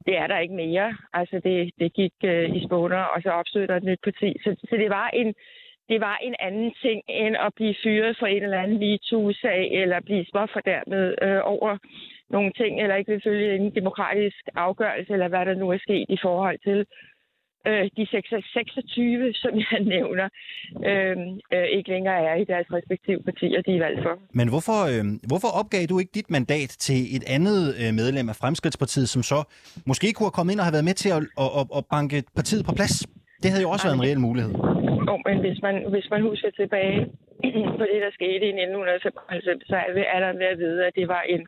det 0.06 0.14
er 0.22 0.27
der 0.28 0.38
ikke 0.38 0.54
mere. 0.54 0.96
Altså, 1.12 1.40
det, 1.44 1.70
det 1.78 1.92
gik 1.92 2.12
øh, 2.24 2.56
i 2.56 2.64
spåner, 2.66 3.02
og 3.14 3.22
så 3.22 3.30
opstod 3.30 3.66
der 3.66 3.76
et 3.76 3.82
nyt 3.90 4.00
parti. 4.04 4.36
Så, 4.44 4.56
så 4.70 4.76
det 4.76 4.90
var 4.90 5.08
en 5.08 5.34
det 5.88 6.00
var 6.00 6.16
en 6.22 6.34
anden 6.38 6.74
ting, 6.82 7.02
end 7.08 7.36
at 7.36 7.54
blive 7.54 7.74
fyret 7.82 8.16
for 8.18 8.26
en 8.26 8.42
eller 8.42 8.62
anden 8.62 8.78
MeToo-sag, 8.78 9.72
eller 9.72 10.00
blive 10.00 10.24
småfordærmet 10.30 11.14
øh, 11.22 11.40
over 11.44 11.78
nogle 12.30 12.52
ting, 12.52 12.82
eller 12.82 12.96
ikke 12.96 13.12
vil 13.12 13.22
følge 13.24 13.56
en 13.56 13.74
demokratisk 13.74 14.42
afgørelse, 14.54 15.12
eller 15.12 15.28
hvad 15.28 15.46
der 15.46 15.54
nu 15.54 15.70
er 15.70 15.78
sket 15.78 16.06
i 16.08 16.18
forhold 16.22 16.58
til 16.58 16.86
øh, 17.66 17.84
de 17.96 18.06
26, 18.06 19.32
som 19.34 19.52
jeg 19.64 19.80
nævner, 19.94 20.28
øh, 20.90 21.16
øh, 21.54 21.66
ikke 21.76 21.90
længere 21.90 22.18
er 22.30 22.34
i 22.34 22.44
deres 22.44 22.66
respektive 22.72 23.20
partier, 23.22 23.62
de 23.62 23.76
er 23.76 23.82
valgt 23.86 24.02
for. 24.02 24.14
Men 24.32 24.48
hvorfor, 24.48 24.78
øh, 24.92 25.04
hvorfor 25.30 25.50
opgav 25.60 25.82
du 25.90 25.98
ikke 25.98 26.14
dit 26.18 26.30
mandat 26.30 26.70
til 26.86 27.00
et 27.16 27.24
andet 27.36 27.60
øh, 27.80 27.90
medlem 28.00 28.28
af 28.28 28.36
Fremskridtspartiet, 28.42 29.08
som 29.08 29.22
så 29.22 29.38
måske 29.86 30.06
kunne 30.12 30.26
have 30.28 30.38
kommet 30.38 30.52
ind 30.52 30.60
og 30.60 30.66
have 30.66 30.76
været 30.78 30.88
med 30.90 30.96
til 31.02 31.10
at, 31.16 31.20
at, 31.44 31.50
at, 31.60 31.66
at 31.78 31.82
banke 31.94 32.16
partiet 32.38 32.64
på 32.68 32.72
plads? 32.78 32.96
Det 33.42 33.48
havde 33.50 33.64
jo 33.66 33.70
også 33.74 33.84
Ej, 33.84 33.88
været 33.88 33.98
en 33.98 34.06
reel 34.06 34.20
mulighed. 34.28 34.52
Jo, 35.08 35.14
men 35.26 35.36
hvis 35.44 35.58
man, 35.66 35.74
hvis 35.92 36.06
man 36.12 36.22
husker 36.28 36.50
tilbage 36.60 37.00
på 37.80 37.84
det, 37.90 37.98
der 38.04 38.12
skete 38.18 38.44
i 38.50 38.52
1995, 38.54 39.44
så 39.70 39.76
er 40.14 40.20
der 40.24 40.32
ved 40.40 40.48
at 40.54 40.58
vide, 40.64 40.80
at 40.88 40.92
det 40.98 41.08
var 41.14 41.22
en... 41.34 41.42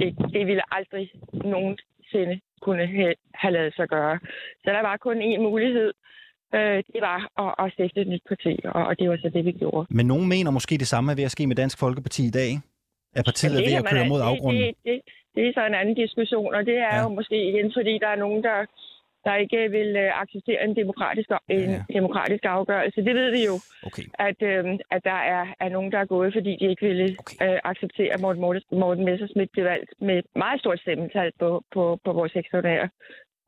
Det, 0.00 0.10
det 0.34 0.42
ville 0.48 0.64
aldrig 0.78 1.06
nogensinde 1.54 2.36
kunne 2.60 2.86
have 3.34 3.52
lavet 3.52 3.74
sig 3.74 3.88
gøre. 3.88 4.18
Så 4.64 4.68
der 4.76 4.82
var 4.88 4.96
kun 4.96 5.18
én 5.22 5.40
mulighed. 5.50 5.92
Øh, 6.54 6.78
det 6.92 7.00
var 7.08 7.18
at, 7.42 7.66
at 7.66 7.72
stifte 7.72 8.00
et 8.00 8.08
nyt 8.08 8.24
parti, 8.28 8.54
og, 8.64 8.82
og 8.88 8.98
det 8.98 9.10
var 9.10 9.16
så 9.16 9.30
det, 9.34 9.44
vi 9.44 9.52
gjorde. 9.52 9.86
Men 9.90 10.06
nogen 10.06 10.28
mener 10.28 10.50
måske 10.50 10.78
det 10.78 10.86
samme 10.86 11.12
er 11.12 11.16
ved 11.16 11.24
at 11.24 11.30
ske 11.30 11.46
med 11.46 11.56
Dansk 11.56 11.78
Folkeparti 11.78 12.22
i 12.26 12.34
dag, 12.40 12.50
At 13.18 13.24
partiet 13.24 13.54
er 13.58 13.64
ved 13.68 13.76
at 13.80 13.86
køre 13.92 14.08
mod 14.08 14.20
afgrunden? 14.30 14.62
Det, 14.62 14.74
det, 14.84 15.00
det 15.34 15.42
er 15.48 15.52
så 15.54 15.62
en 15.66 15.74
anden 15.80 15.94
diskussion, 15.94 16.54
og 16.54 16.66
det 16.66 16.76
er 16.88 16.94
ja. 16.96 17.02
jo 17.02 17.08
måske 17.08 17.48
igen, 17.50 17.72
fordi 17.76 17.98
der 18.04 18.08
er 18.08 18.16
nogen, 18.24 18.42
der 18.42 18.58
der 19.24 19.34
ikke 19.44 19.60
vil 19.76 19.90
øh, 19.96 20.20
acceptere 20.22 20.64
en 20.64 20.76
demokratisk, 20.76 21.28
en 21.48 21.70
ja. 21.70 21.84
demokratisk 21.98 22.44
afgørelse. 22.44 23.04
Det 23.08 23.14
ved 23.20 23.30
vi 23.36 23.42
jo, 23.50 23.56
okay. 23.88 24.06
at, 24.28 24.38
øh, 24.50 24.64
at 24.90 25.02
der 25.10 25.20
er, 25.34 25.44
er 25.60 25.68
nogen, 25.68 25.92
der 25.92 25.98
er 25.98 26.08
gået, 26.14 26.32
fordi 26.36 26.52
de 26.60 26.66
ikke 26.70 26.86
ville 26.86 27.16
okay. 27.18 27.36
øh, 27.44 27.58
acceptere, 27.64 28.12
at 28.14 28.20
Morten, 28.20 28.42
Morten 28.82 29.04
Messersmith 29.04 29.50
blev 29.52 29.64
valgt 29.64 29.90
med 30.00 30.18
et 30.18 30.26
meget 30.36 30.60
stort 30.60 30.80
stemmetal 30.80 31.32
på, 31.40 31.64
på, 31.74 31.82
på 32.04 32.12
vores 32.12 32.32
ekstraordinære 32.36 32.88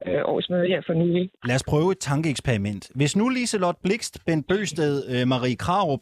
øh, 0.06 0.22
årsmøde 0.24 0.66
her 0.66 0.80
for 0.86 0.92
nylig. 0.92 1.30
Lad 1.44 1.54
os 1.54 1.64
prøve 1.72 1.92
et 1.92 1.98
tankeeksperiment. 1.98 2.90
Hvis 2.94 3.16
nu 3.16 3.28
Liselot 3.28 3.76
Blikst, 3.82 4.24
Ben 4.26 4.42
Bøsted, 4.42 4.94
øh, 5.12 5.28
Marie 5.28 5.56
Krarup 5.56 6.00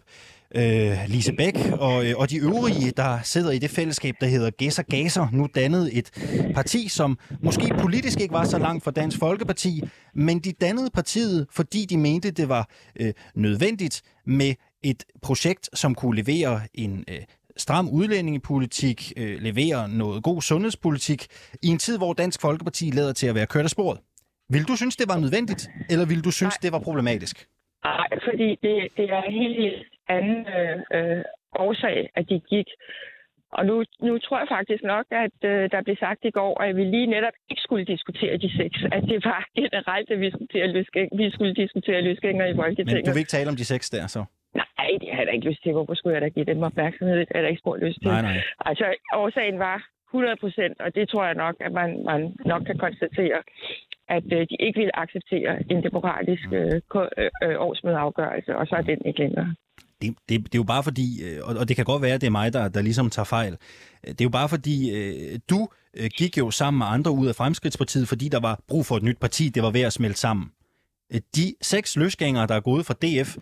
øh, 0.57 0.93
Lise 1.09 1.33
Bæk 1.33 1.55
og, 1.81 2.07
øh, 2.07 2.15
og 2.17 2.31
de 2.31 2.39
øvrige, 2.39 2.91
der 2.97 3.19
sidder 3.23 3.51
i 3.51 3.59
det 3.59 3.71
fællesskab, 3.71 4.15
der 4.21 4.27
hedder 4.27 4.51
Gæsser 4.51 4.83
Gaser, 4.83 5.29
nu 5.33 5.49
dannet 5.55 5.99
et 5.99 6.11
parti, 6.55 6.89
som 6.89 7.19
måske 7.43 7.75
politisk 7.81 8.21
ikke 8.21 8.35
var 8.35 8.45
så 8.45 8.59
langt 8.59 8.85
fra 8.85 8.91
Dansk 8.91 9.19
Folkeparti, 9.19 9.83
men 10.15 10.39
de 10.39 10.53
dannede 10.53 10.91
partiet, 10.95 11.47
fordi 11.53 11.87
de 11.91 11.99
mente, 11.99 12.31
det 12.31 12.49
var 12.49 12.69
øh, 13.01 13.13
nødvendigt 13.35 14.03
med 14.27 14.55
et 14.85 15.05
projekt, 15.23 15.71
som 15.75 15.95
kunne 15.95 16.17
levere 16.23 16.61
en 16.75 17.05
øh, 17.09 17.21
stram 17.57 17.89
udlændingepolitik, 17.89 19.13
øh, 19.17 19.41
levere 19.41 19.89
noget 19.89 20.23
god 20.23 20.43
sundhedspolitik, 20.43 21.27
i 21.63 21.67
en 21.67 21.79
tid, 21.79 21.99
hvor 21.99 22.13
Dansk 22.13 22.41
Folkeparti 22.41 22.91
lader 22.91 23.13
til 23.13 23.27
at 23.27 23.35
være 23.35 23.47
kørt 23.47 23.65
af 23.65 23.71
sporet. 23.71 23.99
Vil 24.51 24.65
du 24.69 24.77
synes, 24.77 24.97
det 24.97 25.09
var 25.09 25.19
nødvendigt, 25.19 25.69
eller 25.91 26.07
vil 26.07 26.25
du 26.25 26.31
synes, 26.31 26.55
Nej. 26.55 26.59
det 26.63 26.73
var 26.73 26.79
problematisk? 26.79 27.47
Nej, 27.85 28.09
fordi 28.29 28.49
det, 28.65 28.75
det 28.97 29.07
er 29.11 29.23
helt, 29.31 29.57
helt 29.63 29.98
anden 30.09 30.47
øh, 30.59 30.79
øh, 30.97 31.25
årsag, 31.65 32.11
at 32.15 32.29
de 32.29 32.41
gik. 32.41 32.69
Og 33.53 33.67
nu, 33.67 33.85
nu 34.01 34.19
tror 34.19 34.39
jeg 34.39 34.49
faktisk 34.57 34.83
nok, 34.83 35.07
at 35.11 35.37
øh, 35.51 35.71
der 35.73 35.81
blev 35.83 35.97
sagt 35.97 36.21
i 36.25 36.31
går, 36.31 36.63
at 36.63 36.77
vi 36.77 36.85
lige 36.85 37.07
netop 37.07 37.37
ikke 37.51 37.63
skulle 37.63 37.85
diskutere 37.85 38.37
de 38.37 38.57
seks. 38.57 38.79
At 38.93 39.03
det 39.11 39.25
var 39.25 39.47
generelt, 39.61 40.11
at 40.11 40.21
vi 40.21 40.31
skulle, 40.31 40.49
til 40.53 40.71
løsgæng, 40.77 41.09
vi 41.19 41.31
skulle 41.31 41.55
diskutere 41.55 42.01
løsgænger 42.03 42.47
i 42.47 42.55
Folketinget. 42.55 42.95
Men 42.95 43.05
du 43.05 43.11
vil 43.11 43.25
ikke 43.25 43.37
tale 43.39 43.49
om 43.53 43.57
de 43.57 43.65
seks 43.65 43.91
der, 43.91 44.07
så? 44.07 44.25
Nej, 44.55 44.89
det 45.01 45.09
har 45.13 45.19
jeg 45.19 45.27
da 45.27 45.33
ikke 45.33 45.49
lyst 45.51 45.63
til. 45.63 45.73
Hvorfor 45.73 45.95
skulle 45.95 46.15
jeg 46.15 46.23
da 46.23 46.29
give 46.29 46.45
dem 46.45 46.63
opmærksomhed? 46.63 47.19
Det 47.19 47.29
har 47.31 47.39
jeg 47.39 47.45
da 47.45 47.49
ikke 47.49 47.65
spurgt 47.65 47.85
lyst 47.85 47.99
til. 48.03 48.09
Nej, 48.09 48.23
nej. 48.23 48.37
Altså, 48.61 48.87
årsagen 49.15 49.59
var 49.59 49.79
100 50.09 50.37
procent, 50.41 50.81
og 50.81 50.95
det 50.95 51.09
tror 51.09 51.25
jeg 51.25 51.35
nok, 51.35 51.57
at 51.61 51.73
man, 51.73 52.05
man 52.05 52.37
nok 52.47 52.63
kan 52.63 52.79
konstatere, 52.79 53.43
at 54.09 54.25
øh, 54.33 54.41
de 54.51 54.57
ikke 54.61 54.79
ville 54.81 54.99
acceptere 54.99 55.53
en 55.71 55.83
demokratisk 55.83 56.49
øh, 56.53 56.81
øh, 56.97 57.31
øh, 57.45 57.57
årsmødeafgørelse, 57.67 58.57
og 58.57 58.67
så 58.67 58.75
er 58.77 58.83
den 58.83 59.01
ikke 59.05 59.21
længere 59.21 59.55
det, 60.03 60.15
det, 60.29 60.45
det 60.45 60.55
er 60.55 60.59
jo 60.59 60.63
bare 60.63 60.83
fordi, 60.83 61.25
øh, 61.25 61.41
og 61.61 61.69
det 61.69 61.77
kan 61.77 61.85
godt 61.85 62.03
være, 62.03 62.15
at 62.15 62.21
det 62.21 62.27
er 62.27 62.31
mig, 62.31 62.53
der, 62.53 62.69
der 62.69 62.83
ligesom 62.83 63.11
tager 63.11 63.25
fejl. 63.25 63.57
Det 64.05 64.21
er 64.21 64.25
jo 64.25 64.29
bare 64.29 64.49
fordi, 64.49 64.91
øh, 64.97 65.39
du 65.51 65.69
øh, 65.97 66.11
gik 66.17 66.39
jo 66.39 66.51
sammen 66.51 66.79
med 66.79 66.87
andre 66.87 67.11
ud 67.11 67.27
af 67.27 67.35
Fremskridtspartiet, 67.35 68.09
fordi 68.09 68.29
der 68.29 68.41
var 68.41 68.61
brug 68.69 68.87
for 68.87 68.97
et 68.97 69.03
nyt 69.03 69.19
parti, 69.19 69.49
det 69.49 69.63
var 69.63 69.71
ved 69.71 69.81
at 69.81 69.93
smelte 69.93 70.19
sammen. 70.19 70.47
De 71.37 71.55
seks 71.63 71.97
løsgængere, 71.97 72.47
der 72.47 72.55
er 72.55 72.61
gået 72.61 72.87
fra 72.87 72.95
DF, 72.95 73.37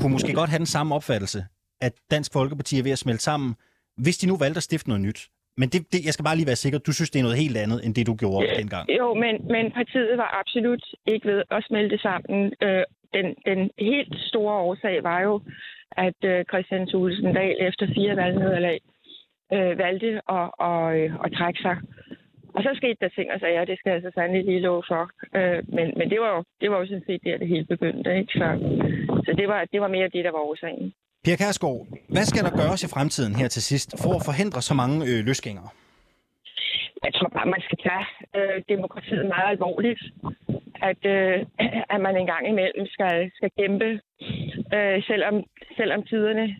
kunne 0.00 0.12
måske 0.12 0.32
godt 0.32 0.50
have 0.50 0.58
den 0.58 0.66
samme 0.66 0.94
opfattelse, 0.94 1.44
at 1.80 1.92
Dansk 2.10 2.32
Folkeparti 2.32 2.78
er 2.78 2.82
ved 2.82 2.90
at 2.90 2.98
smelte 2.98 3.22
sammen, 3.22 3.54
hvis 3.96 4.18
de 4.18 4.26
nu 4.26 4.36
valgte 4.36 4.58
at 4.58 4.62
stifte 4.62 4.88
noget 4.88 5.02
nyt. 5.02 5.28
Men 5.60 5.68
det, 5.68 5.80
det, 5.92 6.00
jeg 6.06 6.12
skal 6.12 6.24
bare 6.24 6.36
lige 6.36 6.46
være 6.52 6.64
sikker, 6.64 6.78
du 6.78 6.92
synes, 6.92 7.10
det 7.10 7.18
er 7.18 7.22
noget 7.22 7.42
helt 7.44 7.56
andet, 7.56 7.78
end 7.84 7.94
det 7.94 8.06
du 8.06 8.14
gjorde 8.14 8.46
ja, 8.46 8.54
dengang. 8.60 8.86
Jo, 8.98 9.14
men, 9.14 9.34
men 9.54 9.64
partiet 9.78 10.18
var 10.22 10.30
absolut 10.40 10.84
ikke 11.06 11.28
ved 11.28 11.42
at 11.50 11.64
smelte 11.68 11.98
sammen. 11.98 12.52
Øh, 12.62 12.84
den, 13.16 13.26
den 13.48 13.70
helt 13.78 14.14
store 14.30 14.54
årsag 14.54 15.02
var 15.02 15.20
jo, 15.20 15.40
at 16.06 16.20
øh, 16.24 16.44
Christian 16.50 16.86
Thulesen 16.86 17.34
Dahl 17.34 17.56
efter 17.68 17.86
fire 17.96 18.16
valgnederlag 18.16 18.78
øh, 19.54 19.78
valgte 19.78 20.10
at, 20.36 20.46
og, 20.70 20.98
øh, 20.98 21.10
at 21.24 21.32
trække 21.38 21.60
sig. 21.66 21.76
Og 22.56 22.62
så 22.62 22.70
skete 22.74 22.98
der 23.00 23.08
ting 23.08 23.28
og 23.34 23.40
sager, 23.40 23.64
det 23.64 23.78
skal 23.78 23.92
jeg 23.92 24.02
så 24.02 24.10
sandelig 24.14 24.44
lige 24.44 24.60
love 24.68 24.82
for. 24.90 25.02
Øh, 25.38 25.60
men 25.76 25.86
men 25.98 26.06
det, 26.12 26.18
var 26.24 26.30
jo, 26.36 26.40
det 26.60 26.70
var 26.70 26.78
jo 26.80 26.86
sådan 26.86 27.06
set 27.06 27.20
der, 27.24 27.38
det 27.38 27.48
hele 27.48 27.66
begyndte. 27.74 28.18
Ikke? 28.18 28.32
Så, 28.40 28.46
så 29.26 29.30
det, 29.40 29.48
var, 29.48 29.60
det 29.72 29.80
var 29.80 29.88
mere 29.88 30.08
det, 30.14 30.24
der 30.24 30.32
var 30.36 30.42
årsagen. 30.50 30.92
Pia 31.24 31.36
Kærsgaard, 31.36 31.86
hvad 32.14 32.24
skal 32.30 32.42
der 32.44 32.52
gøres 32.62 32.84
i 32.84 32.88
fremtiden 32.94 33.34
her 33.40 33.48
til 33.48 33.62
sidst 33.62 33.88
for 34.02 34.12
at 34.18 34.22
forhindre 34.28 34.62
så 34.62 34.74
mange 34.74 34.96
øh, 35.10 35.18
løsgængere? 35.28 35.68
Jeg 37.04 37.14
tror 37.14 37.28
bare, 37.28 37.46
man 37.46 37.60
skal 37.66 37.78
tage 37.78 38.06
øh, 38.36 38.62
demokratiet 38.68 39.26
meget 39.26 39.48
alvorligt. 39.54 40.02
At, 40.90 41.02
øh, 41.16 41.46
at 41.94 42.00
man 42.00 42.16
en 42.16 42.26
gang 42.26 42.48
imellem 42.48 42.86
skal, 42.86 43.30
skal 43.34 43.50
kæmpe, 43.58 44.00
øh, 44.76 45.02
selvom, 45.02 45.44
selvom 45.76 46.02
tiderne 46.02 46.56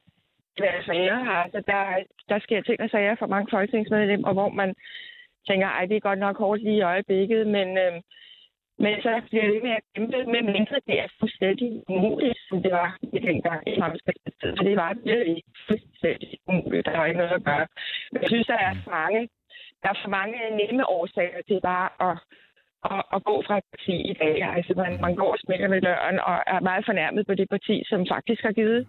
er 0.65 0.83
svære. 0.85 1.45
Altså, 1.45 1.63
der, 1.67 1.83
der 2.29 2.39
sker 2.39 2.61
ting 2.63 2.81
og 2.81 2.91
sager 2.91 3.15
for 3.19 3.27
mange 3.27 3.49
folketingsmedlemmer, 3.51 4.33
hvor 4.33 4.49
man 4.49 4.75
tænker, 5.49 5.67
ej, 5.67 5.87
det 5.87 5.97
er 5.97 6.09
godt 6.09 6.19
nok 6.19 6.39
hårdt 6.39 6.63
lige 6.63 6.77
i 6.77 6.89
øjeblikket, 6.93 7.47
men, 7.47 7.69
øh, 7.79 7.93
men 8.79 9.03
så 9.03 9.23
bliver 9.31 9.47
det 9.53 9.63
med 9.63 9.71
at 9.71 9.85
kæmpe, 9.95 10.17
med 10.33 10.43
mindre 10.43 10.77
det 10.87 10.97
er 11.01 11.09
fuldstændig 11.21 11.83
umuligt, 11.89 12.39
som 12.49 12.63
det 12.63 12.73
var 12.73 12.99
i 13.03 13.19
dengang 13.19 13.61
i 13.69 13.81
Fremskridtspartiet. 13.81 14.59
Så 14.59 14.63
det 14.65 14.77
var 14.77 14.97
virkelig 15.05 15.43
fuldstændig 15.69 16.39
umuligt. 16.49 16.87
Der 16.87 16.97
var 16.97 17.07
ikke 17.07 17.19
noget 17.19 17.39
at 17.41 17.45
gøre. 17.45 17.67
Men 18.13 18.23
jeg 18.23 18.29
synes, 18.29 18.47
der 18.47 18.59
er 18.69 18.75
for 18.85 18.91
mange, 18.91 19.29
der 19.83 19.89
er 19.91 19.99
for 20.03 20.11
mange 20.19 20.39
nemme 20.61 20.83
årsager 20.99 21.41
til 21.49 21.59
bare 21.71 21.89
at 22.09 22.17
at, 22.95 23.03
at 23.17 23.21
gå 23.31 23.37
fra 23.47 23.57
et 23.61 23.69
parti 23.75 23.97
i 24.13 24.15
dag. 24.23 24.37
Altså, 24.57 24.73
man, 24.83 24.93
man 25.07 25.15
går 25.21 25.31
og 25.37 25.39
smækker 25.45 25.69
med 25.69 25.81
døren 25.89 26.19
og 26.31 26.37
er 26.55 26.61
meget 26.61 26.85
fornærmet 26.91 27.27
på 27.27 27.35
det 27.41 27.49
parti, 27.55 27.77
som 27.91 28.01
faktisk 28.15 28.43
har 28.43 28.53
givet 28.61 28.81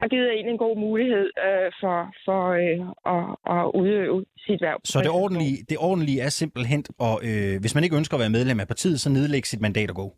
har 0.00 0.08
givet 0.08 0.40
en 0.40 0.48
en 0.48 0.58
god 0.58 0.76
mulighed 0.76 1.26
øh, 1.46 1.70
for, 1.80 1.98
for 2.24 2.42
øh, 2.62 2.78
at, 3.14 3.24
at 3.54 3.64
udøve 3.80 4.24
sit 4.46 4.60
værv. 4.62 4.80
Så 4.84 4.98
det 5.00 5.10
ordentlige, 5.10 5.56
det 5.70 5.78
ordentlige 5.80 6.20
er 6.20 6.28
simpelthen, 6.28 6.84
at, 7.00 7.16
øh, 7.28 7.60
hvis 7.60 7.74
man 7.74 7.84
ikke 7.84 7.96
ønsker 7.96 8.14
at 8.16 8.20
være 8.20 8.36
medlem 8.38 8.60
af 8.60 8.66
partiet, 8.66 9.00
så 9.00 9.08
nedlægge 9.10 9.48
sit 9.48 9.60
mandat 9.60 9.90
og 9.90 9.96
gå? 9.96 10.08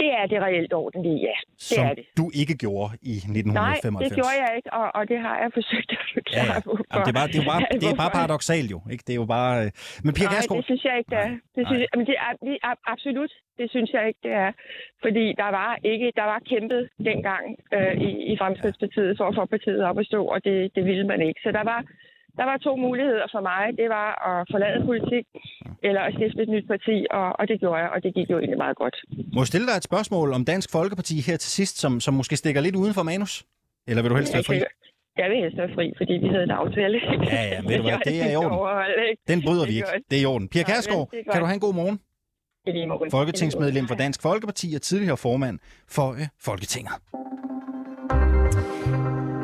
Det 0.00 0.08
er 0.20 0.24
det 0.32 0.38
reelt 0.46 0.72
ordentlige, 0.82 1.18
ja. 1.28 1.36
Det 1.40 1.62
Som 1.76 1.84
er 1.88 1.94
det. 1.98 2.04
du 2.20 2.24
ikke 2.40 2.54
gjorde 2.64 2.90
i 3.12 3.14
1995? 3.16 3.92
Nej, 3.94 4.02
det 4.04 4.10
gjorde 4.20 4.36
jeg 4.44 4.52
ikke, 4.58 4.70
og, 4.78 4.86
og 4.98 5.02
det 5.10 5.18
har 5.26 5.34
jeg 5.42 5.50
forsøgt 5.58 5.90
at 5.98 6.04
forklare. 6.16 6.56
Ja, 6.56 6.72
ja. 6.74 6.90
Jamen, 6.92 7.04
det, 7.06 7.12
er 7.14 7.18
bare, 7.20 7.28
det, 7.34 7.40
er 7.44 7.48
bare, 7.52 7.62
det 7.82 7.88
er 7.94 7.98
bare 8.02 8.12
paradoxalt 8.18 8.70
jo, 8.74 8.78
ikke? 8.92 9.02
Det 9.06 9.12
er 9.16 9.20
jo 9.24 9.28
bare... 9.38 9.54
Men 10.04 10.12
Pia 10.18 10.26
Nej, 10.26 10.32
Kærsgaard... 10.32 10.58
det 10.60 10.66
synes 10.70 10.82
jeg 10.88 10.94
ikke, 11.00 11.10
det 11.14 11.20
er. 11.26 11.32
Det 11.56 11.62
synes, 11.68 11.80
jeg, 11.84 11.90
men 11.98 12.04
det 12.10 12.16
er, 12.26 12.32
det 12.48 12.56
er 12.68 12.74
absolut, 12.94 13.32
det 13.60 13.66
synes 13.74 13.90
jeg 13.96 14.02
ikke, 14.10 14.22
det 14.26 14.34
er. 14.44 14.50
Fordi 15.04 15.24
der 15.42 15.50
var 15.58 15.70
ikke, 15.92 16.08
der 16.20 16.26
var 16.32 16.38
kæmpet 16.50 16.82
dengang 17.10 17.44
øh, 17.76 17.94
i, 18.08 18.10
i 18.32 18.34
Fremskridspartiet 18.40 19.10
for 19.18 19.24
at 19.28 19.34
få 19.38 19.44
partiet 19.54 19.82
op 19.88 19.98
at 20.02 20.06
stå, 20.12 20.20
og 20.34 20.38
det, 20.46 20.56
det 20.76 20.82
ville 20.90 21.06
man 21.12 21.20
ikke. 21.28 21.40
Så 21.44 21.50
der 21.58 21.64
var, 21.72 21.80
der 22.38 22.44
var 22.50 22.56
to 22.66 22.72
muligheder 22.86 23.26
for 23.34 23.40
mig. 23.50 23.62
Det 23.80 23.88
var 23.98 24.08
at 24.30 24.38
forlade 24.52 24.78
politik, 24.90 25.24
eller 25.88 26.00
at 26.08 26.12
stifte 26.16 26.42
et 26.42 26.50
nyt 26.54 26.66
parti, 26.72 26.96
og, 27.18 27.26
og 27.38 27.44
det 27.50 27.56
gjorde 27.62 27.80
jeg, 27.82 27.90
og 27.94 27.98
det 28.04 28.10
gik 28.14 28.28
jo 28.32 28.36
egentlig 28.38 28.58
meget 28.64 28.76
godt. 28.82 28.96
Må 29.34 29.40
jeg 29.40 29.50
stille 29.52 29.66
dig 29.70 29.76
et 29.80 29.86
spørgsmål 29.90 30.28
om 30.36 30.44
Dansk 30.52 30.68
Folkeparti 30.72 31.14
her 31.28 31.36
til 31.44 31.50
sidst, 31.58 31.74
som, 31.82 31.92
som 32.00 32.14
måske 32.20 32.36
stikker 32.42 32.60
lidt 32.60 32.76
uden 32.82 32.94
for 32.98 33.02
manus? 33.02 33.32
Eller 33.88 34.02
vil 34.02 34.10
du 34.10 34.16
helst 34.16 34.34
være 34.34 34.44
fri? 34.50 34.58
Jeg 35.20 35.30
vil 35.30 35.38
helst 35.44 35.56
være 35.62 35.70
fri, 35.74 35.86
fordi 36.00 36.12
vi 36.12 36.28
havde 36.34 36.42
en 36.42 36.50
aftale. 36.50 36.96
Ja, 37.36 37.42
ja, 37.52 37.58
ved 37.68 37.76
du 37.76 37.82
hvad, 37.88 37.98
det 38.04 38.16
er 38.24 38.30
i 38.34 38.36
orden. 38.36 38.58
Den 39.28 39.38
bryder 39.46 39.66
vi 39.70 39.74
ikke. 39.80 39.88
Det 40.10 40.16
er 40.18 40.22
i 40.22 40.28
orden. 40.32 40.48
Pia 40.48 40.62
Kærsgaard, 40.62 41.08
kan 41.32 41.40
du 41.40 41.46
have 41.50 41.58
en 41.60 41.66
god 41.68 41.74
morgen? 41.74 41.98
Folketingsmedlem 43.10 43.86
for 43.88 43.94
Dansk 43.94 44.22
Folkeparti 44.22 44.72
og 44.74 44.82
tidligere 44.82 45.16
formand 45.16 45.58
for 45.88 46.08
øh, 46.10 46.26
Folketinget. 46.40 46.92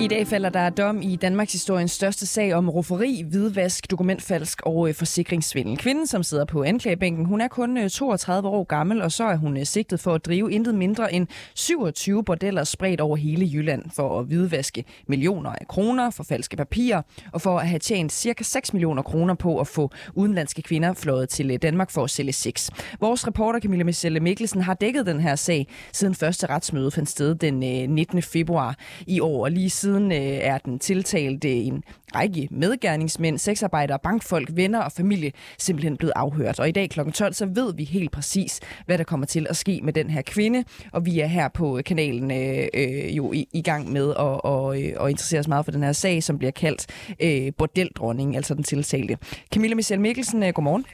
I 0.06 0.08
dag 0.08 0.26
falder 0.26 0.48
der 0.48 0.70
dom 0.70 1.02
i 1.02 1.16
Danmarks 1.16 1.52
historiens 1.52 1.92
største 1.92 2.26
sag 2.26 2.54
om 2.54 2.68
roferi, 2.68 3.24
hvidvask, 3.30 3.90
dokumentfalsk 3.90 4.60
og 4.62 4.88
øh, 4.88 4.94
forsikringssvindel. 4.94 5.78
Kvinden, 5.78 6.06
som 6.06 6.22
sidder 6.22 6.44
på 6.44 6.62
anklagebænken, 6.62 7.24
hun 7.24 7.40
er 7.40 7.48
kun 7.48 7.78
øh, 7.78 7.90
32 7.90 8.48
år 8.48 8.64
gammel, 8.64 9.02
og 9.02 9.12
så 9.12 9.24
er 9.24 9.36
hun 9.36 9.56
øh, 9.56 9.64
sigtet 9.64 10.00
for 10.00 10.14
at 10.14 10.26
drive 10.26 10.52
intet 10.52 10.74
mindre 10.74 11.14
end 11.14 11.26
27 11.54 12.24
bordeller 12.24 12.64
spredt 12.64 13.00
over 13.00 13.16
hele 13.16 13.50
Jylland 13.52 13.90
for 13.90 14.20
at 14.20 14.26
hvidvaske 14.26 14.84
millioner 15.08 15.50
af 15.50 15.68
kroner 15.68 16.10
for 16.10 16.24
falske 16.24 16.56
papirer 16.56 17.02
og 17.32 17.40
for 17.40 17.58
at 17.58 17.68
have 17.68 17.78
tjent 17.78 18.12
cirka 18.12 18.44
6 18.44 18.72
millioner 18.72 19.02
kroner 19.02 19.34
på 19.34 19.60
at 19.60 19.66
få 19.66 19.90
udenlandske 20.14 20.62
kvinder 20.62 20.92
fløjet 20.92 21.28
til 21.28 21.50
øh, 21.50 21.58
Danmark 21.62 21.90
for 21.90 22.04
at 22.04 22.10
sælge 22.10 22.32
sex. 22.32 22.70
Vores 23.00 23.26
reporter 23.26 23.60
Camilla 23.60 23.84
Michelle 23.84 24.20
Mikkelsen 24.20 24.62
har 24.62 24.74
dækket 24.74 25.06
den 25.06 25.20
her 25.20 25.36
sag 25.36 25.66
siden 25.92 26.14
første 26.14 26.46
retsmøde 26.46 26.90
fandt 26.90 27.08
sted 27.08 27.34
den 27.34 27.54
øh, 27.54 27.90
19. 27.90 28.22
februar 28.22 28.76
i 29.06 29.20
år, 29.20 29.44
og 29.44 29.50
lige 29.50 29.70
siden 29.70 29.95
øh, 30.02 30.18
er 30.18 30.58
den 30.58 30.78
tiltalte 30.78 31.52
en 31.52 31.82
række 32.14 32.48
medgerningsmænd, 32.50 33.38
sexarbejdere, 33.38 33.98
bankfolk, 33.98 34.50
venner 34.54 34.80
og 34.80 34.92
familie 34.92 35.32
simpelthen 35.58 35.96
blevet 35.96 36.12
afhørt. 36.16 36.60
Og 36.60 36.68
i 36.68 36.72
dag 36.72 36.90
kl. 36.90 37.00
12, 37.10 37.32
så 37.32 37.46
ved 37.46 37.74
vi 37.74 37.84
helt 37.84 38.10
præcis, 38.10 38.60
hvad 38.86 38.98
der 38.98 39.04
kommer 39.04 39.26
til 39.26 39.46
at 39.50 39.56
ske 39.56 39.80
med 39.82 39.92
den 39.92 40.10
her 40.10 40.22
kvinde, 40.22 40.64
og 40.92 41.06
vi 41.06 41.20
er 41.20 41.26
her 41.26 41.48
på 41.48 41.80
kanalen 41.86 42.30
øh, 42.30 42.68
øh, 42.74 43.16
jo 43.16 43.32
i, 43.32 43.48
i 43.52 43.62
gang 43.62 43.92
med 43.92 44.10
at 44.10 44.16
og, 44.44 44.82
øh, 44.82 44.92
og 44.96 45.10
interessere 45.10 45.40
os 45.40 45.48
meget 45.48 45.64
for 45.64 45.72
den 45.72 45.82
her 45.82 45.92
sag, 45.92 46.22
som 46.22 46.38
bliver 46.38 46.50
kaldt 46.50 46.86
øh, 47.20 47.52
bordeldronning, 47.58 48.36
altså 48.36 48.54
den 48.54 48.62
tiltalte. 48.62 49.18
Camilla 49.54 49.74
Michelle 49.74 50.02
Mikkelsen, 50.02 50.42
øh, 50.42 50.52
godmorgen. 50.52 50.86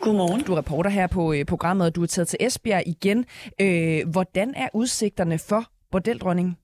Godmorgen. 0.00 0.42
Du 0.42 0.52
er 0.52 0.58
reporter 0.58 0.90
her 0.90 1.06
på 1.06 1.32
øh, 1.32 1.44
programmet, 1.44 1.86
og 1.86 1.94
du 1.94 2.02
er 2.02 2.06
taget 2.06 2.28
til 2.28 2.36
Esbjerg 2.40 2.82
igen. 2.86 3.24
Øh, 3.60 4.08
hvordan 4.08 4.54
er 4.56 4.68
udsigterne 4.74 5.38
for 5.38 5.64
bordeldronningen? 5.90 6.56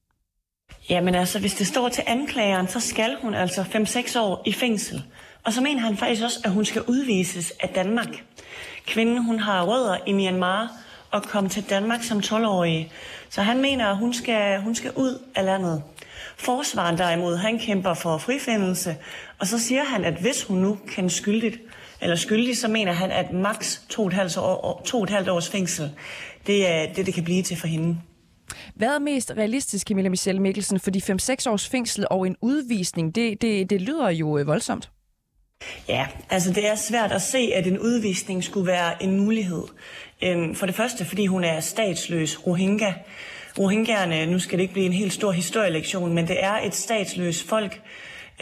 Jamen 0.88 1.14
altså, 1.14 1.38
hvis 1.38 1.54
det 1.54 1.66
står 1.66 1.88
til 1.88 2.04
anklageren, 2.06 2.68
så 2.68 2.80
skal 2.80 3.16
hun 3.20 3.34
altså 3.34 3.62
5-6 3.62 4.20
år 4.20 4.42
i 4.46 4.52
fængsel. 4.52 5.02
Og 5.44 5.52
så 5.52 5.60
mener 5.60 5.80
han 5.80 5.96
faktisk 5.96 6.22
også, 6.22 6.40
at 6.44 6.50
hun 6.50 6.64
skal 6.64 6.82
udvises 6.82 7.52
af 7.60 7.68
Danmark. 7.68 8.24
Kvinden, 8.86 9.24
hun 9.24 9.38
har 9.38 9.64
rødder 9.64 9.96
i 10.06 10.12
Myanmar 10.12 10.72
og 11.10 11.22
kom 11.22 11.48
til 11.48 11.70
Danmark 11.70 12.02
som 12.02 12.18
12-årig. 12.18 12.92
Så 13.30 13.42
han 13.42 13.60
mener, 13.60 13.86
at 13.86 13.96
hun 13.96 14.14
skal, 14.14 14.60
hun 14.60 14.74
skal 14.74 14.92
ud 14.96 15.22
af 15.34 15.44
landet. 15.44 15.82
Forsvaren 16.36 16.98
derimod, 16.98 17.36
han 17.36 17.58
kæmper 17.58 17.94
for 17.94 18.18
frifindelse, 18.18 18.96
og 19.38 19.46
så 19.46 19.58
siger 19.58 19.84
han, 19.84 20.04
at 20.04 20.14
hvis 20.14 20.44
hun 20.44 20.58
nu 20.58 20.78
kan 20.94 21.10
skyldigt, 21.10 21.56
eller 22.00 22.16
skyldig, 22.16 22.56
så 22.56 22.68
mener 22.68 22.92
han, 22.92 23.10
at 23.10 23.32
maks 23.32 23.82
2,5 23.92 24.40
år, 24.40 24.82
to 24.84 24.96
og 24.96 25.04
et 25.04 25.10
halvt 25.10 25.28
års 25.28 25.48
fængsel, 25.48 25.90
det 26.46 26.68
er 26.68 26.92
det, 26.92 27.06
det 27.06 27.14
kan 27.14 27.24
blive 27.24 27.42
til 27.42 27.56
for 27.56 27.66
hende. 27.66 27.96
Hvad 28.74 28.88
er 28.88 28.98
mest 28.98 29.32
realistisk, 29.36 29.86
Camilla 29.88 30.08
Michelle 30.08 30.42
Mikkelsen? 30.42 30.80
Fordi 30.80 30.98
5-6 30.98 31.06
års 31.50 31.68
fængsel 31.68 32.06
og 32.10 32.26
en 32.26 32.36
udvisning, 32.40 33.14
det, 33.14 33.42
det, 33.42 33.70
det 33.70 33.80
lyder 33.82 34.10
jo 34.10 34.38
øh, 34.38 34.46
voldsomt. 34.46 34.90
Ja, 35.88 36.06
altså 36.30 36.52
det 36.52 36.68
er 36.68 36.74
svært 36.74 37.12
at 37.12 37.22
se, 37.22 37.38
at 37.54 37.66
en 37.66 37.78
udvisning 37.78 38.44
skulle 38.44 38.66
være 38.66 39.02
en 39.02 39.20
mulighed. 39.20 39.62
Øhm, 40.24 40.54
For 40.54 40.66
det 40.66 40.74
første, 40.74 41.04
fordi 41.04 41.26
hun 41.26 41.44
er 41.44 41.60
statsløs 41.60 42.46
Rohingya. 42.46 42.94
Rohingyaerne, 43.58 44.26
nu 44.26 44.38
skal 44.38 44.58
det 44.58 44.62
ikke 44.62 44.72
blive 44.72 44.86
en 44.86 44.92
helt 44.92 45.12
stor 45.12 45.32
historielektion, 45.32 46.14
men 46.14 46.28
det 46.28 46.44
er 46.44 46.58
et 46.64 46.74
statsløst 46.74 47.48
folk. 47.48 47.80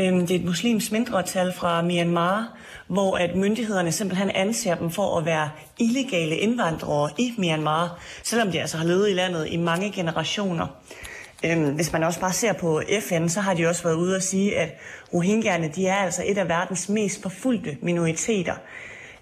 Øhm, 0.00 0.20
Det 0.26 0.30
er 0.30 0.38
et 0.38 0.44
muslims 0.44 0.90
mindretal 0.90 1.52
fra 1.52 1.82
Myanmar, 1.82 2.58
hvor 2.86 3.16
at 3.16 3.36
myndighederne 3.36 3.92
simpelthen 3.92 4.30
anser 4.30 4.74
dem 4.74 4.90
for 4.90 5.18
at 5.18 5.24
være 5.24 5.50
illegale 5.78 6.36
indvandrere 6.36 7.10
i 7.18 7.34
Myanmar, 7.38 7.98
selvom 8.22 8.50
de 8.50 8.60
altså 8.60 8.76
har 8.76 8.84
levet 8.84 9.10
i 9.10 9.12
landet 9.12 9.48
i 9.50 9.56
mange 9.56 9.92
generationer. 9.92 10.66
Øhm, 11.44 11.74
hvis 11.74 11.92
man 11.92 12.02
også 12.02 12.20
bare 12.20 12.32
ser 12.32 12.52
på 12.52 12.82
FN, 13.00 13.28
så 13.28 13.40
har 13.40 13.54
de 13.54 13.66
også 13.66 13.82
været 13.82 13.96
ude 13.96 14.16
og 14.16 14.22
sige, 14.22 14.58
at 14.58 14.68
rohingyaerne 15.14 15.68
de 15.68 15.86
er 15.86 15.96
altså 15.96 16.22
et 16.26 16.38
af 16.38 16.48
verdens 16.48 16.88
mest 16.88 17.22
forfulgte 17.22 17.76
minoriteter. 17.82 18.54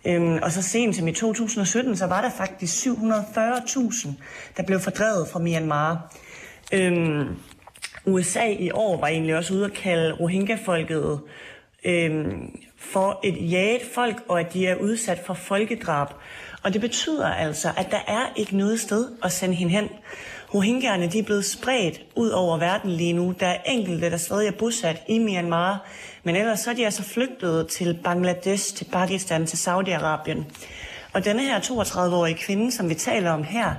Øhm, 0.04 0.38
og 0.42 0.52
så 0.52 0.62
sent 0.62 0.96
som 0.96 1.08
i 1.08 1.12
2017, 1.12 1.96
så 1.96 2.06
var 2.06 2.20
der 2.20 2.30
faktisk 2.30 2.86
740.000, 2.86 4.08
der 4.56 4.62
blev 4.62 4.80
fordrevet 4.80 5.28
fra 5.28 5.38
Myanmar. 5.38 6.14
Øhm, 6.72 7.28
USA 8.06 8.46
i 8.46 8.70
år 8.70 9.00
var 9.00 9.06
egentlig 9.06 9.36
også 9.36 9.54
ude 9.54 9.64
at 9.64 9.72
kalde 9.72 10.12
Rohingya-folket 10.12 11.20
øhm, 11.84 12.50
for 12.82 13.20
et 13.24 13.50
jaget 13.50 13.82
folk, 13.94 14.24
og 14.28 14.40
at 14.40 14.52
de 14.52 14.66
er 14.66 14.76
udsat 14.76 15.18
for 15.26 15.34
folkedrab. 15.34 16.08
Og 16.62 16.72
det 16.72 16.80
betyder 16.80 17.26
altså, 17.26 17.72
at 17.76 17.90
der 17.90 18.00
er 18.06 18.32
ikke 18.36 18.56
noget 18.56 18.80
sted 18.80 19.08
at 19.22 19.32
sende 19.32 19.54
hende 19.54 19.72
hen. 19.72 19.88
Rohingyaerne 20.54 21.06
de 21.06 21.18
er 21.18 21.22
blevet 21.22 21.44
spredt 21.44 22.00
ud 22.16 22.28
over 22.28 22.58
verden 22.58 22.90
lige 22.90 23.12
nu. 23.12 23.34
Der 23.40 23.46
er 23.46 23.58
enkelte, 23.66 24.10
der 24.10 24.16
stadig 24.16 24.48
er 24.48 24.52
bosat 24.58 25.02
i 25.08 25.18
Myanmar, 25.18 25.88
men 26.24 26.36
ellers 26.36 26.60
så 26.60 26.70
er 26.70 26.74
de 26.74 26.84
altså 26.84 27.02
flygtet 27.02 27.68
til 27.68 27.98
Bangladesh, 28.04 28.76
til 28.76 28.84
Pakistan, 28.84 29.46
til 29.46 29.56
Saudi-Arabien. 29.56 30.42
Og 31.12 31.24
denne 31.24 31.42
her 31.42 31.60
32-årige 31.60 32.36
kvinde, 32.36 32.72
som 32.72 32.88
vi 32.88 32.94
taler 32.94 33.30
om 33.30 33.44
her, 33.44 33.74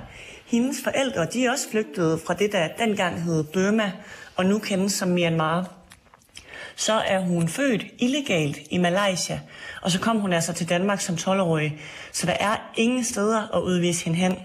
hendes 0.46 0.76
forældre, 0.84 1.26
de 1.32 1.46
er 1.46 1.50
også 1.50 1.70
flygtet 1.70 2.20
fra 2.26 2.34
det, 2.34 2.52
der 2.52 2.68
dengang 2.78 3.22
hed 3.22 3.44
Burma, 3.44 3.92
og 4.36 4.46
nu 4.46 4.58
kendes 4.58 4.92
som 4.92 5.08
Myanmar 5.08 5.70
så 6.76 6.92
er 6.92 7.20
hun 7.20 7.48
født 7.48 7.84
illegalt 7.98 8.58
i 8.70 8.78
Malaysia, 8.78 9.40
og 9.82 9.90
så 9.90 10.00
kom 10.00 10.20
hun 10.20 10.32
altså 10.32 10.52
til 10.52 10.68
Danmark 10.68 11.00
som 11.00 11.14
12-årig. 11.14 11.80
Så 12.12 12.26
der 12.26 12.36
er 12.40 12.56
ingen 12.76 13.04
steder 13.04 13.56
at 13.56 13.60
udvise 13.60 14.04
hende 14.04 14.18
hen. 14.18 14.38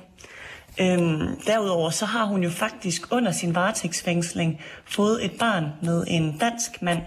Øhm, 0.82 1.42
derudover 1.48 1.90
så 1.90 2.06
har 2.06 2.26
hun 2.26 2.44
jo 2.44 2.50
faktisk 2.50 3.02
under 3.12 3.32
sin 3.32 3.56
varetægtsfængsling 3.56 4.62
fået 4.86 5.26
et 5.26 5.32
barn 5.40 5.66
med 5.82 6.06
en 6.08 6.38
dansk 6.38 6.82
mand. 6.82 7.02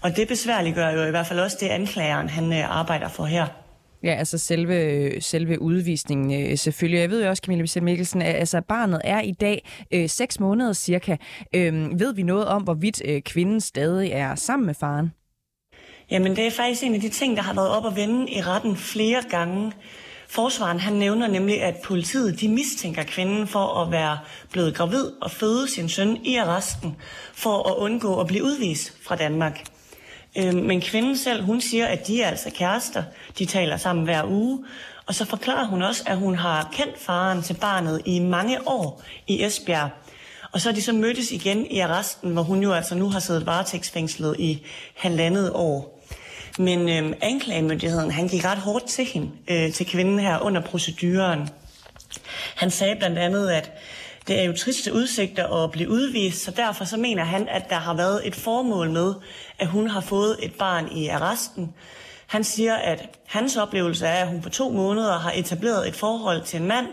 Og 0.00 0.16
det 0.16 0.28
besværliggør 0.28 0.90
jo 0.90 1.04
i 1.04 1.10
hvert 1.10 1.26
fald 1.26 1.40
også 1.40 1.56
det, 1.60 1.68
anklageren 1.68 2.28
han 2.28 2.52
øh, 2.52 2.78
arbejder 2.78 3.08
for 3.08 3.24
her. 3.24 3.63
Ja, 4.04 4.14
altså 4.14 4.38
selve, 4.38 5.20
selve 5.20 5.62
udvisningen 5.62 6.50
øh, 6.50 6.58
selvfølgelig. 6.58 7.00
Jeg 7.00 7.10
ved 7.10 7.22
jo 7.22 7.28
også, 7.28 7.40
Camilla 7.44 7.62
Michelle 7.62 7.84
Mikkelsen, 7.84 8.22
at 8.22 8.34
altså, 8.34 8.60
barnet 8.60 9.00
er 9.04 9.20
i 9.20 9.32
dag 9.32 9.68
øh, 9.92 10.08
6 10.08 10.40
måneder 10.40 10.72
cirka. 10.72 11.16
Øh, 11.54 12.00
ved 12.00 12.14
vi 12.14 12.22
noget 12.22 12.46
om, 12.46 12.62
hvorvidt 12.62 13.02
øh, 13.04 13.22
kvinden 13.22 13.60
stadig 13.60 14.10
er 14.10 14.34
sammen 14.34 14.66
med 14.66 14.74
faren? 14.74 15.12
Jamen, 16.10 16.36
det 16.36 16.46
er 16.46 16.50
faktisk 16.50 16.82
en 16.82 16.94
af 16.94 17.00
de 17.00 17.08
ting, 17.08 17.36
der 17.36 17.42
har 17.42 17.54
været 17.54 17.68
op 17.68 17.84
og 17.84 17.96
vende 17.96 18.32
i 18.32 18.40
retten 18.42 18.76
flere 18.76 19.22
gange. 19.30 19.72
Forsvaren 20.28 20.80
han 20.80 20.92
nævner 20.92 21.26
nemlig, 21.28 21.62
at 21.62 21.76
politiet 21.84 22.40
de 22.40 22.48
mistænker 22.48 23.02
kvinden 23.02 23.46
for 23.46 23.82
at 23.82 23.90
være 23.90 24.18
blevet 24.52 24.74
gravid 24.74 25.10
og 25.22 25.30
føde 25.30 25.70
sin 25.70 25.88
søn 25.88 26.16
i 26.24 26.36
arresten 26.36 26.96
for 27.32 27.68
at 27.68 27.76
undgå 27.76 28.20
at 28.20 28.26
blive 28.26 28.44
udvist 28.44 28.92
fra 29.02 29.16
Danmark. 29.16 29.64
Øh, 30.36 30.54
men 30.54 30.80
kvinden 30.80 31.18
selv, 31.18 31.42
hun 31.42 31.60
siger, 31.60 31.86
at 31.86 32.06
de 32.06 32.22
er 32.22 32.28
altså 32.28 32.50
kærester. 32.50 33.02
De 33.38 33.44
taler 33.44 33.76
sammen 33.76 34.04
hver 34.04 34.24
uge. 34.24 34.64
Og 35.06 35.14
så 35.14 35.24
forklarer 35.24 35.66
hun 35.66 35.82
også, 35.82 36.02
at 36.06 36.16
hun 36.16 36.34
har 36.34 36.68
kendt 36.72 36.98
faren 36.98 37.42
til 37.42 37.54
barnet 37.54 38.02
i 38.04 38.18
mange 38.18 38.68
år 38.68 39.02
i 39.26 39.44
Esbjerg. 39.44 39.90
Og 40.52 40.60
så 40.60 40.68
er 40.68 40.72
de 40.72 40.82
så 40.82 40.92
mødtes 40.92 41.32
igen 41.32 41.66
i 41.66 41.78
arresten, 41.78 42.32
hvor 42.32 42.42
hun 42.42 42.62
jo 42.62 42.72
altså 42.72 42.94
nu 42.94 43.08
har 43.08 43.20
siddet 43.20 43.46
varetægtsfængslet 43.46 44.36
i 44.38 44.62
halvandet 44.94 45.50
år. 45.54 46.04
Men 46.58 46.88
øh, 46.88 47.16
anklagemyndigheden, 47.22 48.10
han 48.10 48.28
gik 48.28 48.44
ret 48.44 48.58
hårdt 48.58 48.86
til 48.86 49.04
hende, 49.04 49.30
øh, 49.48 49.72
til 49.72 49.86
kvinden 49.86 50.18
her 50.18 50.38
under 50.38 50.60
proceduren. 50.60 51.48
Han 52.56 52.70
sagde 52.70 52.96
blandt 52.96 53.18
andet, 53.18 53.50
at 53.50 53.70
det 54.26 54.40
er 54.40 54.44
jo 54.44 54.52
triste 54.52 54.92
udsigter 54.92 55.64
at 55.64 55.70
blive 55.70 55.90
udvist, 55.90 56.44
så 56.44 56.50
derfor 56.50 56.84
så 56.84 56.96
mener 56.96 57.24
han, 57.24 57.48
at 57.48 57.70
der 57.70 57.76
har 57.76 57.94
været 57.94 58.26
et 58.26 58.34
formål 58.34 58.90
med, 58.90 59.14
at 59.58 59.66
hun 59.66 59.88
har 59.88 60.00
fået 60.00 60.36
et 60.42 60.54
barn 60.54 60.88
i 60.92 61.08
arresten. 61.08 61.74
Han 62.26 62.44
siger, 62.44 62.74
at 62.74 63.18
hans 63.26 63.56
oplevelse 63.56 64.06
er, 64.06 64.22
at 64.22 64.28
hun 64.28 64.42
på 64.42 64.48
to 64.48 64.70
måneder 64.70 65.18
har 65.18 65.32
etableret 65.34 65.88
et 65.88 65.96
forhold 65.96 66.42
til 66.42 66.60
en 66.60 66.68
mand, 66.68 66.86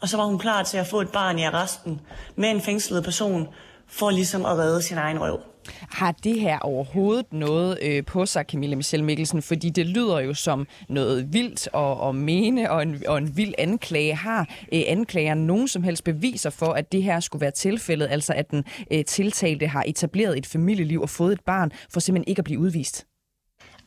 og 0.00 0.08
så 0.08 0.16
var 0.16 0.24
hun 0.24 0.38
klar 0.38 0.62
til 0.62 0.78
at 0.78 0.86
få 0.86 1.00
et 1.00 1.12
barn 1.12 1.38
i 1.38 1.44
arresten 1.44 2.00
med 2.36 2.50
en 2.50 2.60
fængslet 2.60 3.04
person, 3.04 3.48
for 3.86 4.10
ligesom 4.10 4.44
at 4.46 4.58
redde 4.58 4.82
sin 4.82 4.98
egen 4.98 5.20
røv. 5.20 5.53
Har 5.90 6.12
det 6.12 6.40
her 6.40 6.58
overhovedet 6.58 7.32
noget 7.32 7.78
øh, 7.82 8.04
på 8.04 8.26
sig, 8.26 8.44
Camilla 8.48 8.76
Michelle 8.76 9.06
Mikkelsen? 9.06 9.42
Fordi 9.42 9.70
det 9.70 9.86
lyder 9.86 10.20
jo 10.20 10.34
som 10.34 10.66
noget 10.88 11.32
vildt 11.32 11.68
og, 11.72 12.00
og 12.00 12.14
mene 12.14 12.70
og 12.70 12.82
en, 12.82 13.02
og 13.08 13.18
en 13.18 13.36
vild 13.36 13.54
anklage. 13.58 14.14
Har 14.14 14.40
øh, 14.72 14.82
anklageren 14.86 15.46
nogen 15.46 15.68
som 15.68 15.82
helst 15.82 16.04
beviser 16.04 16.50
for, 16.50 16.72
at 16.72 16.92
det 16.92 17.02
her 17.02 17.20
skulle 17.20 17.40
være 17.40 17.50
tilfældet? 17.50 18.08
Altså 18.10 18.32
at 18.32 18.50
den 18.50 18.64
øh, 18.90 19.04
tiltalte 19.04 19.66
har 19.66 19.84
etableret 19.86 20.38
et 20.38 20.46
familieliv 20.46 21.02
og 21.02 21.10
fået 21.10 21.32
et 21.32 21.40
barn, 21.46 21.72
for 21.92 22.00
simpelthen 22.00 22.30
ikke 22.30 22.40
at 22.40 22.44
blive 22.44 22.60
udvist? 22.60 23.06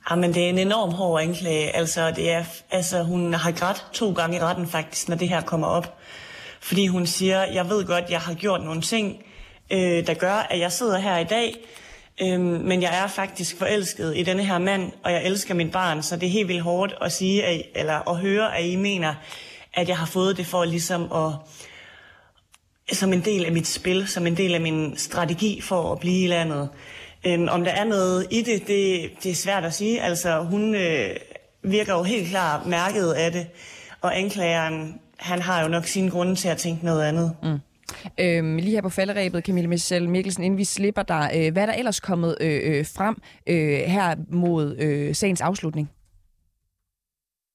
Jamen, 0.10 0.34
det 0.34 0.46
er 0.46 0.50
en 0.50 0.58
enorm 0.58 0.92
hård 0.92 1.22
anklage. 1.22 1.76
Altså, 1.76 2.12
det 2.12 2.32
er, 2.32 2.44
altså, 2.72 3.04
hun 3.04 3.34
har 3.34 3.52
grædt 3.52 3.86
to 3.94 4.14
gange 4.14 4.38
i 4.38 4.40
retten 4.40 4.68
faktisk, 4.68 5.10
når 5.10 5.16
det 5.16 5.30
her 5.30 5.42
kommer 5.42 5.68
op. 5.68 5.98
Fordi 6.62 6.88
hun 6.88 7.06
siger, 7.06 7.44
jeg 7.44 7.70
ved 7.70 7.86
godt, 7.86 8.06
jeg 8.10 8.20
har 8.20 8.34
gjort 8.34 8.64
nogle 8.64 8.82
ting, 8.82 9.24
øh, 9.72 10.08
der 10.08 10.14
gør, 10.14 10.48
at 10.50 10.60
jeg 10.60 10.72
sidder 10.72 11.00
her 11.00 11.18
i 11.18 11.24
dag, 11.24 11.56
øh, 12.22 12.40
men 12.42 12.82
jeg 12.82 13.04
er 13.04 13.08
faktisk 13.08 13.58
forelsket 13.58 14.18
i 14.18 14.24
denne 14.24 14.46
her 14.46 14.58
mand, 14.58 14.92
og 15.04 15.12
jeg 15.12 15.26
elsker 15.26 15.54
min 15.54 15.72
barn, 15.72 16.04
så 16.04 16.16
det 16.16 16.28
er 16.28 16.32
helt 16.32 16.48
vildt 16.48 16.62
hårdt 16.62 16.96
at 17.02 17.12
sige, 17.12 17.46
at, 17.46 17.62
eller 17.76 18.10
at 18.10 18.18
høre, 18.18 18.58
at 18.58 18.66
I 18.66 18.76
mener, 18.76 19.14
at 19.74 19.90
jeg 19.90 19.98
har 19.98 20.06
fået 20.06 20.38
det 20.38 20.46
for 20.46 20.66
ligesom 20.66 21.12
at 21.12 21.32
som 22.92 23.14
en 23.14 23.22
del 23.22 23.46
af 23.46 23.52
mit 23.52 23.68
spil, 23.68 24.08
som 24.08 24.28
en 24.28 24.38
del 24.38 24.54
af 24.54 24.62
min 24.62 24.98
strategi 24.98 25.62
for 25.62 25.92
at 25.92 26.00
blive 26.00 26.24
i 26.24 26.28
landet. 26.28 26.70
Øhm, 27.26 27.48
om 27.52 27.64
der 27.64 27.72
er 27.72 27.84
noget 27.84 28.28
i 28.32 28.42
det, 28.42 28.68
det, 28.68 29.10
det 29.24 29.32
er 29.32 29.36
svært 29.36 29.66
at 29.66 29.74
sige. 29.74 30.02
Altså, 30.02 30.40
hun 30.40 30.76
øh, 30.76 31.16
virker 31.64 31.94
jo 31.94 32.04
helt 32.04 32.30
klart 32.30 32.66
mærket 32.66 33.12
af 33.12 33.32
det, 33.32 33.48
og 34.02 34.18
anklageren, 34.18 35.00
han 35.18 35.42
har 35.42 35.62
jo 35.62 35.68
nok 35.68 35.86
sine 35.86 36.12
grunde 36.12 36.36
til 36.36 36.48
at 36.48 36.58
tænke 36.58 36.86
noget 36.86 37.04
andet. 37.04 37.36
Mm. 37.44 37.60
Øhm, 38.20 38.58
lige 38.58 38.72
her 38.72 38.82
på 38.82 38.90
falderæbet, 38.90 39.46
Camille 39.46 39.70
Michel 39.70 40.10
Mikkelsen, 40.10 40.44
inden 40.44 40.58
vi 40.58 40.64
slipper 40.64 41.04
dig. 41.04 41.32
Øh, 41.36 41.54
hvad 41.54 41.62
er 41.62 41.66
der 41.66 41.74
ellers 41.74 42.00
kommet 42.00 42.38
øh, 42.42 42.62
øh, 42.64 42.86
frem 42.86 43.22
øh, 43.48 43.80
her 43.80 44.16
mod 44.30 44.76
øh, 44.78 45.16
sagens 45.16 45.42
afslutning? 45.42 45.90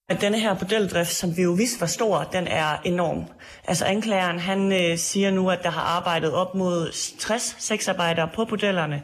At 0.08 0.20
denne 0.20 0.40
her 0.40 0.54
bordeldrift, 0.54 1.12
som 1.12 1.36
vi 1.36 1.42
jo 1.42 1.52
vidste 1.52 1.80
var 1.80 1.86
stor, 1.86 2.28
den 2.32 2.46
er 2.46 2.80
enorm. 2.84 3.24
Altså 3.68 3.84
anklageren, 3.84 4.38
han 4.38 4.72
øh, 4.72 4.98
siger 4.98 5.30
nu, 5.30 5.50
at 5.50 5.62
der 5.62 5.70
har 5.70 5.80
arbejdet 5.80 6.32
op 6.32 6.54
mod 6.54 6.92
60 7.18 7.56
sexarbejdere 7.58 8.28
på 8.34 8.44
bordellerne. 8.44 9.02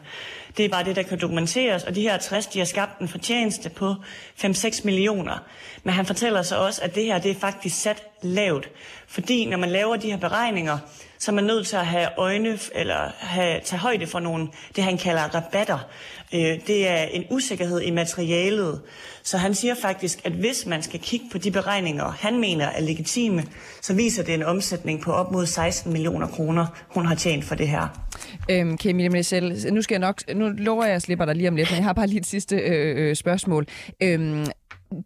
Det 0.57 0.65
er 0.65 0.69
bare 0.69 0.83
det, 0.83 0.95
der 0.95 1.03
kan 1.03 1.19
dokumenteres, 1.21 1.83
og 1.83 1.95
de 1.95 2.01
her 2.01 2.17
60, 2.17 2.47
de 2.47 2.59
har 2.59 2.65
skabt 2.65 2.99
en 2.99 3.07
fortjeneste 3.07 3.69
på 3.69 3.95
5-6 4.43 4.81
millioner. 4.85 5.37
Men 5.83 5.93
han 5.93 6.05
fortæller 6.05 6.41
så 6.41 6.57
også, 6.57 6.81
at 6.83 6.95
det 6.95 7.05
her, 7.05 7.19
det 7.19 7.31
er 7.31 7.35
faktisk 7.35 7.81
sat 7.81 8.03
lavt. 8.21 8.69
Fordi 9.07 9.45
når 9.45 9.57
man 9.57 9.69
laver 9.69 9.95
de 9.95 10.11
her 10.11 10.17
beregninger, 10.17 10.77
så 11.19 11.31
er 11.31 11.35
man 11.35 11.43
nødt 11.43 11.67
til 11.67 11.75
at 11.75 11.85
have 11.85 12.07
øjne, 12.17 12.59
eller 12.75 13.11
have, 13.17 13.61
tage 13.63 13.79
højde 13.79 14.07
for 14.07 14.19
nogle, 14.19 14.47
det 14.75 14.83
han 14.83 14.97
kalder 14.97 15.21
rabatter. 15.21 15.79
Øh, 16.33 16.67
det 16.67 16.87
er 16.87 17.03
en 17.03 17.23
usikkerhed 17.29 17.81
i 17.81 17.91
materialet. 17.91 18.81
Så 19.23 19.37
han 19.37 19.55
siger 19.55 19.75
faktisk, 19.81 20.19
at 20.23 20.31
hvis 20.31 20.65
man 20.65 20.83
skal 20.83 20.99
kigge 20.99 21.25
på 21.31 21.37
de 21.37 21.51
beregninger, 21.51 22.11
han 22.19 22.39
mener 22.39 22.65
er 22.65 22.81
legitime, 22.81 23.43
så 23.81 23.93
viser 23.93 24.23
det 24.23 24.33
en 24.33 24.43
omsætning 24.43 25.01
på 25.01 25.11
op 25.11 25.31
mod 25.31 25.45
16 25.45 25.93
millioner 25.93 26.27
kroner, 26.27 26.65
hun 26.89 27.05
har 27.05 27.15
tjent 27.15 27.45
for 27.45 27.55
det 27.55 27.67
her. 27.67 27.87
Øhm, 28.51 28.77
Camille 28.77 29.09
Michel, 29.09 29.73
nu 29.73 29.81
skal 29.81 29.95
jeg 29.95 29.99
nok, 29.99 30.35
nu 30.35 30.49
lover 30.57 30.83
jeg, 30.83 30.89
at 30.89 30.93
jeg 30.93 31.01
slipper 31.01 31.25
dig 31.25 31.35
lige 31.35 31.47
om 31.47 31.55
lidt, 31.55 31.71
men 31.71 31.77
jeg 31.77 31.85
har 31.85 31.93
bare 31.93 32.07
lige 32.07 32.19
et 32.19 32.25
sidste 32.25 32.55
øh, 32.55 33.09
øh 33.09 33.15
spørgsmål. 33.15 33.65
Øhm, 34.03 34.45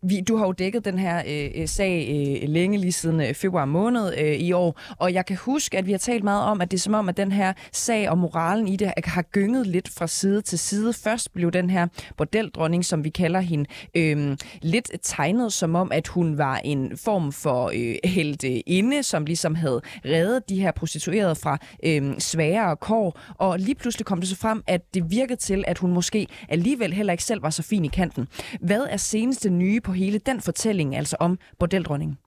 vi, 0.04 0.22
du 0.22 0.38
har 0.38 0.46
jo 0.46 0.52
dækket 0.52 0.86
den 0.86 1.00
her 1.00 1.24
øh, 1.28 1.62
øh, 1.62 1.68
sag 1.68 2.08
øh, 2.44 2.50
længe, 2.50 2.78
lige 2.78 2.92
siden 2.92 3.22
øh, 3.22 3.34
februar 3.34 3.66
måned 3.66 4.14
øh, 4.18 4.36
i 4.36 4.52
år, 4.52 4.80
og 4.98 5.14
jeg 5.14 5.26
kan 5.26 5.38
huske, 5.38 5.78
at 5.78 5.86
vi 5.86 5.92
har 5.92 6.00
talt 6.00 6.24
meget 6.24 6.44
om, 6.44 6.62
at 6.62 6.72
det 6.72 6.78
er 6.78 6.82
som 6.82 6.94
om, 6.94 7.10
at 7.10 7.18
den 7.18 7.32
her 7.32 7.54
sag 7.72 8.10
og 8.10 8.18
moralen 8.18 8.68
i 8.68 8.76
det 8.76 8.94
har 9.04 9.22
gynget 9.22 9.68
lidt 9.68 9.90
fra 9.90 10.08
side 10.08 10.42
til 10.42 10.60
side. 10.60 10.94
Først 10.94 11.34
blev 11.34 11.52
den 11.52 11.70
her 11.70 11.88
bordeldronning, 12.18 12.86
som 12.86 13.04
vi 13.04 13.10
kalder 13.10 13.40
hende, 13.40 13.66
øh, 13.96 14.38
lidt 14.62 14.92
tegnet 15.02 15.54
som 15.54 15.76
om, 15.76 15.92
at 15.92 16.08
hun 16.08 16.38
var 16.38 16.58
en 16.58 16.98
form 16.98 17.32
for 17.32 17.72
øh, 17.76 17.96
helte 18.04 18.70
inde, 18.70 19.04
som 19.04 19.26
ligesom 19.26 19.56
havde 19.56 19.82
reddet 20.06 20.50
de 20.50 20.62
her 20.62 20.72
prostituerede 20.72 21.36
fra 21.36 21.58
øh, 21.84 22.20
sværere 22.20 22.76
kår, 22.76 23.20
og 23.38 23.60
lige 23.60 23.76
pludselig 23.76 24.06
kom 24.06 24.20
det 24.20 24.30
så 24.30 24.36
frem, 24.36 24.64
at 24.68 24.94
det 24.94 25.12
virkede 25.12 25.40
til, 25.40 25.64
at 25.68 25.78
hun 25.78 25.92
måske 25.92 26.28
alligevel 26.50 26.94
heller 26.94 27.14
ikke 27.14 27.24
selv 27.24 27.44
var 27.44 27.50
så 27.50 27.64
fin 27.64 27.86
i 27.86 27.88
kanten. 27.88 28.28
Hvad 28.62 28.82
er 28.90 28.98
seneste 28.98 29.50
nye 29.50 29.73
nye 29.74 29.82
på 29.82 29.92
hele 29.92 30.18
den 30.20 30.42
fortælling, 30.42 30.96
altså 30.96 31.18
om 31.20 31.40
bordeldronningen? 31.60 32.18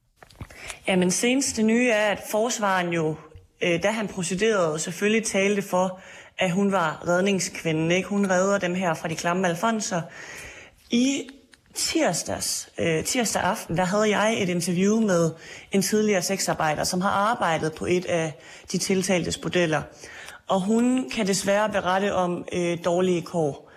Jamen, 0.88 1.10
seneste 1.10 1.62
nye 1.62 1.90
er, 1.90 2.10
at 2.10 2.22
forsvaren 2.30 2.92
jo, 2.92 3.14
øh, 3.62 3.82
da 3.82 3.90
han 3.90 4.08
procederede, 4.08 4.78
selvfølgelig 4.78 5.24
talte 5.24 5.62
for, 5.62 6.00
at 6.38 6.50
hun 6.50 6.72
var 6.72 7.04
redningskvinden. 7.08 7.90
Ikke? 7.90 8.08
Hun 8.08 8.30
redder 8.30 8.58
dem 8.58 8.74
her 8.74 8.94
fra 8.94 9.08
de 9.08 9.16
klamme 9.16 9.48
alfonser. 9.48 10.02
I 10.90 11.28
tirsdags, 11.74 12.68
øh, 12.78 13.04
tirsdag 13.04 13.42
aften, 13.42 13.76
der 13.76 13.84
havde 13.84 14.18
jeg 14.18 14.42
et 14.42 14.48
interview 14.48 15.00
med 15.00 15.30
en 15.72 15.82
tidligere 15.82 16.22
sexarbejder, 16.22 16.84
som 16.84 17.00
har 17.00 17.10
arbejdet 17.10 17.74
på 17.74 17.86
et 17.86 18.04
af 18.04 18.32
de 18.72 18.78
tiltalte 18.78 19.40
bordeller. 19.40 19.82
Og 20.48 20.60
hun 20.60 21.10
kan 21.10 21.26
desværre 21.26 21.68
berette 21.68 22.14
om 22.14 22.44
øh, 22.52 22.78
dårlige 22.84 23.22
kår. 23.22 23.70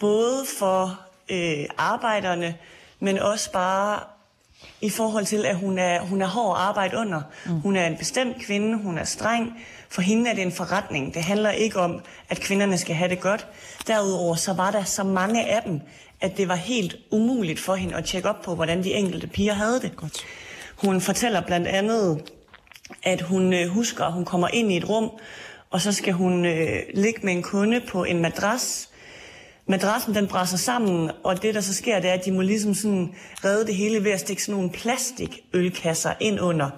Både 0.00 0.46
for 0.58 1.00
øh, 1.30 1.64
arbejderne, 1.78 2.54
men 3.00 3.18
også 3.18 3.52
bare 3.52 4.00
i 4.80 4.90
forhold 4.90 5.26
til, 5.26 5.46
at 5.46 5.56
hun 5.56 5.78
er, 5.78 6.00
hun 6.00 6.22
er 6.22 6.26
hård 6.26 6.56
at 6.56 6.62
arbejde 6.62 6.96
under. 6.96 7.22
Mm. 7.46 7.60
Hun 7.60 7.76
er 7.76 7.86
en 7.86 7.96
bestemt 7.96 8.36
kvinde, 8.42 8.78
hun 8.78 8.98
er 8.98 9.04
streng. 9.04 9.60
For 9.88 10.02
hende 10.02 10.30
er 10.30 10.34
det 10.34 10.42
en 10.42 10.52
forretning. 10.52 11.14
Det 11.14 11.22
handler 11.22 11.50
ikke 11.50 11.80
om, 11.80 12.00
at 12.28 12.40
kvinderne 12.40 12.78
skal 12.78 12.94
have 12.94 13.10
det 13.10 13.20
godt. 13.20 13.46
Derudover 13.86 14.34
så 14.34 14.52
var 14.52 14.70
der 14.70 14.84
så 14.84 15.04
mange 15.04 15.48
af 15.48 15.62
dem, 15.62 15.80
at 16.20 16.36
det 16.36 16.48
var 16.48 16.54
helt 16.54 16.96
umuligt 17.10 17.60
for 17.60 17.74
hende 17.74 17.96
at 17.96 18.04
tjekke 18.04 18.28
op 18.28 18.42
på, 18.42 18.54
hvordan 18.54 18.84
de 18.84 18.92
enkelte 18.92 19.26
piger 19.26 19.52
havde 19.52 19.80
det. 19.80 19.96
Godt. 19.96 20.24
Hun 20.76 21.00
fortæller 21.00 21.40
blandt 21.40 21.66
andet, 21.66 22.22
at 23.02 23.20
hun 23.20 23.52
øh, 23.52 23.68
husker, 23.68 24.04
at 24.04 24.12
hun 24.12 24.24
kommer 24.24 24.48
ind 24.52 24.72
i 24.72 24.76
et 24.76 24.88
rum, 24.88 25.10
og 25.70 25.80
så 25.80 25.92
skal 25.92 26.12
hun 26.12 26.46
øh, 26.46 26.82
ligge 26.94 27.20
med 27.22 27.32
en 27.32 27.42
kunde 27.42 27.80
på 27.88 28.04
en 28.04 28.22
madras, 28.22 28.89
madrassen 29.70 30.14
den 30.14 30.26
brænder 30.26 30.56
sammen, 30.56 31.10
og 31.24 31.42
det 31.42 31.54
der 31.54 31.60
så 31.60 31.74
sker, 31.74 32.00
det 32.00 32.10
er, 32.10 32.14
at 32.14 32.24
de 32.24 32.32
må 32.32 32.40
ligesom 32.40 32.74
sådan 32.74 33.14
redde 33.44 33.66
det 33.66 33.74
hele 33.74 34.04
ved 34.04 34.10
at 34.10 34.20
stikke 34.20 34.42
sådan 34.42 34.54
nogle 34.54 34.70
plastikølkasser 34.70 36.12
ind 36.20 36.40
under. 36.40 36.70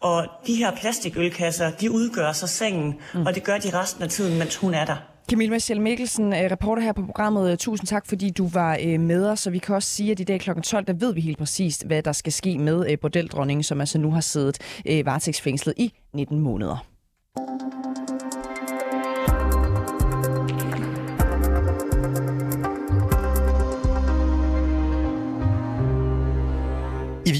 Og 0.00 0.26
de 0.46 0.54
her 0.54 0.76
plastikølkasser, 0.76 1.70
de 1.70 1.90
udgør 1.90 2.32
så 2.32 2.46
sengen, 2.46 2.94
mm. 3.14 3.26
og 3.26 3.34
det 3.34 3.44
gør 3.44 3.58
de 3.58 3.78
resten 3.78 4.02
af 4.02 4.08
tiden, 4.08 4.38
mens 4.38 4.56
hun 4.56 4.74
er 4.74 4.84
der. 4.84 4.96
Camille 5.30 5.52
Michelle 5.52 5.82
Mikkelsen, 5.82 6.32
øh, 6.32 6.50
reporter 6.50 6.82
her 6.82 6.92
på 6.92 7.02
programmet. 7.02 7.58
Tusind 7.58 7.86
tak, 7.86 8.06
fordi 8.06 8.30
du 8.30 8.48
var 8.48 8.78
øh, 8.84 9.00
med 9.00 9.26
os. 9.26 9.40
Så 9.40 9.50
vi 9.50 9.58
kan 9.58 9.74
også 9.74 9.88
sige, 9.88 10.10
at 10.10 10.20
i 10.20 10.24
dag 10.24 10.40
kl. 10.40 10.50
12, 10.62 10.84
der 10.84 10.92
ved 10.92 11.14
vi 11.14 11.20
helt 11.20 11.38
præcist, 11.38 11.86
hvad 11.86 12.02
der 12.02 12.12
skal 12.12 12.32
ske 12.32 12.58
med 12.58 12.90
øh, 12.90 12.98
bordeldronningen, 12.98 13.62
som 13.64 13.80
altså 13.80 13.98
nu 13.98 14.10
har 14.10 14.20
siddet 14.20 14.58
varetægtsfængslet 15.04 15.74
i 15.76 15.92
19 16.14 16.40
måneder. 16.40 16.97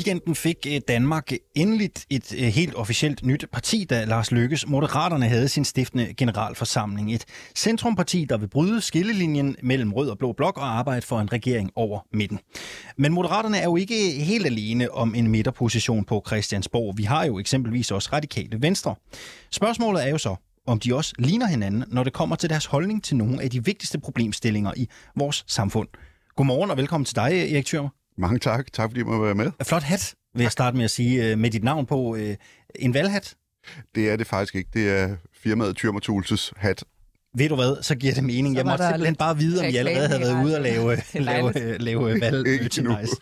Weekenden 0.09 0.35
fik 0.35 0.66
øh, 0.68 0.81
Danmark 0.88 1.33
endeligt 1.55 2.07
et 2.11 2.35
øh, 2.35 2.44
helt 2.44 2.75
officielt 2.75 3.25
nyt 3.25 3.44
parti, 3.53 3.87
da 3.90 4.05
Lars 4.05 4.33
Lykkes 4.33 4.66
Moderaterne 4.66 5.29
havde 5.29 5.49
sin 5.49 5.64
stiftende 5.64 6.14
generalforsamling. 6.14 7.14
Et 7.14 7.25
centrumparti, 7.57 8.27
der 8.29 8.38
vil 8.38 8.49
bryde 8.49 8.81
skillelinjen 8.81 9.57
mellem 9.62 9.92
rød 9.92 10.11
og 10.11 10.18
blå 10.18 10.33
blok 10.33 10.59
og 10.59 10.79
arbejde 10.79 11.03
for 11.03 11.21
en 11.21 11.33
regering 11.33 11.71
over 11.75 12.01
midten. 12.12 12.38
Men 12.97 13.12
Moderaterne 13.12 13.59
er 13.59 13.64
jo 13.64 13.77
ikke 13.77 14.11
helt 14.11 14.47
alene 14.47 14.90
om 14.90 15.14
en 15.14 15.29
midterposition 15.29 16.05
på 16.05 16.23
Christiansborg. 16.27 16.99
Vi 16.99 17.03
har 17.03 17.25
jo 17.25 17.38
eksempelvis 17.38 17.90
også 17.90 18.09
radikale 18.12 18.62
venstre. 18.62 18.94
Spørgsmålet 19.53 20.07
er 20.07 20.11
jo 20.11 20.18
så, 20.18 20.37
om 20.66 20.81
de 20.81 20.94
også 20.94 21.14
ligner 21.18 21.47
hinanden, 21.47 21.85
når 21.88 22.05
det 22.05 22.12
kommer 22.12 22.37
til 22.37 22.51
deres 22.51 22.66
holdning 22.66 23.05
til 23.05 23.16
nogle 23.16 23.42
af 23.42 23.51
de 23.51 23.64
vigtigste 23.64 24.01
problemstillinger 24.01 24.73
i 24.77 24.88
vores 25.16 25.44
samfund. 25.47 25.88
Godmorgen 26.37 26.71
og 26.71 26.77
velkommen 26.77 27.05
til 27.05 27.16
dig, 27.16 27.53
Erik 27.53 27.75
Thürmer. 27.75 27.97
Mange 28.18 28.38
tak. 28.38 28.72
Tak 28.72 28.88
fordi 28.90 28.98
jeg 29.00 29.07
må 29.07 29.24
være 29.24 29.35
med. 29.35 29.50
Flot 29.68 29.83
hat, 29.83 30.14
vil 30.35 30.42
jeg 30.42 30.52
starte 30.52 30.76
med 30.76 30.85
at 30.85 30.90
sige, 30.90 31.31
øh, 31.33 31.38
med 31.38 31.50
dit 31.50 31.64
navn 31.64 31.87
på. 31.87 32.16
Øh, 32.16 32.37
En 32.74 32.94
valghat. 32.94 33.35
Det 33.94 34.11
er 34.11 34.16
det 34.16 34.26
faktisk 34.26 34.54
ikke. 34.54 34.70
Det 34.74 34.90
er 34.90 35.16
firmaet 35.42 35.76
Tyrmer 35.76 36.00
Tools' 36.00 36.52
hat. 36.57 36.85
Ved 37.36 37.48
du 37.48 37.54
hvad, 37.54 37.82
så 37.82 37.94
giver 37.94 38.14
det 38.14 38.24
mening. 38.24 38.54
Så 38.54 38.58
Jeg 38.58 38.66
måtte 38.66 38.84
simpelthen 38.84 39.16
bare 39.16 39.36
vide, 39.38 39.60
om 39.60 39.66
I 39.66 39.76
allerede 39.76 40.08
havde 40.08 40.20
været 40.20 40.44
ude 40.44 40.56
og 40.56 40.62
lave, 40.62 40.96
lave, 41.14 41.78
lave 41.78 42.20
valg 42.20 42.62
merchandise. 42.62 43.16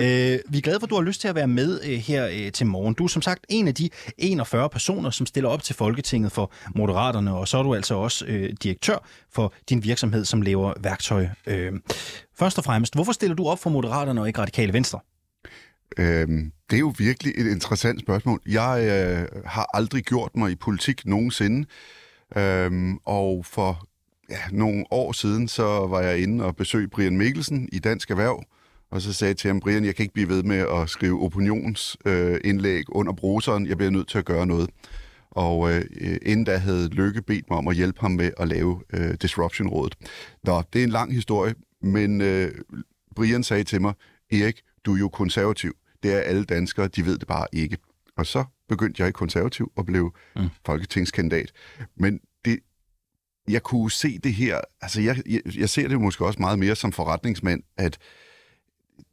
Øh, 0.00 0.38
vi 0.48 0.58
er 0.58 0.62
glade 0.62 0.80
for, 0.80 0.86
at 0.86 0.90
du 0.90 0.94
har 0.94 1.02
lyst 1.02 1.20
til 1.20 1.28
at 1.28 1.34
være 1.34 1.46
med 1.46 1.80
øh, 1.84 1.90
her 1.90 2.28
øh, 2.32 2.52
til 2.52 2.66
morgen. 2.66 2.94
Du 2.94 3.04
er 3.04 3.08
som 3.08 3.22
sagt 3.22 3.46
en 3.48 3.68
af 3.68 3.74
de 3.74 3.90
41 4.18 4.68
personer, 4.70 5.10
som 5.10 5.26
stiller 5.26 5.50
op 5.50 5.62
til 5.62 5.74
Folketinget 5.74 6.32
for 6.32 6.52
Moderaterne, 6.76 7.34
og 7.34 7.48
så 7.48 7.58
er 7.58 7.62
du 7.62 7.74
altså 7.74 7.94
også 7.94 8.24
øh, 8.26 8.52
direktør 8.62 9.06
for 9.32 9.54
din 9.68 9.84
virksomhed, 9.84 10.24
som 10.24 10.42
laver 10.42 10.72
værktøj. 10.80 11.26
Øh, 11.46 11.72
først 12.38 12.58
og 12.58 12.64
fremmest, 12.64 12.94
hvorfor 12.94 13.12
stiller 13.12 13.36
du 13.36 13.46
op 13.46 13.58
for 13.58 13.70
Moderaterne 13.70 14.20
og 14.20 14.26
ikke 14.26 14.40
Radikale 14.40 14.72
Venstre? 14.72 15.00
Øhm, 15.98 16.52
det 16.70 16.76
er 16.76 16.80
jo 16.80 16.94
virkelig 16.98 17.34
et 17.36 17.50
interessant 17.50 18.00
spørgsmål. 18.00 18.40
Jeg 18.46 18.80
øh, 18.82 19.42
har 19.46 19.70
aldrig 19.74 20.04
gjort 20.04 20.30
mig 20.34 20.50
i 20.50 20.54
politik 20.54 21.06
nogensinde. 21.06 21.66
Øhm, 22.36 22.98
og 23.04 23.46
for 23.46 23.88
ja, 24.30 24.40
nogle 24.52 24.84
år 24.90 25.12
siden, 25.12 25.48
så 25.48 25.86
var 25.86 26.00
jeg 26.00 26.18
inde 26.18 26.44
og 26.44 26.56
besøgte 26.56 26.88
Brian 26.88 27.16
Mikkelsen 27.16 27.68
i 27.72 27.78
Dansk 27.78 28.10
Erhverv. 28.10 28.44
Og 28.90 29.02
så 29.02 29.12
sagde 29.12 29.30
jeg 29.30 29.36
til 29.36 29.48
ham, 29.48 29.60
Brian, 29.60 29.84
jeg 29.84 29.94
kan 29.94 30.02
ikke 30.02 30.14
blive 30.14 30.28
ved 30.28 30.42
med 30.42 30.56
at 30.56 30.90
skrive 30.90 31.22
opinionsindlæg 31.22 32.78
øh, 32.78 32.84
under 32.88 33.12
bruseren. 33.12 33.66
Jeg 33.66 33.76
bliver 33.76 33.90
nødt 33.90 34.08
til 34.08 34.18
at 34.18 34.24
gøre 34.24 34.46
noget. 34.46 34.70
Og 35.30 35.72
øh, 35.72 35.84
inden 36.22 36.44
da 36.44 36.56
havde 36.56 36.88
Lykke 36.88 37.22
bedt 37.22 37.50
mig 37.50 37.58
om 37.58 37.68
at 37.68 37.76
hjælpe 37.76 38.00
ham 38.00 38.10
med 38.10 38.30
at 38.36 38.48
lave 38.48 38.82
øh, 38.92 39.14
Disruption-rådet. 39.14 39.94
Nå, 40.44 40.62
det 40.72 40.78
er 40.78 40.84
en 40.84 40.90
lang 40.90 41.14
historie, 41.14 41.54
men 41.82 42.20
øh, 42.20 42.50
Brian 43.16 43.42
sagde 43.42 43.64
til 43.64 43.80
mig, 43.80 43.94
Erik, 44.32 44.62
du 44.86 44.94
er 44.94 44.98
jo 44.98 45.08
konservativ. 45.08 45.76
Det 46.02 46.14
er 46.14 46.18
alle 46.18 46.44
danskere, 46.44 46.88
de 46.88 47.06
ved 47.06 47.18
det 47.18 47.28
bare 47.28 47.46
ikke. 47.52 47.78
Og 48.16 48.26
så 48.26 48.44
begyndte 48.68 49.02
jeg 49.02 49.08
i 49.08 49.12
konservativ 49.12 49.72
og 49.76 49.86
blev 49.86 50.14
mm. 50.36 50.48
folketingskandidat. 50.66 51.52
Men 51.96 52.20
det, 52.44 52.58
jeg 53.48 53.62
kunne 53.62 53.90
se 53.90 54.18
det 54.18 54.34
her, 54.34 54.60
altså 54.80 55.00
jeg, 55.00 55.22
jeg, 55.26 55.40
jeg 55.58 55.68
ser 55.68 55.88
det 55.88 56.00
måske 56.00 56.26
også 56.26 56.40
meget 56.40 56.58
mere 56.58 56.76
som 56.76 56.92
forretningsmand, 56.92 57.62
at 57.76 57.98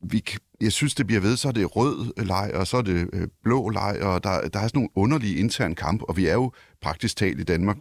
vi, 0.03 0.23
jeg 0.61 0.71
synes, 0.71 0.95
det 0.95 1.07
bliver 1.07 1.21
ved, 1.21 1.37
så 1.37 1.47
er 1.47 1.51
det 1.51 1.75
rød 1.75 2.23
leg, 2.25 2.51
og 2.53 2.67
så 2.67 2.77
er 2.77 2.81
det 2.81 3.09
øh, 3.13 3.27
blå 3.43 3.69
leg, 3.69 3.97
og 4.01 4.23
der, 4.23 4.47
der 4.49 4.59
er 4.59 4.67
sådan 4.67 4.71
nogle 4.73 4.89
underlige 4.95 5.35
interne 5.35 5.75
kamp, 5.75 6.01
og 6.01 6.17
vi 6.17 6.27
er 6.27 6.33
jo 6.33 6.51
praktisk 6.81 7.17
talt 7.17 7.39
i 7.39 7.43
Danmark, 7.43 7.77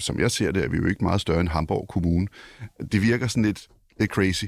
som 0.00 0.20
jeg 0.20 0.30
ser 0.30 0.52
det, 0.52 0.64
er 0.64 0.68
vi 0.68 0.76
jo 0.76 0.86
ikke 0.86 1.04
meget 1.04 1.20
større 1.20 1.40
end 1.40 1.48
Hamburg 1.48 1.88
Kommune. 1.88 2.26
Det 2.92 3.02
virker 3.02 3.26
sådan 3.26 3.42
lidt, 3.42 3.68
lidt 3.98 4.10
crazy. 4.10 4.44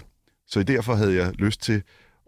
Så 0.46 0.62
derfor 0.62 0.94
havde 0.94 1.14
jeg 1.14 1.32
lyst 1.32 1.62
til 1.62 1.82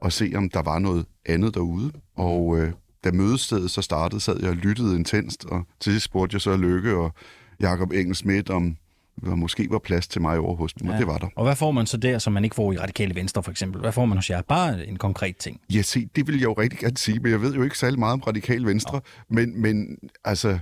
at 0.05 0.13
se, 0.13 0.33
om 0.35 0.51
der 0.51 0.63
var 0.63 0.79
noget 0.79 1.07
andet 1.27 1.55
derude. 1.55 1.93
Og 2.15 2.59
øh, 2.59 2.73
da 3.05 3.11
mødestedet 3.13 3.71
så 3.71 3.83
startede, 3.83 4.21
sad 4.21 4.41
jeg 4.41 4.51
og 4.51 4.57
lyttede 4.57 4.97
intenst, 4.97 5.45
og 5.45 5.67
til 5.81 5.93
sidst 5.93 6.05
spurgte 6.05 6.35
jeg 6.35 6.41
så 6.41 6.57
Lykke 6.57 6.95
og 6.97 7.13
Jakob 7.61 7.93
Engel 7.93 8.15
Schmidt, 8.15 8.51
om 8.51 8.77
der 9.25 9.35
måske 9.35 9.67
var 9.71 9.79
plads 9.79 10.09
til 10.09 10.21
mig 10.21 10.39
over 10.39 10.57
hos 10.57 10.73
dem, 10.73 10.89
og 10.89 10.95
Ja. 10.95 10.99
det 10.99 11.07
var 11.07 11.19
der. 11.19 11.27
Og 11.37 11.45
hvad 11.45 11.57
får 11.57 11.71
man 11.71 11.87
så 11.87 11.97
der, 11.97 12.19
som 12.19 12.33
man 12.33 12.45
ikke 12.45 12.57
får 12.57 12.73
i 12.73 12.79
Radikale 12.79 13.15
Venstre 13.15 13.43
for 13.43 13.51
eksempel? 13.51 13.81
Hvad 13.81 13.93
får 13.93 14.05
man 14.07 14.19
hos 14.19 14.31
jer? 14.31 14.43
Bare 14.43 14.87
en 14.87 14.97
konkret 14.97 15.37
ting. 15.37 15.61
Ja, 15.75 15.83
se, 15.83 16.09
det 16.17 16.27
vil 16.27 16.35
jeg 16.35 16.45
jo 16.45 16.53
rigtig 16.53 16.79
gerne 16.79 16.97
sige, 16.97 17.21
men 17.21 17.33
jeg 17.33 17.41
ved 17.43 17.55
jo 17.55 17.63
ikke 17.63 17.79
særlig 17.79 17.99
meget 17.99 18.13
om 18.13 18.21
radikal 18.21 18.67
venstre. 18.67 19.01
Men, 19.31 19.61
men 19.63 19.99
altså, 20.25 20.59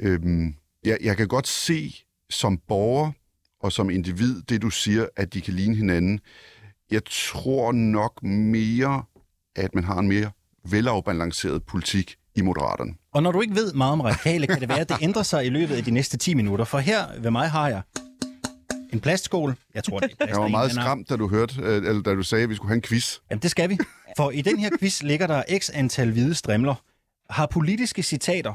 øhm, 0.00 0.54
jeg, 0.84 0.98
jeg 1.02 1.16
kan 1.16 1.28
godt 1.28 1.46
se 1.48 1.94
som 2.30 2.58
borger 2.68 3.12
og 3.60 3.72
som 3.72 3.90
individ, 3.90 4.42
det 4.42 4.62
du 4.62 4.70
siger, 4.70 5.06
at 5.16 5.34
de 5.34 5.40
kan 5.40 5.54
ligne 5.54 5.76
hinanden. 5.76 6.20
Jeg 6.90 7.02
tror 7.10 7.72
nok 7.72 8.22
mere, 8.22 9.02
at 9.56 9.74
man 9.74 9.84
har 9.84 9.98
en 9.98 10.08
mere 10.08 10.30
velafbalanceret 10.70 11.62
politik 11.62 12.16
i 12.34 12.40
Moderaterne. 12.40 12.94
Og 13.14 13.22
når 13.22 13.32
du 13.32 13.40
ikke 13.40 13.54
ved 13.54 13.72
meget 13.72 13.92
om 13.92 14.00
radikale, 14.00 14.46
kan 14.46 14.60
det 14.60 14.68
være, 14.68 14.80
at 14.80 14.88
det 14.88 14.96
ændrer 15.02 15.22
sig 15.22 15.46
i 15.46 15.48
løbet 15.48 15.74
af 15.74 15.84
de 15.84 15.90
næste 15.90 16.16
10 16.16 16.34
minutter. 16.34 16.64
For 16.64 16.78
her 16.78 17.20
ved 17.20 17.30
mig 17.30 17.50
har 17.50 17.68
jeg 17.68 17.82
en 18.92 19.00
plastskål. 19.00 19.54
Jeg 19.74 19.84
tror, 19.84 19.98
det 19.98 20.10
er 20.12 20.16
plast. 20.16 20.30
Jeg 20.30 20.40
var 20.40 20.48
meget 20.48 20.72
skræmt, 20.72 21.10
da 21.10 21.16
du 21.16 21.28
hørte, 21.28 21.54
øh, 21.62 21.76
eller 21.76 22.02
da 22.02 22.14
du 22.14 22.22
sagde, 22.22 22.44
at 22.44 22.50
vi 22.50 22.54
skulle 22.54 22.68
have 22.68 22.76
en 22.76 22.82
quiz. 22.82 23.18
Jamen, 23.30 23.42
det 23.42 23.50
skal 23.50 23.70
vi. 23.70 23.78
For 24.16 24.30
i 24.30 24.42
den 24.42 24.58
her 24.58 24.70
quiz 24.78 25.02
ligger 25.02 25.26
der 25.26 25.42
x 25.58 25.70
antal 25.74 26.10
hvide 26.10 26.34
strimler. 26.34 26.74
Har 27.30 27.46
politiske 27.46 28.02
citater. 28.02 28.54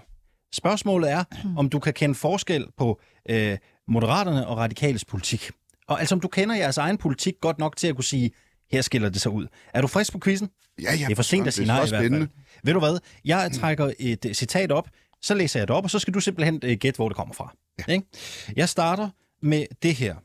Spørgsmålet 0.54 1.12
er, 1.12 1.24
om 1.58 1.70
du 1.70 1.80
kan 1.80 1.94
kende 1.94 2.16
forskel 2.16 2.68
på 2.78 3.00
øh, 3.30 3.58
Moderaterne 3.88 4.48
og 4.48 4.58
Radikales 4.58 5.06
politik. 5.06 5.52
Og 5.88 6.00
altså, 6.00 6.16
om 6.16 6.22
du 6.22 6.28
kender 6.28 6.56
jeres 6.56 6.78
egen 6.78 6.98
politik 6.98 7.34
godt 7.42 7.60
nok 7.60 7.78
til 7.78 7.88
at 7.88 7.96
kunne 7.96 8.04
sige, 8.04 8.32
her 8.74 8.82
skiller 8.82 9.10
det 9.10 9.22
sig 9.22 9.32
ud. 9.32 9.48
Er 9.74 9.82
du 9.82 9.88
frisk 9.88 10.12
på 10.12 10.20
quizzen? 10.20 10.50
Ja, 10.82 10.94
ja, 10.94 11.06
Det 11.06 11.12
er 11.12 11.16
for 11.16 11.24
sent 11.24 11.48
at 11.48 11.54
sige 11.54 11.66
nej 11.68 11.86
i 11.86 11.90
hvert 11.90 12.12
fald. 12.12 12.28
Ved 12.64 12.74
du 12.74 12.80
hvad? 12.80 13.00
Jeg 13.26 13.52
trækker 13.54 13.94
et 14.00 14.26
øh, 14.26 14.34
citat 14.34 14.72
op, 14.72 14.90
så 15.22 15.34
læser 15.34 15.60
jeg 15.60 15.68
det 15.68 15.76
op, 15.76 15.84
og 15.84 15.90
så 15.90 16.00
skal 16.00 16.14
du 16.14 16.20
simpelthen 16.20 16.60
øh, 16.64 16.78
gætte, 16.78 16.98
hvor 16.98 17.10
det 17.10 17.16
kommer 17.16 17.34
fra. 17.34 17.56
Ja. 17.88 17.94
Ikke? 17.94 18.08
Jeg 18.56 18.70
starter 18.70 19.10
med 19.42 19.66
det 19.84 19.96
her. 19.96 20.16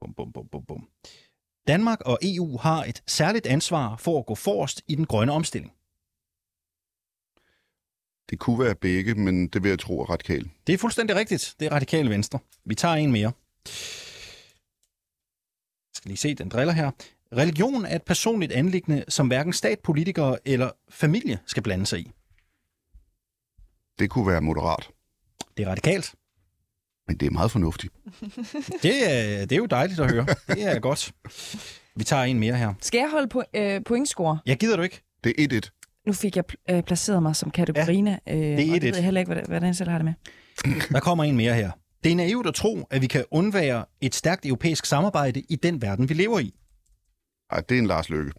Bum, 0.00 0.14
bum, 0.14 0.32
bum, 0.32 0.46
bum, 0.52 0.64
bum. 0.68 0.88
Danmark 1.68 2.00
og 2.00 2.18
EU 2.22 2.58
har 2.58 2.84
et 2.84 3.02
særligt 3.06 3.46
ansvar 3.46 3.96
for 3.96 4.18
at 4.18 4.26
gå 4.26 4.34
forrest 4.34 4.82
i 4.88 4.94
den 4.94 5.06
grønne 5.06 5.32
omstilling. 5.32 5.72
Det 8.30 8.38
kunne 8.38 8.58
være 8.58 8.74
begge, 8.74 9.14
men 9.14 9.48
det 9.48 9.62
vil 9.62 9.68
jeg 9.68 9.78
tro 9.78 10.00
er 10.00 10.10
radikal. 10.10 10.50
Det 10.66 10.72
er 10.72 10.78
fuldstændig 10.78 11.16
rigtigt. 11.16 11.54
Det 11.60 11.66
er 11.66 11.72
radikale 11.72 12.10
venstre. 12.10 12.38
Vi 12.64 12.74
tager 12.74 12.94
en 12.94 13.12
mere. 13.12 13.32
Jeg 15.86 15.94
skal 15.94 16.08
lige 16.08 16.16
se, 16.16 16.34
den 16.34 16.48
driller 16.48 16.72
her. 16.72 16.90
Religion 17.36 17.84
er 17.84 17.96
et 17.96 18.02
personligt 18.02 18.52
anliggende, 18.52 19.04
som 19.08 19.26
hverken 19.26 19.52
stat, 19.52 19.78
politikere 19.84 20.38
eller 20.44 20.70
familie 20.90 21.38
skal 21.46 21.62
blande 21.62 21.86
sig 21.86 21.98
i. 22.00 22.10
Det 23.98 24.10
kunne 24.10 24.26
være 24.26 24.40
moderat, 24.40 24.88
Det 25.56 25.66
er 25.66 25.70
radikalt. 25.70 26.14
men 27.08 27.16
det 27.16 27.26
er 27.26 27.30
meget 27.30 27.50
fornuftigt. 27.50 27.92
Det 28.82 28.94
er, 29.10 29.40
det 29.40 29.52
er 29.52 29.56
jo 29.56 29.66
dejligt 29.66 30.00
at 30.00 30.10
høre. 30.12 30.26
Det 30.48 30.62
er 30.64 30.78
godt. 30.78 31.12
Vi 31.96 32.04
tager 32.04 32.22
en 32.22 32.38
mere 32.40 32.54
her. 32.56 32.74
Skal 32.80 32.98
jeg 32.98 33.10
holde 33.10 33.28
på, 33.28 33.42
øh, 33.54 33.80
pointscore? 33.86 34.38
Jeg 34.46 34.56
gider 34.58 34.76
du 34.76 34.82
ikke. 34.82 35.02
Det 35.24 35.34
er 35.38 35.60
1-1. 35.60 36.02
Nu 36.06 36.12
fik 36.12 36.36
jeg 36.36 36.44
pl- 36.52 36.74
øh, 36.74 36.82
placeret 36.82 37.22
mig 37.22 37.36
som 37.36 37.50
kategorina. 37.50 38.18
Øh, 38.28 38.34
det 38.36 38.42
er 38.44 38.50
og 38.52 38.56
det 38.58 38.68
et-et. 38.68 38.82
ved 38.82 38.94
jeg 38.94 39.04
heller 39.04 39.20
ikke, 39.20 39.28
hvordan, 39.28 39.44
hvordan 39.48 39.66
jeg 39.66 39.76
selv 39.76 39.90
har 39.90 39.98
det 39.98 40.04
med. 40.04 40.14
Der 40.92 41.00
kommer 41.00 41.24
en 41.24 41.36
mere 41.36 41.54
her. 41.54 41.70
Det 42.04 42.12
er 42.12 42.16
naivt 42.16 42.46
at 42.46 42.54
tro, 42.54 42.86
at 42.90 43.02
vi 43.02 43.06
kan 43.06 43.24
undvære 43.30 43.84
et 44.00 44.14
stærkt 44.14 44.46
europæisk 44.46 44.86
samarbejde 44.86 45.40
i 45.48 45.56
den 45.56 45.82
verden, 45.82 46.08
vi 46.08 46.14
lever 46.14 46.38
i. 46.38 46.54
Ej, 47.52 47.60
det 47.60 47.74
er 47.74 47.78
en 47.78 47.86
Lars 47.86 48.08
Løkke. 48.08 48.32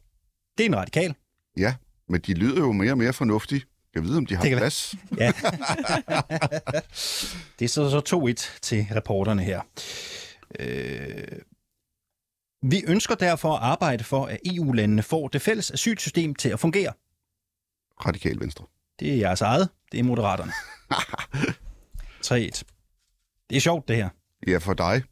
Det 0.57 0.63
er 0.63 0.69
en 0.69 0.75
radikal. 0.75 1.15
Ja, 1.57 1.75
men 2.09 2.21
de 2.21 2.33
lyder 2.33 2.59
jo 2.59 2.71
mere 2.71 2.91
og 2.91 2.97
mere 2.97 3.13
fornuftige. 3.13 3.63
Jeg 3.95 4.03
ved, 4.03 4.17
om 4.17 4.25
de 4.25 4.35
har 4.35 4.43
Det 4.43 4.57
plads. 4.57 4.95
Ja. 5.17 5.27
det 7.59 7.65
er 7.65 7.67
så, 7.67 7.89
så 7.89 8.53
2-1 8.55 8.59
til 8.61 8.87
reporterne 8.95 9.43
her. 9.43 9.61
Øh, 10.59 11.27
vi 12.61 12.83
ønsker 12.87 13.15
derfor 13.15 13.53
at 13.53 13.63
arbejde 13.63 14.03
for, 14.03 14.25
at 14.25 14.39
EU-landene 14.45 15.03
får 15.03 15.27
det 15.27 15.41
fælles 15.41 15.71
asylsystem 15.71 16.35
til 16.35 16.49
at 16.49 16.59
fungere. 16.59 16.93
Radikal 18.05 18.39
Venstre. 18.39 18.65
Det 18.99 19.11
er 19.13 19.15
jeres 19.15 19.41
eget. 19.41 19.69
Det 19.91 19.99
er 19.99 20.03
moderaterne. 20.03 20.51
3-1. 22.27 22.61
Det 23.49 23.55
er 23.55 23.59
sjovt, 23.61 23.87
det 23.87 23.95
her. 23.95 24.09
Ja, 24.47 24.57
for 24.57 24.73
dig. 24.73 25.03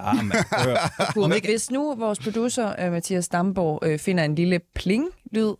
Ah, 0.00 0.16
høre. 0.16 1.24
Om 1.24 1.32
ikke- 1.32 1.48
Hvis 1.48 1.70
nu 1.70 1.94
vores 1.94 2.18
producer, 2.18 2.74
øh, 2.86 2.92
Mathias 2.92 3.28
Damborg, 3.28 3.80
øh, 3.86 3.98
finder 3.98 4.24
en 4.24 4.34
lille 4.34 4.60
pling-lyd, 4.74 5.54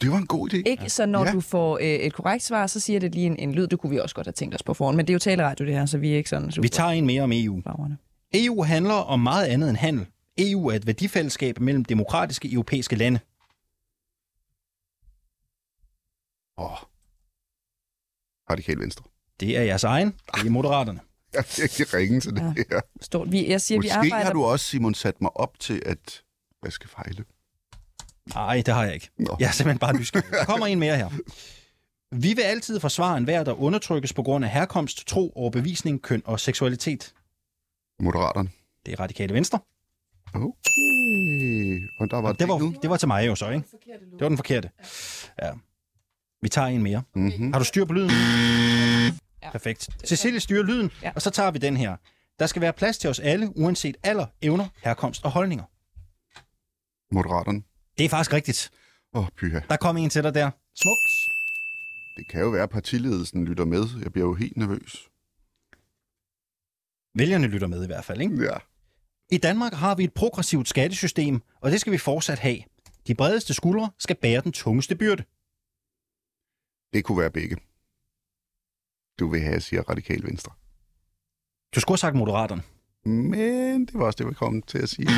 Det 0.00 0.10
var 0.10 0.16
en 0.16 0.26
god 0.26 0.50
idé. 0.54 0.56
ikke? 0.66 0.90
så 0.90 1.06
når 1.06 1.26
Ja. 1.26 1.32
du 1.32 1.40
får 1.40 1.78
øh, 1.78 1.84
et 1.84 2.12
korrekt 2.12 2.44
svar, 2.44 2.66
så 2.66 2.80
siger 2.80 3.00
det 3.00 3.14
lige 3.14 3.26
en, 3.26 3.36
en 3.38 3.52
lyd. 3.52 3.66
Det 3.66 3.78
kunne 3.78 3.90
vi 3.90 3.98
også 3.98 4.14
godt 4.14 4.26
have 4.26 4.32
tænkt 4.32 4.54
os 4.54 4.62
på 4.62 4.74
forhånd, 4.74 4.96
men 4.96 5.06
det 5.06 5.12
er 5.12 5.14
jo 5.14 5.18
taleradio 5.18 5.66
det 5.66 5.74
her, 5.74 5.86
så 5.86 5.98
vi 5.98 6.12
er 6.12 6.16
ikke 6.16 6.30
sådan 6.30 6.50
super 6.50 6.62
Vi 6.62 6.68
tager 6.68 6.90
en 6.90 7.06
mere 7.06 7.22
om 7.22 7.32
EU. 7.34 7.62
flagrende. 7.62 7.96
EU 8.34 8.62
handler 8.62 8.94
om 8.94 9.20
meget 9.20 9.46
andet 9.46 9.68
end 9.68 9.76
handel. 9.76 10.06
EU 10.38 10.66
er 10.68 10.74
et 10.74 10.86
værdifællesskab 10.86 11.60
mellem 11.60 11.84
demokratiske 11.84 12.52
europæiske 12.52 12.96
lande. 12.96 13.18
Åh. 16.58 16.78
Radikal 18.50 18.78
Venstre. 18.78 19.04
Det 19.40 19.58
er 19.58 19.62
jeres 19.62 19.84
egen. 19.84 20.14
Det 20.34 20.46
er 20.46 20.50
moderaterne. 20.50 21.00
Jeg 21.34 21.70
kan 21.70 21.84
ikke 21.84 21.96
ringe 21.96 22.20
til 22.20 22.30
det 22.30 22.40
Ja. 22.40 22.64
her. 22.70 22.80
Stort. 23.00 23.32
Vi, 23.32 23.48
jeg 23.48 23.60
siger, 23.60 23.78
vi 23.80 23.86
Måske 23.86 23.94
arbejder... 23.94 24.24
har 24.24 24.32
du 24.32 24.44
også, 24.44 24.66
Simon, 24.66 24.94
sat 24.94 25.20
mig 25.20 25.36
op 25.36 25.58
til, 25.60 25.82
at 25.86 26.22
jeg 26.64 26.72
skal 26.72 26.90
fejle. 26.90 27.24
Nej, 28.34 28.62
det 28.66 28.74
har 28.74 28.84
jeg 28.84 28.94
ikke. 28.94 29.10
Nå. 29.18 29.36
Jeg 29.40 29.46
er 29.46 29.50
simpelthen 29.52 29.78
bare 29.78 29.96
nysgerrig. 29.96 30.30
Der 30.32 30.44
kommer 30.44 30.66
en 30.66 30.78
mere 30.78 30.96
her. 30.96 31.10
Vi 32.12 32.28
vil 32.34 32.42
altid 32.42 32.80
forsvare 32.80 33.16
enhver, 33.16 33.44
der 33.44 33.52
undertrykkes 33.60 34.12
på 34.12 34.22
grund 34.22 34.44
af 34.44 34.50
herkomst, 34.50 35.06
tro, 35.06 35.32
overbevisning, 35.36 36.02
køn 36.02 36.22
og 36.24 36.40
seksualitet. 36.40 37.12
Moderaterne. 38.00 38.48
Det 38.86 38.92
er 38.92 39.00
radikale 39.00 39.34
venstre. 39.34 39.58
Okay. 40.34 41.88
Og 42.00 42.10
der 42.10 42.20
var 42.20 42.32
Det 42.32 42.48
var, 42.48 42.58
nu. 42.58 42.74
det 42.82 42.90
var 42.90 42.96
til 42.96 43.08
mig 43.08 43.26
jo 43.26 43.34
så, 43.34 43.50
ikke? 43.50 43.66
Det 44.12 44.20
var 44.20 44.28
den 44.28 44.38
forkerte. 44.38 44.70
Ja. 45.42 45.50
Vi 46.42 46.48
tager 46.48 46.66
en 46.68 46.82
mere. 46.82 47.02
Mm-hmm. 47.14 47.52
Har 47.52 47.58
du 47.58 47.64
styr 47.64 47.84
på 47.84 47.92
lyden? 47.92 48.10
Ja. 49.42 49.50
Perfekt. 49.50 49.88
Cecilie 50.06 50.40
styrer 50.40 50.62
lyden, 50.62 50.90
Ja. 51.02 51.12
og 51.14 51.22
så 51.22 51.30
tager 51.30 51.50
vi 51.50 51.58
den 51.58 51.76
her. 51.76 51.96
Der 52.38 52.46
skal 52.46 52.62
være 52.62 52.72
plads 52.72 52.98
til 52.98 53.10
os 53.10 53.18
alle, 53.20 53.52
uanset 53.56 53.96
alder, 54.02 54.26
evner, 54.42 54.68
herkomst 54.84 55.24
og 55.24 55.30
holdninger. 55.30 55.64
Moderaterne. 57.14 57.62
Det 57.98 58.04
er 58.04 58.08
faktisk 58.08 58.32
rigtigt. 58.32 58.70
Åh, 59.14 59.22
oh, 59.22 59.28
pyha. 59.36 59.60
Der 59.68 59.76
kom 59.76 59.96
en 59.96 60.10
til 60.10 60.22
dig 60.22 60.34
der. 60.34 60.50
Smukt. 60.74 61.10
Det 62.16 62.28
kan 62.30 62.40
jo 62.40 62.48
være, 62.48 62.62
at 62.62 62.70
partiledelsen 62.70 63.44
lytter 63.44 63.64
med. 63.64 63.84
Jeg 64.02 64.12
bliver 64.12 64.26
jo 64.26 64.34
helt 64.34 64.56
nervøs. 64.56 65.08
Vælgerne 67.18 67.46
lytter 67.46 67.66
med 67.66 67.84
i 67.84 67.86
hvert 67.86 68.04
fald, 68.04 68.20
ikke? 68.20 68.42
Ja. 68.44 68.56
I 69.32 69.38
Danmark 69.38 69.72
har 69.72 69.94
vi 69.94 70.04
et 70.04 70.14
progressivt 70.14 70.68
skattesystem, 70.68 71.42
og 71.60 71.70
det 71.70 71.80
skal 71.80 71.92
vi 71.92 71.98
fortsat 71.98 72.38
have. 72.38 72.58
De 73.06 73.14
bredeste 73.14 73.54
skuldre 73.54 73.90
skal 73.98 74.16
bære 74.16 74.40
den 74.40 74.52
tungeste 74.52 74.96
byrde. 74.96 75.22
Det 76.92 77.04
kunne 77.04 77.18
være 77.20 77.30
begge. 77.30 77.56
Du 79.20 79.28
vil 79.28 79.40
have, 79.40 79.60
siger 79.60 79.82
radikal 79.82 80.22
venstre. 80.24 80.52
Du 81.74 81.80
skulle 81.80 81.94
have 81.94 81.98
sagt 81.98 82.16
moderaterne. 82.16 82.62
Men 83.04 83.86
det 83.86 83.94
var 83.94 84.04
også 84.06 84.16
det, 84.16 84.26
vi 84.26 84.34
kom 84.34 84.62
til 84.62 84.78
at 84.78 84.88
sige. 84.88 85.06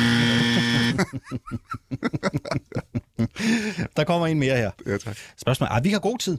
Der 3.97 4.03
kommer 4.03 4.27
en 4.27 4.39
mere 4.39 4.57
her. 4.57 4.71
Ja, 4.85 4.97
tak. 4.97 5.17
Spørgsmål 5.37 5.69
er, 5.71 5.81
vi 5.81 5.89
har 5.89 5.99
god 5.99 6.17
tid. 6.17 6.37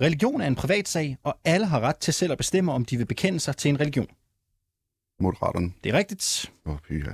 Religion 0.00 0.40
er 0.40 0.46
en 0.46 0.54
privat 0.54 0.88
sag, 0.88 1.16
og 1.22 1.38
alle 1.44 1.66
har 1.66 1.80
ret 1.80 1.96
til 1.96 2.14
selv 2.14 2.32
at 2.32 2.38
bestemme, 2.38 2.72
om 2.72 2.84
de 2.84 2.96
vil 2.96 3.06
bekende 3.06 3.40
sig 3.40 3.56
til 3.56 3.68
en 3.68 3.80
religion. 3.80 4.06
Moderaterne. 5.20 5.72
Det 5.84 5.94
er 5.94 5.98
rigtigt. 5.98 6.52
Åh, 6.66 6.72
oh, 6.72 6.78
pyha. 6.78 7.10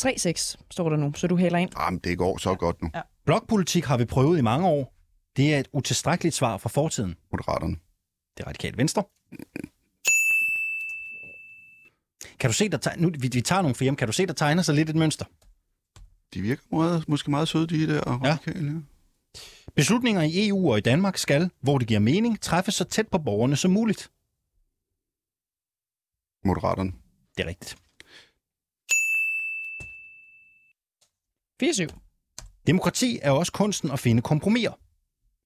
3-6 0.00 0.56
står 0.70 0.88
der 0.88 0.96
nu, 0.96 1.12
så 1.14 1.26
du 1.26 1.36
hælder 1.36 1.58
ind. 1.58 1.70
Jamen, 1.80 2.00
det 2.04 2.18
går 2.18 2.38
så 2.38 2.54
godt 2.54 2.82
nu. 2.82 2.90
Ja. 2.94 3.00
Blokpolitik 3.26 3.84
har 3.84 3.96
vi 3.96 4.04
prøvet 4.04 4.38
i 4.38 4.42
mange 4.42 4.68
år. 4.68 5.01
Det 5.36 5.54
er 5.54 5.58
et 5.60 5.68
utilstrækkeligt 5.72 6.34
svar 6.34 6.56
fra 6.56 6.68
fortiden. 6.68 7.16
Moderaterne. 7.32 7.76
Det 8.38 8.46
radikalt 8.46 8.76
venstre. 8.76 9.04
Kan 12.38 12.50
du 12.50 12.54
se, 12.54 12.68
der 12.68 12.78
teg- 12.86 13.00
nu, 13.00 13.10
vi, 13.18 13.28
vi 13.32 13.40
tager 13.40 13.62
nogle 13.62 13.74
firma. 13.74 13.96
Kan 13.96 14.08
du 14.08 14.12
se, 14.12 14.26
der 14.26 14.32
tegner 14.32 14.62
sig 14.62 14.74
lidt 14.74 14.90
et 14.90 14.96
mønster? 14.96 15.24
De 16.34 16.42
virker 16.42 16.62
meget, 16.72 17.08
måske 17.08 17.30
meget 17.30 17.48
søde, 17.48 17.66
de 17.66 17.86
der 17.86 18.00
radikale. 18.00 18.72
Ja. 18.72 18.80
Beslutninger 19.74 20.22
i 20.22 20.48
EU 20.48 20.70
og 20.72 20.78
i 20.78 20.80
Danmark 20.80 21.16
skal, 21.18 21.50
hvor 21.60 21.78
det 21.78 21.88
giver 21.88 22.00
mening, 22.00 22.40
træffes 22.40 22.74
så 22.74 22.84
tæt 22.84 23.08
på 23.08 23.18
borgerne 23.18 23.56
som 23.56 23.70
muligt. 23.70 24.10
Moderaterne. 26.44 26.92
Det 27.36 27.44
er 27.44 27.48
rigtigt. 27.48 27.76
4-7. 31.62 31.98
Demokrati 32.66 33.18
er 33.22 33.30
også 33.30 33.52
kunsten 33.52 33.90
at 33.90 34.00
finde 34.00 34.22
kompromiser, 34.22 34.72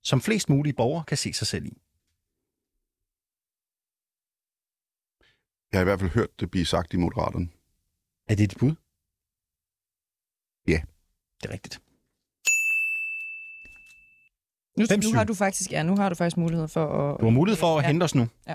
som 0.06 0.20
flest 0.20 0.48
mulige 0.48 0.72
borgere 0.74 1.04
kan 1.04 1.16
se 1.16 1.32
sig 1.32 1.46
selv 1.46 1.64
i. 1.66 1.74
Jeg 5.72 5.78
har 5.78 5.80
i 5.80 5.84
hvert 5.84 6.00
fald 6.00 6.10
hørt 6.10 6.40
det 6.40 6.50
blive 6.50 6.66
sagt 6.66 6.94
i 6.94 6.96
Moderaterne. 6.96 7.48
Er 8.28 8.34
det 8.34 8.50
dit 8.50 8.58
bud? 8.58 8.74
Ja. 10.68 10.80
Det 11.42 11.48
er 11.48 11.52
rigtigt. 11.56 11.74
Nu, 14.78 14.86
Fem, 14.86 14.98
nu 14.98 15.02
syv. 15.02 15.14
har 15.16 15.24
du 15.24 15.34
faktisk, 15.34 15.72
ja, 15.72 15.82
nu 15.82 15.96
har 15.96 16.08
du 16.08 16.14
faktisk 16.14 16.36
mulighed 16.36 16.68
for 16.68 16.86
at... 17.14 17.20
Du 17.20 17.24
har 17.26 17.30
mulighed 17.32 17.58
for 17.58 17.78
at 17.78 17.82
Ja. 17.82 17.86
hente 17.88 18.04
os 18.04 18.14
nu. 18.14 18.28
Ja. 18.46 18.54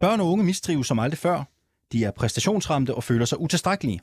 Børn 0.00 0.20
og 0.20 0.26
unge 0.26 0.44
mistrives 0.44 0.86
som 0.86 0.98
aldrig 0.98 1.18
før. 1.18 1.44
De 1.92 2.04
er 2.04 2.10
præstationsramte 2.10 2.94
og 2.94 3.04
føler 3.04 3.24
sig 3.24 3.40
utilstrækkelige. 3.40 4.00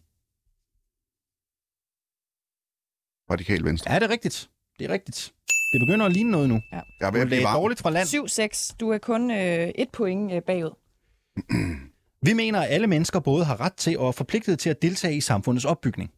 Radikal 3.31 3.63
venstre. 3.65 3.91
Er 3.91 3.99
det 3.99 4.09
rigtigt? 4.09 4.49
Det 4.79 4.85
er 4.89 4.93
rigtigt. 4.93 5.33
Det 5.73 5.79
begynder 5.81 6.05
at 6.05 6.13
ligne 6.13 6.31
noget 6.31 6.49
nu. 6.49 6.61
Jeg 6.71 6.83
er 6.99 7.11
ved 7.11 7.11
Du 7.11 7.21
at 7.21 7.21
blive 7.27 7.29
lagde 7.29 7.43
varm. 7.43 7.55
dårligt 7.61 7.81
fra 7.81 7.89
land. 7.89 8.07
7-6. 8.71 8.75
Du 8.79 8.89
er 8.89 8.97
kun 8.97 9.31
øh, 9.31 9.67
et 9.75 9.89
point 9.93 10.31
øh, 10.31 10.41
bagud. 10.41 10.71
Vi 12.27 12.33
mener, 12.33 12.61
at 12.61 12.67
alle 12.69 12.87
mennesker 12.87 13.19
både 13.19 13.45
har 13.45 13.61
ret 13.61 13.73
til 13.73 13.99
og 13.99 14.07
er 14.07 14.11
forpligtet 14.11 14.59
til 14.59 14.69
at 14.69 14.81
deltage 14.81 15.15
i 15.17 15.21
samfundets 15.21 15.65
opbygning. 15.65 16.09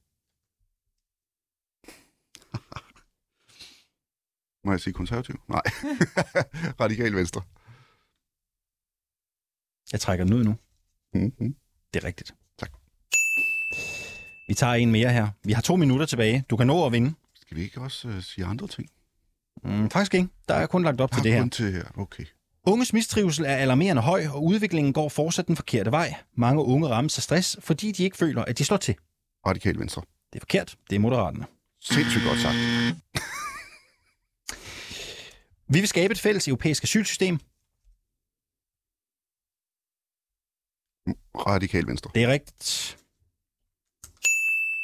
Må 4.65 4.71
jeg 4.71 4.79
sige 4.79 4.93
konservativ? 4.93 5.35
Nej. 5.49 5.61
Radikal 6.81 7.15
venstre. 7.15 7.41
Jeg 9.91 9.99
trækker 9.99 10.25
den 10.25 10.33
ud 10.33 10.43
nu. 10.43 10.55
Mm-hmm. 11.13 11.55
Det 11.93 12.03
er 12.03 12.07
rigtigt. 12.07 12.35
Tak. 12.57 12.71
Vi 14.47 14.53
tager 14.53 14.73
en 14.73 14.91
mere 14.91 15.13
her. 15.13 15.27
Vi 15.43 15.53
har 15.53 15.61
to 15.61 15.75
minutter 15.75 16.05
tilbage. 16.05 16.45
Du 16.49 16.57
kan 16.57 16.67
nå 16.67 16.85
at 16.85 16.91
vinde. 16.91 17.13
Skal 17.35 17.57
vi 17.57 17.63
ikke 17.63 17.81
også 17.81 18.07
uh, 18.07 18.19
sige 18.21 18.45
andre 18.45 18.67
ting? 18.67 18.89
Mm, 19.63 19.89
faktisk 19.89 20.13
ikke. 20.13 20.27
Der 20.47 20.55
er 20.55 20.67
kun 20.67 20.83
lagt 20.83 21.01
op 21.01 21.11
til 21.11 21.23
det 21.23 21.33
her. 21.33 21.41
Kun 21.41 21.49
til 21.49 21.71
her. 21.71 21.83
Okay. 21.97 22.25
Unges 22.67 22.93
mistrivsel 22.93 23.45
er 23.45 23.55
alarmerende 23.55 24.01
høj, 24.01 24.27
og 24.27 24.43
udviklingen 24.43 24.93
går 24.93 25.09
fortsat 25.09 25.47
den 25.47 25.55
forkerte 25.55 25.91
vej. 25.91 26.15
Mange 26.33 26.63
unge 26.63 26.87
rammes 26.87 27.17
af 27.17 27.23
stress, 27.23 27.57
fordi 27.59 27.91
de 27.91 28.03
ikke 28.03 28.17
føler, 28.17 28.45
at 28.45 28.57
de 28.57 28.65
slår 28.65 28.77
til. 28.77 28.95
Radikal 29.47 29.79
venstre. 29.79 30.01
Det 30.33 30.39
er 30.39 30.41
forkert. 30.41 30.75
Det 30.89 30.95
er 30.95 30.99
moderaterne. 30.99 31.45
Sindssygt 31.81 32.23
godt 32.25 32.39
sagt. 32.39 32.55
Vi 35.73 35.79
vil 35.79 35.87
skabe 35.87 36.11
et 36.11 36.19
fælles 36.19 36.47
europæisk 36.47 36.83
asylsystem. 36.83 37.39
Radikal 41.35 41.87
venstre. 41.87 42.11
Det 42.15 42.23
er 42.23 42.27
rigtigt. 42.27 42.97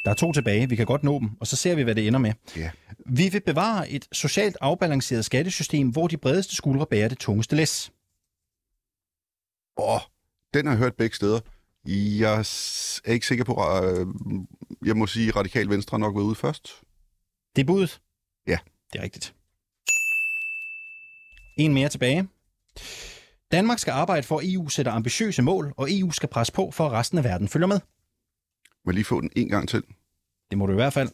Der 0.04 0.10
er 0.10 0.14
to 0.14 0.32
tilbage. 0.32 0.68
Vi 0.68 0.76
kan 0.76 0.86
godt 0.86 1.02
nå 1.02 1.18
dem, 1.18 1.30
og 1.40 1.46
så 1.46 1.56
ser 1.56 1.74
vi, 1.74 1.82
hvad 1.82 1.94
det 1.94 2.06
ender 2.06 2.18
med. 2.18 2.32
Ja. 2.56 2.70
Vi 3.06 3.28
vil 3.28 3.40
bevare 3.40 3.90
et 3.90 4.08
socialt 4.12 4.56
afbalanceret 4.60 5.24
skattesystem, 5.24 5.88
hvor 5.88 6.08
de 6.08 6.16
bredeste 6.16 6.54
skuldre 6.54 6.86
bærer 6.86 7.08
det 7.08 7.18
tungeste 7.18 7.56
læs. 7.56 7.92
Åh, 9.76 10.00
den 10.54 10.66
har 10.66 10.72
jeg 10.72 10.78
hørt 10.78 10.94
begge 10.94 11.16
steder. 11.16 11.40
Jeg 11.86 12.38
er 13.04 13.10
ikke 13.12 13.26
sikker 13.26 13.44
på, 13.44 13.52
øh, 13.52 14.06
jeg 14.86 14.96
må 14.96 15.06
sige, 15.06 15.30
radikal 15.30 15.68
venstre 15.68 15.98
nok 15.98 16.14
været 16.14 16.24
ude 16.24 16.34
først. 16.34 16.68
Det 17.56 17.62
er 17.62 17.66
budet? 17.66 18.00
Ja. 18.46 18.58
Det 18.92 18.98
er 18.98 19.02
rigtigt. 19.02 19.34
En 21.56 21.74
mere 21.74 21.88
tilbage. 21.88 22.28
Danmark 23.52 23.78
skal 23.78 23.92
arbejde 23.92 24.22
for, 24.22 24.38
at 24.38 24.44
EU 24.52 24.68
sætter 24.68 24.92
ambitiøse 24.92 25.42
mål, 25.42 25.74
og 25.76 25.88
EU 25.90 26.10
skal 26.10 26.28
presse 26.28 26.52
på, 26.52 26.70
for 26.70 26.86
at 26.86 26.92
resten 26.92 27.18
af 27.18 27.24
verden 27.24 27.48
følger 27.48 27.66
med. 27.66 27.80
Må 28.84 28.90
jeg 28.90 28.94
lige 28.94 29.04
få 29.04 29.20
den 29.20 29.30
en 29.36 29.48
gang 29.48 29.68
til? 29.68 29.82
Det 30.50 30.58
må 30.58 30.66
du 30.66 30.72
i 30.72 30.74
hvert 30.74 30.92
fald. 30.92 31.08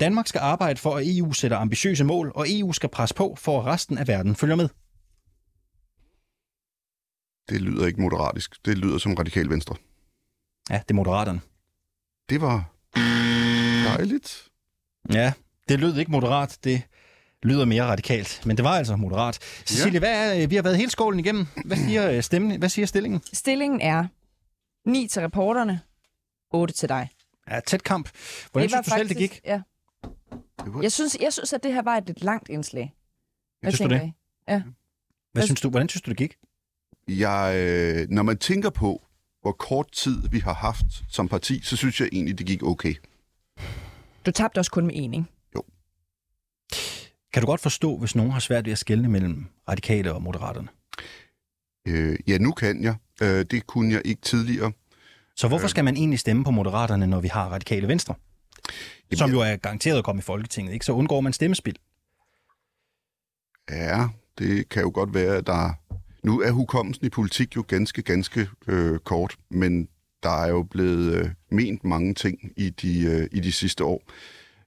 Danmark 0.00 0.26
skal 0.26 0.38
arbejde 0.38 0.80
for, 0.80 0.96
at 0.96 1.04
EU 1.06 1.32
sætter 1.32 1.56
ambitiøse 1.56 2.04
mål, 2.04 2.32
og 2.34 2.46
EU 2.48 2.72
skal 2.72 2.88
presse 2.88 3.14
på, 3.14 3.34
for 3.38 3.60
at 3.60 3.66
resten 3.66 3.98
af 3.98 4.08
verden 4.08 4.36
følger 4.36 4.56
med. 4.56 4.68
Det 7.48 7.62
lyder 7.62 7.86
ikke 7.86 8.00
moderatisk. 8.00 8.66
Det 8.66 8.78
lyder 8.78 8.98
som 8.98 9.14
radikal 9.14 9.50
venstre. 9.50 9.76
Ja, 10.70 10.74
det 10.74 10.90
er 10.90 10.94
moderaterne. 10.94 11.40
Det 12.28 12.40
var 12.40 12.74
dejligt. 13.88 14.48
Ja, 15.12 15.32
det 15.68 15.80
lød 15.80 15.98
ikke 15.98 16.10
moderat. 16.10 16.58
Det 16.64 16.82
lyder 17.42 17.64
mere 17.64 17.84
radikalt. 17.84 18.42
Men 18.46 18.56
det 18.56 18.64
var 18.64 18.70
altså 18.70 18.96
moderat. 18.96 19.38
Cecilie, 19.66 19.92
ja. 19.92 19.98
hvad 19.98 20.42
er, 20.42 20.46
vi 20.46 20.54
har 20.54 20.62
været 20.62 20.76
hele 20.76 20.90
skålen 20.90 21.20
igennem. 21.20 21.46
Hvad 21.64 21.76
siger, 21.76 22.10
øh, 22.10 22.22
stemmen, 22.22 22.58
hvad 22.58 22.68
siger 22.68 22.86
stillingen? 22.86 23.22
Stillingen 23.32 23.80
er 23.80 24.06
9 24.86 25.08
til 25.08 25.22
reporterne, 25.22 25.80
8 26.54 26.74
til 26.74 26.88
dig. 26.88 27.08
Ja, 27.50 27.60
tæt 27.60 27.82
kamp. 27.82 28.10
Hvordan 28.52 28.68
synes 28.68 28.86
du 28.86 28.90
selv, 28.96 29.08
det 29.08 29.16
gik? 29.16 29.40
Ja. 29.44 29.60
Det 30.64 30.82
Jeg 30.82 30.92
synes, 30.92 31.16
jeg 31.20 31.32
synes, 31.32 31.52
at 31.52 31.62
det 31.62 31.72
her 31.72 31.82
var 31.82 31.96
et 31.96 32.06
lidt 32.06 32.22
langt 32.22 32.48
indslag. 32.48 32.94
Hvad 33.60 33.72
Synes 33.72 33.88
du 33.90 33.94
det? 33.94 34.12
I? 34.48 34.60
Hvad 35.32 35.42
synes 35.42 35.60
du, 35.60 35.70
hvordan 35.70 35.88
synes 35.88 36.02
du, 36.02 36.10
det 36.10 36.18
gik? 36.18 36.36
jeg, 37.08 37.54
øh, 37.56 38.10
når 38.10 38.22
man 38.22 38.38
tænker 38.38 38.70
på, 38.70 39.02
hvor 39.42 39.52
kort 39.52 39.92
tid 39.92 40.28
vi 40.30 40.38
har 40.38 40.54
haft 40.54 40.86
som 41.08 41.28
parti, 41.28 41.60
så 41.62 41.76
synes 41.76 42.00
jeg 42.00 42.08
egentlig, 42.12 42.38
det 42.38 42.46
gik 42.46 42.62
okay. 42.62 42.94
Du 44.26 44.30
tabte 44.30 44.58
også 44.58 44.70
kun 44.70 44.86
med 44.86 44.94
en, 44.96 45.14
ikke? 45.14 45.26
Kan 47.32 47.42
du 47.42 47.46
godt 47.46 47.60
forstå, 47.60 47.96
hvis 47.96 48.14
nogen 48.14 48.32
har 48.32 48.40
svært 48.40 48.64
ved 48.64 48.72
at 48.72 48.78
skelne 48.78 49.08
mellem 49.08 49.46
radikale 49.68 50.12
og 50.12 50.22
moderaterne? 50.22 50.68
Øh, 51.88 52.18
ja, 52.26 52.38
nu 52.38 52.52
kan 52.52 52.82
jeg. 52.82 52.96
Øh, 53.22 53.44
det 53.44 53.66
kunne 53.66 53.94
jeg 53.94 54.02
ikke 54.04 54.22
tidligere. 54.22 54.72
Så 55.36 55.48
hvorfor 55.48 55.68
skal 55.68 55.84
man 55.84 55.96
egentlig 55.96 56.18
stemme 56.18 56.44
på 56.44 56.50
moderaterne, 56.50 57.06
når 57.06 57.20
vi 57.20 57.28
har 57.28 57.48
radikale 57.48 57.88
venstre? 57.88 58.14
Jamen, 59.10 59.18
Som 59.18 59.30
jo 59.30 59.40
er 59.40 59.56
garanteret 59.56 59.98
at 59.98 60.04
komme 60.04 60.18
i 60.18 60.22
Folketinget, 60.22 60.72
ikke? 60.72 60.86
Så 60.86 60.92
undgår 60.92 61.20
man 61.20 61.32
stemmespil. 61.32 61.78
Ja, 63.70 64.08
det 64.38 64.68
kan 64.68 64.82
jo 64.82 64.90
godt 64.94 65.14
være, 65.14 65.36
at 65.36 65.46
der... 65.46 65.70
Nu 66.22 66.40
er 66.40 66.50
hukommelsen 66.50 67.06
i 67.06 67.08
politik 67.08 67.56
jo 67.56 67.64
ganske, 67.68 68.02
ganske 68.02 68.48
øh, 68.68 68.98
kort, 68.98 69.36
men 69.50 69.88
der 70.22 70.42
er 70.44 70.48
jo 70.48 70.62
blevet 70.62 71.14
øh, 71.14 71.30
ment 71.50 71.84
mange 71.84 72.14
ting 72.14 72.52
i 72.56 72.70
de, 72.70 73.00
øh, 73.00 73.28
i 73.32 73.40
de 73.40 73.52
sidste 73.52 73.84
år. 73.84 74.02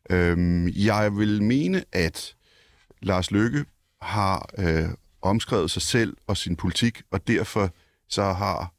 Øhm, 0.09 0.67
jeg 0.67 1.17
vil 1.17 1.43
mene, 1.43 1.83
at 1.91 2.35
Lars 3.01 3.31
Løkke 3.31 3.65
har 4.01 4.49
øh, 4.57 4.89
omskrevet 5.21 5.71
sig 5.71 5.81
selv 5.81 6.17
og 6.27 6.37
sin 6.37 6.55
politik, 6.55 7.01
og 7.11 7.27
derfor 7.27 7.69
så 8.09 8.23
har 8.23 8.73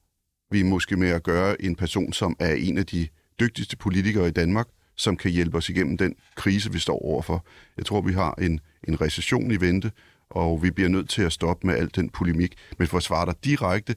vi 0.51 0.63
måske 0.63 0.97
med 0.97 1.09
at 1.09 1.23
gøre 1.23 1.63
en 1.63 1.77
person, 1.77 2.13
som 2.13 2.37
er 2.39 2.55
en 2.55 2.79
af 2.79 2.87
de 2.87 3.09
dygtigste 3.41 3.77
politikere 3.77 4.29
i 4.29 4.31
Danmark, 4.31 4.67
som 4.97 5.17
kan 5.17 5.31
hjælpe 5.31 5.57
os 5.57 5.69
igennem 5.69 5.99
den 5.99 6.15
krise, 6.37 6.73
vi 6.73 6.79
står 6.79 7.05
overfor. 7.05 7.47
Jeg 7.77 7.87
tror, 7.87 8.01
vi 8.01 8.13
har 8.13 8.35
en, 8.35 8.61
en 8.89 9.01
recession 9.01 9.51
i 9.51 9.61
vente, 9.61 9.93
og 10.31 10.63
vi 10.63 10.71
bliver 10.71 10.89
nødt 10.89 11.09
til 11.09 11.23
at 11.23 11.33
stoppe 11.33 11.67
med 11.67 11.75
al 11.75 11.91
den 11.95 12.11
polemik. 12.11 12.55
Men 12.79 12.89
for 12.89 12.97
at 12.97 13.03
svare 13.03 13.27
dig 13.27 13.35
direkte, 13.45 13.95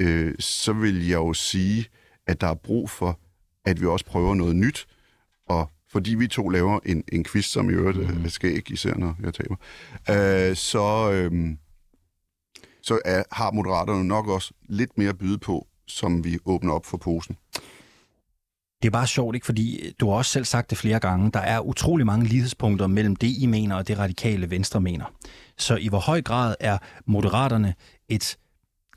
øh, 0.00 0.34
så 0.38 0.72
vil 0.72 1.08
jeg 1.08 1.16
jo 1.16 1.32
sige, 1.32 1.86
at 2.26 2.40
der 2.40 2.46
er 2.46 2.54
brug 2.54 2.90
for, 2.90 3.20
at 3.64 3.80
vi 3.80 3.86
også 3.86 4.04
prøver 4.04 4.34
noget 4.34 4.56
nyt, 4.56 4.86
og 5.46 5.70
fordi 5.92 6.14
vi 6.14 6.26
to 6.26 6.48
laver 6.48 6.80
en, 6.86 7.04
en 7.12 7.24
quiz, 7.24 7.44
som 7.44 7.70
i 7.70 7.72
øvrigt 7.72 7.98
mm. 7.98 8.28
skal 8.28 8.52
ikke, 8.52 8.72
især 8.72 8.94
når 8.94 9.16
jeg 9.22 9.34
taber, 9.34 9.56
øh, 10.10 10.56
så, 10.56 11.12
øh, 11.12 11.56
så 12.82 13.00
er, 13.04 13.22
har 13.32 13.50
Moderaterne 13.50 14.04
nok 14.04 14.28
også 14.28 14.54
lidt 14.68 14.98
mere 14.98 15.08
at 15.08 15.18
byde 15.18 15.38
på, 15.38 15.66
som 15.90 16.24
vi 16.24 16.38
åbner 16.44 16.72
op 16.72 16.86
for 16.86 16.96
posen. 16.96 17.36
Det 18.82 18.88
er 18.88 18.90
bare 18.90 19.06
sjovt, 19.06 19.34
ikke? 19.34 19.46
Fordi 19.46 19.92
du 20.00 20.08
har 20.08 20.16
også 20.16 20.32
selv 20.32 20.44
sagt 20.44 20.70
det 20.70 20.78
flere 20.78 21.00
gange. 21.00 21.30
Der 21.30 21.40
er 21.40 21.60
utrolig 21.60 22.06
mange 22.06 22.26
lighedspunkter 22.26 22.86
mellem 22.86 23.16
det, 23.16 23.36
I 23.38 23.46
mener, 23.46 23.76
og 23.76 23.88
det 23.88 23.98
radikale 23.98 24.50
venstre 24.50 24.80
mener. 24.80 25.04
Så 25.58 25.76
i 25.76 25.88
hvor 25.88 25.98
høj 25.98 26.22
grad 26.22 26.54
er 26.60 26.78
Moderaterne 27.06 27.74
et 28.08 28.38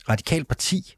radikalt 0.09 0.47
parti, 0.47 0.95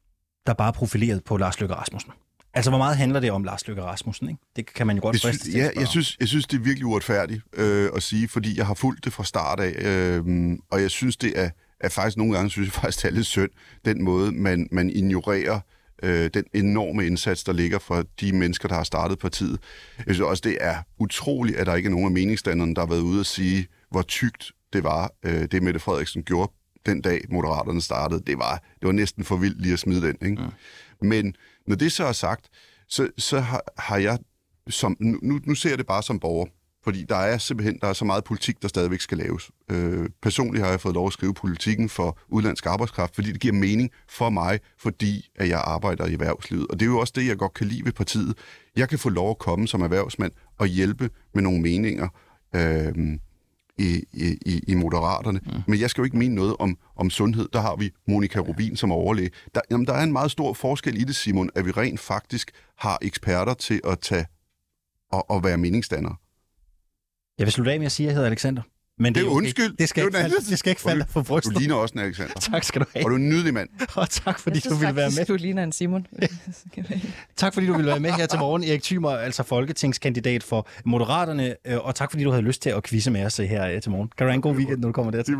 der 0.48 0.54
bare 0.54 0.68
er 0.68 0.72
profileret 0.72 1.24
på 1.24 1.38
Lars 1.38 1.60
Løkke 1.60 1.76
Rasmussen? 1.76 2.12
Altså, 2.54 2.72
hvor 2.72 2.78
meget 2.78 2.98
handler 2.98 3.20
det 3.20 3.32
om 3.32 3.44
Lars 3.44 3.68
Løkke 3.68 3.84
Rasmussen? 3.84 4.30
Ikke? 4.30 4.42
Det 4.56 4.74
kan 4.74 4.88
man 4.88 4.96
jo 4.96 5.02
godt 5.02 5.22
friste 5.22 5.44
til 5.44 5.54
Ja, 5.54 5.70
jeg 5.76 5.88
synes, 5.88 6.18
jeg 6.20 6.28
synes, 6.28 6.48
det 6.48 6.58
er 6.58 6.62
virkelig 6.62 6.86
uretfærdigt 6.86 7.42
øh, 7.54 7.90
at 7.96 8.04
sige, 8.04 8.28
fordi 8.28 8.58
jeg 8.58 8.66
har 8.66 8.74
fulgt 8.74 9.06
det 9.06 9.14
fra 9.14 9.24
start 9.24 9.60
af, 9.60 9.74
øh, 9.78 10.58
og 10.72 10.82
jeg 10.82 10.92
synes, 10.92 11.18
det 11.18 11.40
er, 11.40 11.50
er 11.80 11.90
faktisk 11.90 12.18
nogle 12.18 12.34
gange, 12.34 12.50
synes 12.50 12.68
jeg 12.68 12.74
faktisk, 12.74 13.02
det 13.02 13.08
er 13.08 13.14
lidt 13.14 13.26
synd, 13.26 13.50
den 13.86 14.04
måde, 14.04 14.32
man, 14.32 14.68
man 14.72 14.90
ignorerer 14.90 15.56
øh, 15.56 15.62
den 16.04 16.44
enorme 16.54 17.06
indsats, 17.06 17.44
der 17.44 17.54
ligger 17.54 17.80
for 17.80 18.04
de 18.22 18.34
mennesker, 18.34 18.68
der 18.68 18.76
har 18.76 18.84
startet 18.84 19.20
partiet. 19.20 19.60
Jeg 19.98 20.16
synes 20.16 20.20
også, 20.20 20.42
det 20.46 20.58
er 20.62 20.76
utroligt, 21.00 21.58
at 21.58 21.68
der 21.68 21.76
ikke 21.76 21.88
er 21.88 21.92
nogen 21.92 22.06
af 22.06 22.12
meningsstanderne, 22.12 22.76
der 22.76 22.82
har 22.82 22.88
været 22.88 23.02
ude 23.02 23.20
at 23.20 23.26
sige, 23.26 23.68
hvor 23.92 24.02
tygt 24.02 24.52
det 24.74 24.84
var, 24.84 25.12
øh, 25.26 25.46
det 25.52 25.64
Mette 25.64 25.80
Frederiksen 25.80 26.24
gjorde 26.24 26.52
den 26.86 27.02
dag, 27.02 27.22
Moderaterne 27.30 27.82
startede. 27.82 28.24
Det 28.28 28.38
var, 28.38 28.64
det 28.80 28.86
var 28.86 28.92
næsten 28.92 29.24
for 29.24 29.36
vildt 29.36 29.62
lige 29.62 29.74
at 29.74 29.80
smide 29.80 30.02
den. 30.02 30.30
Ikke? 30.30 30.42
Ja. 30.42 30.48
Men 31.02 31.36
når 31.68 31.76
det 31.76 31.92
så 31.92 32.06
er 32.06 32.12
sagt, 32.12 32.50
så, 32.88 33.10
så 33.18 33.40
har, 33.40 33.64
har 33.78 33.98
jeg 33.98 34.20
som, 34.70 34.98
nu, 35.00 35.40
nu 35.44 35.56
ser 35.56 35.70
jeg 35.70 35.78
det 35.78 35.88
bare 35.88 36.04
som 36.04 36.20
borger, 36.20 36.46
fordi 36.86 37.06
der 37.10 37.16
er 37.16 37.38
simpelthen 37.38 37.80
der 37.82 37.88
er 37.88 37.94
så 37.94 38.06
meget 38.06 38.24
politik, 38.24 38.62
der 38.62 38.68
stadigvæk 38.68 39.02
skal 39.02 39.18
laves. 39.18 39.52
Øh, 39.72 40.10
personligt 40.22 40.64
har 40.64 40.72
jeg 40.72 40.82
fået 40.82 40.96
lov 40.96 41.08
at 41.08 41.14
skrive 41.14 41.34
politikken 41.34 41.90
for 41.90 42.20
udlandsk 42.28 42.66
arbejdskraft, 42.66 43.16
fordi 43.16 43.32
det 43.32 43.42
giver 43.42 43.54
mening 43.54 43.92
for 44.10 44.30
mig, 44.30 44.60
fordi 44.80 45.30
at 45.36 45.50
jeg 45.50 45.62
arbejder 45.66 46.06
i 46.06 46.14
erhvervslivet. 46.14 46.68
Og 46.68 46.80
det 46.80 46.86
er 46.86 46.90
jo 46.90 47.00
også 47.00 47.14
det, 47.16 47.28
jeg 47.28 47.38
godt 47.38 47.54
kan 47.54 47.68
lide 47.68 47.86
ved 47.86 47.92
partiet. 47.92 48.38
Jeg 48.76 48.90
kan 48.90 49.00
få 49.00 49.10
lov 49.10 49.30
at 49.30 49.38
komme 49.38 49.68
som 49.68 49.82
erhvervsmand 49.82 50.32
og 50.58 50.68
hjælpe 50.68 51.10
med 51.34 51.44
nogle 51.44 51.62
meninger 51.62 52.08
øh, 52.56 52.94
i, 53.78 54.04
i, 54.46 54.62
i 54.68 54.76
Moderaterne. 54.76 55.40
Ja. 55.46 55.52
Men 55.68 55.80
jeg 55.80 55.90
skal 55.90 56.02
jo 56.02 56.06
ikke 56.06 56.18
mene 56.18 56.36
noget 56.36 56.56
om, 56.60 56.78
om 56.96 57.10
sundhed. 57.10 57.48
Der 57.54 57.62
har 57.62 57.76
vi 57.76 57.92
Monika 58.08 58.40
Rubin 58.40 58.76
som 58.76 58.92
overlæge. 58.92 59.30
Der, 59.56 59.62
jamen, 59.72 59.88
der 59.88 59.94
er 59.94 60.04
en 60.04 60.12
meget 60.12 60.32
stor 60.32 60.54
forskel 60.54 61.02
i 61.02 61.04
det, 61.04 61.16
Simon, 61.16 61.50
at 61.56 61.66
vi 61.66 61.72
rent 61.72 62.00
faktisk 62.00 62.52
har 62.78 62.98
eksperter 63.02 63.54
til 63.54 63.82
at 63.84 64.00
tage 64.00 64.26
og, 65.12 65.30
og 65.30 65.44
være 65.44 65.58
meningsdannere. 65.58 66.16
Jeg 67.40 67.46
vil 67.46 67.52
slutte 67.52 67.72
af 67.72 67.80
med 67.80 67.86
at 67.86 67.92
sige, 67.92 68.08
at 68.08 68.08
jeg 68.08 68.16
hedder 68.16 68.28
Alexander. 68.28 68.62
Men 69.00 69.06
det, 69.06 69.16
det 69.16 69.22
er 69.22 69.32
okay. 69.32 69.38
undskyld. 69.38 69.78
Det 69.78 69.90
skal, 69.90 70.04
det, 70.04 70.08
ikke 70.08 70.20
falde, 70.20 70.36
det 70.50 70.60
skal 70.60 70.70
ikke 70.70 70.82
falde 70.82 71.06
for 71.10 71.22
brystet. 71.22 71.54
Du 71.54 71.60
ligner 71.60 71.76
også 71.76 71.94
en 71.94 72.00
Alexander. 72.00 72.34
tak 72.52 72.64
skal 72.64 72.82
du 72.82 72.86
have. 72.94 73.06
Og 73.06 73.12
du 73.12 73.16
er 73.16 73.20
en 73.20 73.30
nydelig 73.30 73.54
mand. 73.54 73.70
Og 73.96 74.10
tak 74.10 74.40
fordi 74.40 74.60
du 74.60 74.76
ville 74.76 74.96
være 74.96 75.10
med. 75.18 75.26
du 75.26 75.36
ligner 75.36 75.64
en 75.64 75.72
Simon. 75.72 76.08
tak 77.36 77.54
fordi 77.54 77.68
du 77.68 77.74
ville 77.74 77.88
være 77.88 78.00
med 78.00 78.12
her 78.12 78.26
til 78.26 78.40
morgen. 78.40 78.64
Erik 78.64 78.84
Thymer, 78.84 79.10
altså 79.10 79.44
folketingskandidat 79.44 80.44
for 80.44 80.68
Moderaterne. 80.86 81.56
Øh, 81.66 81.78
og 81.78 81.96
tak 81.96 82.12
fordi 82.12 82.24
du 82.24 82.30
havde 82.30 82.44
lyst 82.44 82.62
til 82.62 82.70
at 82.70 82.84
quizze 82.84 83.12
med 83.12 83.26
os 83.26 83.38
her 83.38 83.68
øh, 83.68 83.82
til 83.82 83.92
morgen. 83.92 84.10
Kan 84.18 84.26
du 84.26 84.30
have 84.30 84.36
en 84.36 84.42
god 84.42 84.56
weekend, 84.56 84.80
når 84.80 84.88
du 84.88 84.94
kommer 84.94 85.12
dertil? 85.12 85.36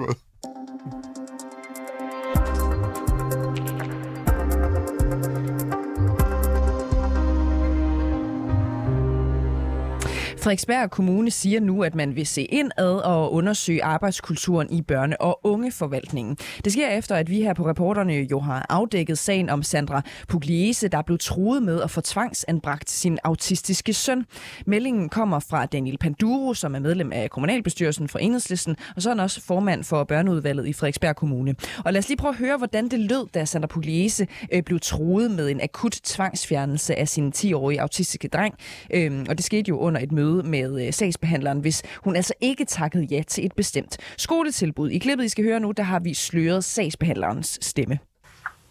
Frederiksberg 10.46 10.92
Kommune 10.92 11.32
siger 11.32 11.60
nu, 11.60 11.84
at 11.84 11.96
man 11.96 12.16
vil 12.16 12.28
se 12.28 12.42
indad 12.42 12.96
og 12.96 13.34
undersøge 13.34 13.84
arbejdskulturen 13.84 14.70
i 14.72 14.82
børne- 14.92 15.16
og 15.20 15.40
ungeforvaltningen. 15.44 16.38
Det 16.66 16.72
sker 16.72 16.90
efter, 16.90 17.16
at 17.16 17.30
vi 17.30 17.42
her 17.42 17.54
på 17.54 17.68
reporterne 17.68 18.14
jo 18.14 18.40
har 18.40 18.66
afdækket 18.70 19.18
sagen 19.18 19.50
om 19.50 19.64
Sandra 19.64 20.02
Pugliese, 20.28 20.88
der 20.88 21.02
blev 21.02 21.18
truet 21.18 21.64
med 21.64 21.82
at 21.82 21.92
få 21.92 22.02
tvangsanbragt 22.02 22.90
sin 22.90 23.18
autistiske 23.24 23.94
søn. 23.94 24.26
Meldingen 24.66 25.10
kommer 25.10 25.40
fra 25.40 25.66
Daniel 25.66 25.98
Panduro, 25.98 26.54
som 26.54 26.76
er 26.76 26.80
medlem 26.80 27.12
af 27.12 27.30
kommunalbestyrelsen 27.30 28.08
for 28.08 28.20
Enhedslisten, 28.20 28.76
og 28.96 29.02
så 29.02 29.10
er 29.10 29.14
han 29.14 29.20
også 29.20 29.42
formand 29.42 29.84
for 29.84 30.04
børneudvalget 30.04 30.68
i 30.68 30.74
Frederiksberg 30.74 31.16
Kommune. 31.16 31.56
Og 31.86 31.94
lad 31.94 32.00
os 32.00 32.08
lige 32.08 32.18
prøve 32.18 32.34
at 32.34 32.40
høre, 32.40 32.58
hvordan 32.58 32.88
det 32.88 33.00
lød, 33.00 33.28
da 33.34 33.46
Sandra 33.46 33.68
Pugliese 33.68 34.28
øh, 34.54 34.64
blev 34.64 34.80
truet 34.80 35.32
med 35.32 35.50
en 35.50 35.62
akut 35.64 36.00
tvangsfjernelse 36.04 36.96
af 36.96 37.08
sin 37.08 37.34
10-årige 37.36 37.82
autistiske 37.82 38.28
dreng. 38.28 38.56
Øhm, 38.94 39.26
og 39.30 39.38
det 39.38 39.46
skete 39.46 39.70
jo 39.70 39.78
under 39.78 40.02
et 40.02 40.12
møde 40.12 40.35
møde 40.44 40.72
med 40.72 40.88
øh, 40.88 40.94
sagsbehandleren, 40.94 41.60
hvis 41.60 41.84
hun 42.04 42.16
altså 42.16 42.34
ikke 42.42 42.66
takkede 42.66 43.04
ja 43.04 43.24
til 43.28 43.46
et 43.46 43.54
bestemt 43.54 43.98
skoletilbud. 44.18 44.90
I 44.90 44.98
klippet, 44.98 45.26
I 45.26 45.30
skal 45.30 45.44
høre 45.44 45.60
nu, 45.60 45.72
der 45.72 45.84
har 45.84 46.00
vi 46.00 46.14
sløret 46.14 46.64
sagsbehandlerens 46.64 47.60
stemme. 47.62 48.00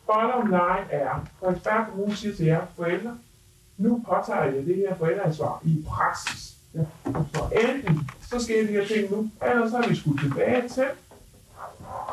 Bottom 0.06 0.46
line 0.46 0.86
er, 0.90 1.28
Frederiksberg 1.40 1.86
Kommune 1.90 2.16
siger 2.16 2.34
til 2.34 2.46
jer 2.46 2.60
forældre, 2.76 3.16
nu 3.78 4.04
påtager 4.08 4.44
jeg 4.44 4.66
det 4.66 4.76
her 4.76 4.96
forældreansvar 4.96 5.62
i 5.64 5.84
praksis. 5.88 6.54
Ja. 6.74 6.80
Så 7.34 7.44
enten 7.68 8.10
så 8.30 8.38
sker 8.44 8.66
de 8.66 8.72
her 8.72 8.86
ting 8.86 9.10
nu, 9.10 9.30
eller 9.46 9.70
så 9.70 9.76
er 9.76 9.88
vi 9.88 9.96
skudt 9.96 10.20
tilbage 10.20 10.68
til 10.68 10.86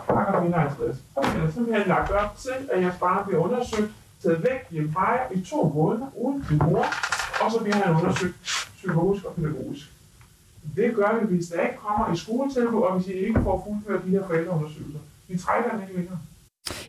paragraf 0.08 0.46
51. 0.46 0.98
Eller 1.36 1.52
så 1.52 1.62
vil 1.62 1.74
jeg 1.74 1.88
lagt 1.88 2.12
op 2.12 2.38
til, 2.38 2.70
at 2.72 2.82
jeg 2.82 2.94
bare 3.00 3.26
bliver 3.26 3.42
undersøgt, 3.42 3.92
taget 4.24 4.44
væk 4.44 4.72
hjemmefra 4.72 5.18
i 5.34 5.42
to 5.42 5.72
måneder 5.76 6.08
uden 6.16 6.46
til 6.48 6.58
mor, 6.58 6.86
og 7.44 7.52
så 7.52 7.60
bliver 7.62 7.76
han 7.76 7.96
undersøgt 7.96 8.36
psykologisk 8.82 9.26
og 9.26 9.36
pædagogisk. 9.36 9.86
Det 10.76 10.96
gør 10.96 11.20
vi, 11.20 11.36
hvis 11.36 11.48
der 11.48 11.62
ikke 11.62 11.78
kommer 11.78 12.14
i 12.14 12.18
skoletilbud, 12.18 12.82
og 12.82 13.00
hvis 13.00 13.08
I 13.08 13.12
ikke 13.12 13.40
får 13.44 13.68
fuldført 13.68 14.06
de 14.06 14.10
her 14.10 14.28
forældreundersøgelser. 14.28 15.00
Vi 15.28 15.38
trækker 15.38 15.72
den 15.72 15.82
ikke 15.82 15.94
længere. 15.94 16.20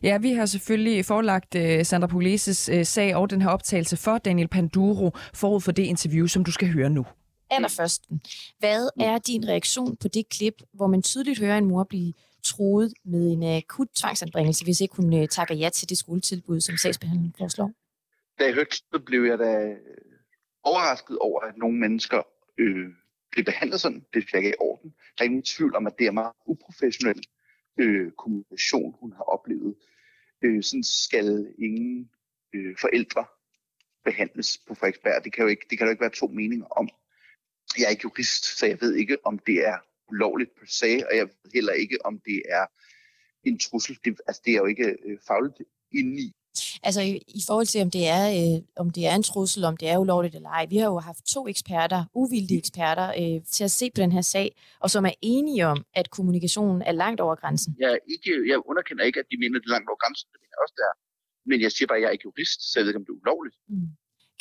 Ja, 0.03 0.17
vi 0.17 0.33
har 0.33 0.45
selvfølgelig 0.45 1.05
forelagt 1.05 1.55
uh, 1.55 1.81
Sandra 1.83 2.07
Puglises 2.07 2.69
uh, 2.69 2.83
sag 2.83 3.15
og 3.15 3.29
den 3.29 3.41
her 3.41 3.49
optagelse 3.49 3.97
for 3.97 4.17
Daniel 4.17 4.47
Panduro 4.47 5.11
forud 5.33 5.61
for 5.61 5.71
det 5.71 5.83
interview, 5.83 6.27
som 6.27 6.43
du 6.43 6.51
skal 6.51 6.67
høre 6.73 6.89
nu. 6.89 7.05
Allerførst, 7.49 8.03
hvad 8.59 8.89
er 8.99 9.17
din 9.17 9.47
reaktion 9.47 9.95
på 9.95 10.07
det 10.07 10.29
klip, 10.29 10.53
hvor 10.73 10.87
man 10.87 11.01
tydeligt 11.01 11.39
hører 11.39 11.57
en 11.57 11.65
mor 11.65 11.83
blive 11.83 12.13
troet 12.43 12.93
med 13.05 13.31
en 13.31 13.43
akut 13.43 13.87
tvangsanbringelse, 13.95 14.63
hvis 14.63 14.81
ikke 14.81 14.95
hun 14.95 15.13
uh, 15.13 15.27
takker 15.27 15.55
ja 15.55 15.69
til 15.69 15.89
det 15.89 15.97
skoletilbud, 15.97 16.61
som 16.61 16.77
sagsbehandlingen 16.77 17.35
foreslår? 17.37 17.71
Da 18.39 18.43
jeg 18.43 18.53
hørte 18.53 18.99
blev 19.05 19.23
jeg 19.23 19.39
da 19.39 19.75
overrasket 20.63 21.17
over, 21.17 21.41
at 21.41 21.57
nogle 21.57 21.79
mennesker 21.79 22.21
øh, 22.57 22.89
bliver 23.31 23.45
behandlet 23.45 23.81
sådan. 23.81 24.05
Det 24.13 24.23
synes 24.23 24.33
jeg 24.33 24.39
ikke 24.39 24.49
i 24.49 24.59
orden. 24.59 24.93
Der 25.17 25.23
er 25.23 25.25
ingen 25.25 25.43
tvivl 25.43 25.75
om, 25.75 25.87
at 25.87 25.99
det 25.99 26.07
er 26.07 26.11
meget 26.11 26.33
uprofessionel 26.45 27.23
øh, 27.77 28.11
kommunikation, 28.11 28.95
hun 28.99 29.13
har 29.13 29.23
oplevet. 29.23 29.75
Øh, 30.41 30.63
sådan 30.63 30.83
skal 30.83 31.53
ingen 31.57 32.09
øh, 32.53 32.75
forældre 32.81 33.25
behandles 34.03 34.57
på 34.67 34.75
Frederiksberg. 34.75 35.23
Det 35.23 35.33
kan, 35.33 35.41
jo 35.41 35.47
ikke, 35.47 35.65
det 35.69 35.77
kan 35.77 35.87
jo 35.87 35.91
ikke 35.91 36.01
være 36.01 36.09
to 36.09 36.27
meninger 36.27 36.65
om. 36.65 36.89
Jeg 37.77 37.85
er 37.85 37.89
ikke 37.89 38.03
jurist, 38.03 38.57
så 38.57 38.65
jeg 38.65 38.81
ved 38.81 38.95
ikke, 38.95 39.17
om 39.25 39.39
det 39.39 39.67
er 39.67 39.77
ulovligt 40.07 40.55
per 40.59 40.65
se, 40.67 41.01
og 41.09 41.17
jeg 41.17 41.27
ved 41.27 41.51
heller 41.53 41.73
ikke, 41.73 42.05
om 42.05 42.19
det 42.19 42.41
er 42.49 42.65
en 43.43 43.59
trussel. 43.59 43.99
Det, 44.05 44.21
altså, 44.27 44.41
det 44.45 44.51
er 44.53 44.57
jo 44.57 44.65
ikke 44.65 44.97
øh, 45.05 45.17
fagligt 45.27 45.61
inde 45.91 46.21
i. 46.21 46.33
Altså 46.83 47.01
i, 47.01 47.21
i 47.27 47.41
forhold 47.47 47.65
til, 47.65 47.81
om 47.81 47.91
det, 47.91 48.07
er, 48.07 48.25
øh, 48.39 48.61
om 48.75 48.89
det 48.89 49.07
er 49.07 49.15
en 49.15 49.23
trussel, 49.23 49.63
om 49.63 49.77
det 49.77 49.89
er 49.89 49.97
ulovligt 49.97 50.35
eller 50.35 50.49
ej. 50.49 50.65
Vi 50.69 50.77
har 50.77 50.87
jo 50.93 50.99
haft 50.99 51.23
to 51.35 51.47
eksperter, 51.47 52.05
uvildige 52.13 52.57
eksperter, 52.57 53.07
øh, 53.19 53.45
til 53.55 53.63
at 53.63 53.71
se 53.71 53.85
på 53.95 54.01
den 54.01 54.11
her 54.11 54.21
sag, 54.21 54.47
og 54.79 54.89
som 54.91 55.05
er 55.05 55.15
enige 55.21 55.67
om, 55.67 55.85
at 55.93 56.09
kommunikationen 56.09 56.81
er 56.81 56.91
langt 56.91 57.19
over 57.21 57.35
grænsen. 57.35 57.75
Jeg, 57.79 57.99
ikke, 58.13 58.31
jeg 58.51 58.57
underkender 58.69 59.03
ikke, 59.03 59.19
at 59.19 59.25
de 59.31 59.37
mener, 59.43 59.55
at 59.59 59.61
det 59.63 59.69
er 59.69 59.75
langt 59.77 59.89
over 59.89 59.99
grænsen. 60.03 60.27
Det 60.31 60.39
mener 60.41 60.53
jeg 60.55 60.63
også, 60.65 60.75
det 60.77 60.85
er. 60.91 60.95
Men 61.49 61.61
jeg 61.61 61.71
siger 61.71 61.87
bare, 61.87 61.97
at 61.97 62.01
jeg 62.01 62.07
er 62.07 62.15
ikke 62.17 62.27
jurist, 62.29 62.59
så 62.71 62.73
jeg 62.79 62.83
ved 62.83 62.89
ikke, 62.91 63.01
om 63.01 63.05
det 63.05 63.13
er 63.13 63.21
ulovligt. 63.23 63.55
Mm. 63.69 63.87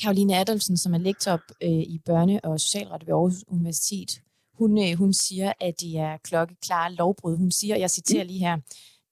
Karoline 0.03 0.37
Adolfsen, 0.41 0.77
som 0.77 0.95
er 0.95 0.99
lektor 0.99 1.35
øh, 1.67 1.85
i 1.95 2.01
børne- 2.09 2.41
og 2.49 2.61
socialret 2.61 3.07
ved 3.07 3.15
Aarhus 3.15 3.45
Universitet, 3.47 4.11
hun, 4.59 4.71
øh, 4.85 4.99
hun 4.99 5.13
siger, 5.13 5.53
at 5.61 5.75
det 5.81 5.93
er 5.99 6.17
klokkeklare 6.17 6.93
lovbrud. 6.93 7.37
Hun 7.37 7.51
siger, 7.51 7.75
og 7.75 7.81
jeg 7.81 7.91
citerer 7.91 8.25
lige 8.25 8.39
her, 8.39 8.57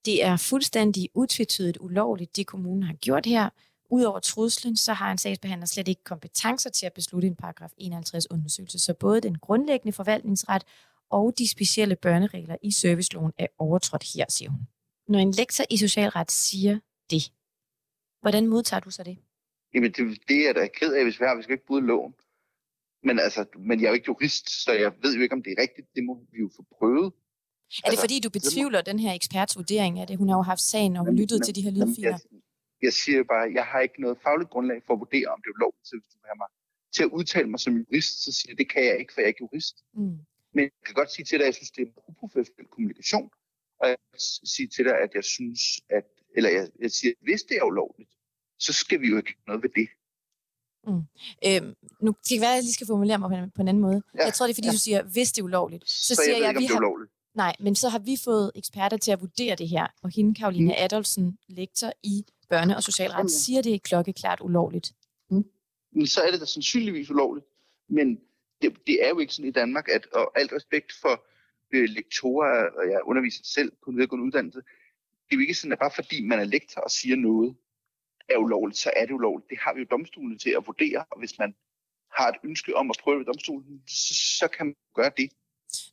det 0.04 0.24
er 0.24 0.36
fuldstændig 0.36 1.08
utvetydigt 1.14 1.78
ulovligt, 1.80 2.36
det 2.36 2.46
kommunen 2.46 2.82
har 2.82 2.94
gjort 2.94 3.26
her. 3.26 3.48
Udover 3.90 4.18
truslen, 4.18 4.76
så 4.76 4.92
har 4.92 5.12
en 5.12 5.18
sagsbehandler 5.18 5.66
slet 5.66 5.88
ikke 5.88 6.04
kompetencer 6.04 6.70
til 6.70 6.86
at 6.86 6.92
beslutte 6.92 7.28
en 7.28 7.36
paragraf 7.36 7.70
51 7.78 8.30
undersøgelse. 8.30 8.78
Så 8.78 8.94
både 8.94 9.20
den 9.20 9.38
grundlæggende 9.38 9.92
forvaltningsret 9.92 10.64
og 11.10 11.38
de 11.38 11.48
specielle 11.48 11.96
børneregler 11.96 12.56
i 12.62 12.70
serviceloven 12.70 13.32
er 13.38 13.46
overtrådt 13.58 14.04
her, 14.14 14.24
siger 14.28 14.50
hun. 14.50 14.60
Når 15.08 15.18
en 15.18 15.30
lektor 15.30 15.64
i 15.70 15.76
socialret 15.76 16.30
siger 16.30 16.78
det, 17.10 17.32
hvordan 18.20 18.46
modtager 18.46 18.80
du 18.80 18.90
så 18.90 19.02
det? 19.02 19.18
Jamen, 19.74 19.92
det, 19.92 20.18
det 20.28 20.48
er 20.48 20.52
da 20.52 20.66
ked 20.66 20.92
af, 20.94 21.04
hvis 21.04 21.20
vi 21.20 21.24
har. 21.24 21.36
Vi 21.36 21.42
skal 21.42 21.52
ikke 21.52 21.66
bryde 21.66 21.86
loven. 21.86 22.14
Men, 23.02 23.18
altså, 23.18 23.44
men 23.58 23.80
jeg 23.80 23.86
er 23.86 23.90
jo 23.90 23.94
ikke 23.94 24.08
jurist, 24.08 24.64
så 24.64 24.72
jeg 24.72 24.92
ved 25.02 25.16
jo 25.16 25.22
ikke, 25.22 25.32
om 25.32 25.42
det 25.42 25.50
er 25.52 25.62
rigtigt. 25.62 25.86
Det 25.94 26.04
må 26.04 26.26
vi 26.32 26.38
jo 26.38 26.50
få 26.56 26.64
prøvet. 26.78 27.12
Er 27.84 27.90
det 27.90 27.98
fordi, 27.98 28.20
du 28.20 28.30
betvivler 28.30 28.80
den 28.90 28.98
her 28.98 29.12
eksperts 29.12 29.56
vurdering 29.56 29.94
af 30.00 30.06
det? 30.06 30.16
Hun 30.16 30.28
har 30.28 30.36
jo 30.36 30.42
haft 30.42 30.60
sagen 30.72 30.96
og 30.96 31.06
lyttet 31.20 31.38
til 31.44 31.54
de 31.56 31.62
her 31.62 31.70
lydfiler. 31.70 32.08
Jeg, 32.08 32.20
jeg 32.82 32.92
siger 32.92 33.22
bare, 33.32 33.44
jeg 33.58 33.64
har 33.64 33.80
ikke 33.80 34.00
noget 34.04 34.18
fagligt 34.22 34.50
grundlag 34.50 34.82
for 34.86 34.92
at 34.94 35.00
vurdere, 35.04 35.28
om 35.34 35.38
det 35.42 35.48
er 35.50 35.54
ulovligt, 35.58 35.80
hvis 35.80 35.90
du 35.90 36.18
vil 36.22 36.28
have 36.32 36.40
mig 36.44 36.50
til 36.96 37.02
at 37.02 37.10
udtale 37.18 37.48
mig 37.52 37.60
som 37.60 37.72
jurist, 37.80 38.24
så 38.24 38.32
siger 38.32 38.50
jeg, 38.52 38.58
det 38.58 38.68
kan 38.72 38.82
jeg 38.84 38.96
ikke, 39.00 39.12
for 39.12 39.20
jeg 39.20 39.26
er 39.26 39.32
ikke 39.34 39.44
jurist. 39.46 39.76
Mm. 39.94 40.18
Men 40.54 40.62
jeg 40.64 40.70
kan 40.86 40.94
godt 40.94 41.10
sige 41.12 41.24
til 41.24 41.38
dig, 41.38 41.44
at 41.44 41.50
jeg 41.52 41.54
synes, 41.54 41.70
det 41.70 41.82
er 41.82 41.90
uprofessionel 42.10 42.68
kommunikation, 42.74 43.30
og 43.80 43.88
jeg 43.88 43.96
kan 44.12 44.20
sige 44.54 44.68
til 44.68 44.84
dig, 44.84 44.94
at 45.04 45.10
jeg 45.14 45.24
synes, 45.24 45.60
at, 45.90 46.06
eller 46.36 46.50
jeg, 46.50 46.68
jeg 46.80 46.90
siger, 46.90 47.12
at 47.16 47.20
hvis 47.26 47.42
det 47.42 47.56
er 47.56 47.64
ulovligt, 47.64 48.12
så 48.58 48.72
skal 48.72 49.00
vi 49.00 49.06
jo 49.12 49.16
ikke 49.16 49.34
noget 49.46 49.62
ved 49.62 49.70
det. 49.80 49.88
Mm. 50.86 51.02
Øhm, 51.46 51.74
nu 52.04 52.12
kan 52.12 52.22
det 52.28 52.40
være, 52.40 52.50
at 52.50 52.56
jeg 52.56 52.62
lige 52.62 52.78
skal 52.78 52.86
formulere 52.86 53.18
mig 53.18 53.28
på 53.30 53.36
en, 53.36 53.50
på 53.50 53.62
en 53.62 53.68
anden 53.68 53.82
måde. 53.82 54.02
Ja, 54.14 54.24
jeg 54.24 54.34
tror, 54.34 54.46
det 54.46 54.52
er, 54.52 54.58
fordi 54.60 54.66
ja. 54.66 54.72
du 54.72 54.78
siger, 54.78 55.02
hvis 55.02 55.32
det 55.32 55.40
er 55.40 55.44
ulovligt. 55.44 55.84
Så, 55.90 56.14
så 56.14 56.22
siger 56.24 56.36
jeg, 56.36 56.42
jeg, 56.42 56.50
at 56.50 56.58
vi 56.58 56.66
har... 56.66 56.76
Ulovligt. 56.76 57.12
Nej, 57.34 57.56
men 57.60 57.74
så 57.74 57.88
har 57.88 57.98
vi 57.98 58.16
fået 58.24 58.52
eksperter 58.54 58.96
til 58.96 59.12
at 59.12 59.20
vurdere 59.20 59.54
det 59.54 59.68
her, 59.68 59.86
og 60.02 60.10
hende, 60.16 60.34
Karoline 60.34 60.72
mm. 60.72 60.84
Adolfsen, 60.84 61.38
lektor 61.48 61.92
i 62.02 62.24
børne- 62.52 62.76
og 62.76 62.82
socialret, 62.82 63.30
siger, 63.30 63.62
det 63.62 63.74
er 63.74 63.78
klokkeklart 63.78 64.40
ulovligt. 64.40 64.92
Mm. 65.30 66.06
Så 66.06 66.20
er 66.22 66.30
det 66.30 66.40
da 66.40 66.46
sandsynligvis 66.46 67.10
ulovligt. 67.10 67.46
Men 67.88 68.20
det, 68.62 68.76
det 68.86 69.04
er 69.04 69.08
jo 69.08 69.18
ikke 69.18 69.34
sådan 69.34 69.48
i 69.48 69.52
Danmark, 69.52 69.88
at 69.88 70.06
og 70.06 70.38
alt 70.40 70.52
respekt 70.52 70.92
for 71.00 71.24
øh, 71.72 71.88
lektorer, 71.88 72.70
og 72.78 72.90
jeg 72.90 73.00
underviser 73.04 73.44
selv 73.44 73.72
på 73.84 73.90
en 73.90 73.96
videregående 73.96 74.26
uddannelse, 74.26 74.58
det 75.26 75.32
er 75.32 75.36
jo 75.36 75.40
ikke 75.40 75.54
sådan, 75.54 75.72
at 75.72 75.78
bare 75.78 75.90
fordi 75.94 76.26
man 76.26 76.38
er 76.40 76.44
lektor 76.44 76.80
og 76.80 76.90
siger 76.90 77.16
noget, 77.16 77.56
er 78.28 78.38
ulovligt, 78.38 78.78
så 78.78 78.90
er 78.96 79.06
det 79.06 79.14
ulovligt. 79.14 79.50
Det 79.50 79.58
har 79.58 79.74
vi 79.74 79.80
jo 79.80 79.86
domstolen 79.90 80.38
til 80.38 80.50
at 80.50 80.66
vurdere, 80.66 81.04
og 81.10 81.18
hvis 81.18 81.38
man 81.38 81.54
har 82.18 82.28
et 82.28 82.36
ønske 82.44 82.76
om 82.76 82.90
at 82.90 82.96
prøve 83.02 83.18
ved 83.18 83.26
domstolen, 83.26 83.82
så, 83.88 84.14
så 84.38 84.48
kan 84.48 84.66
man 84.66 84.76
gøre 84.94 85.10
det. 85.16 85.30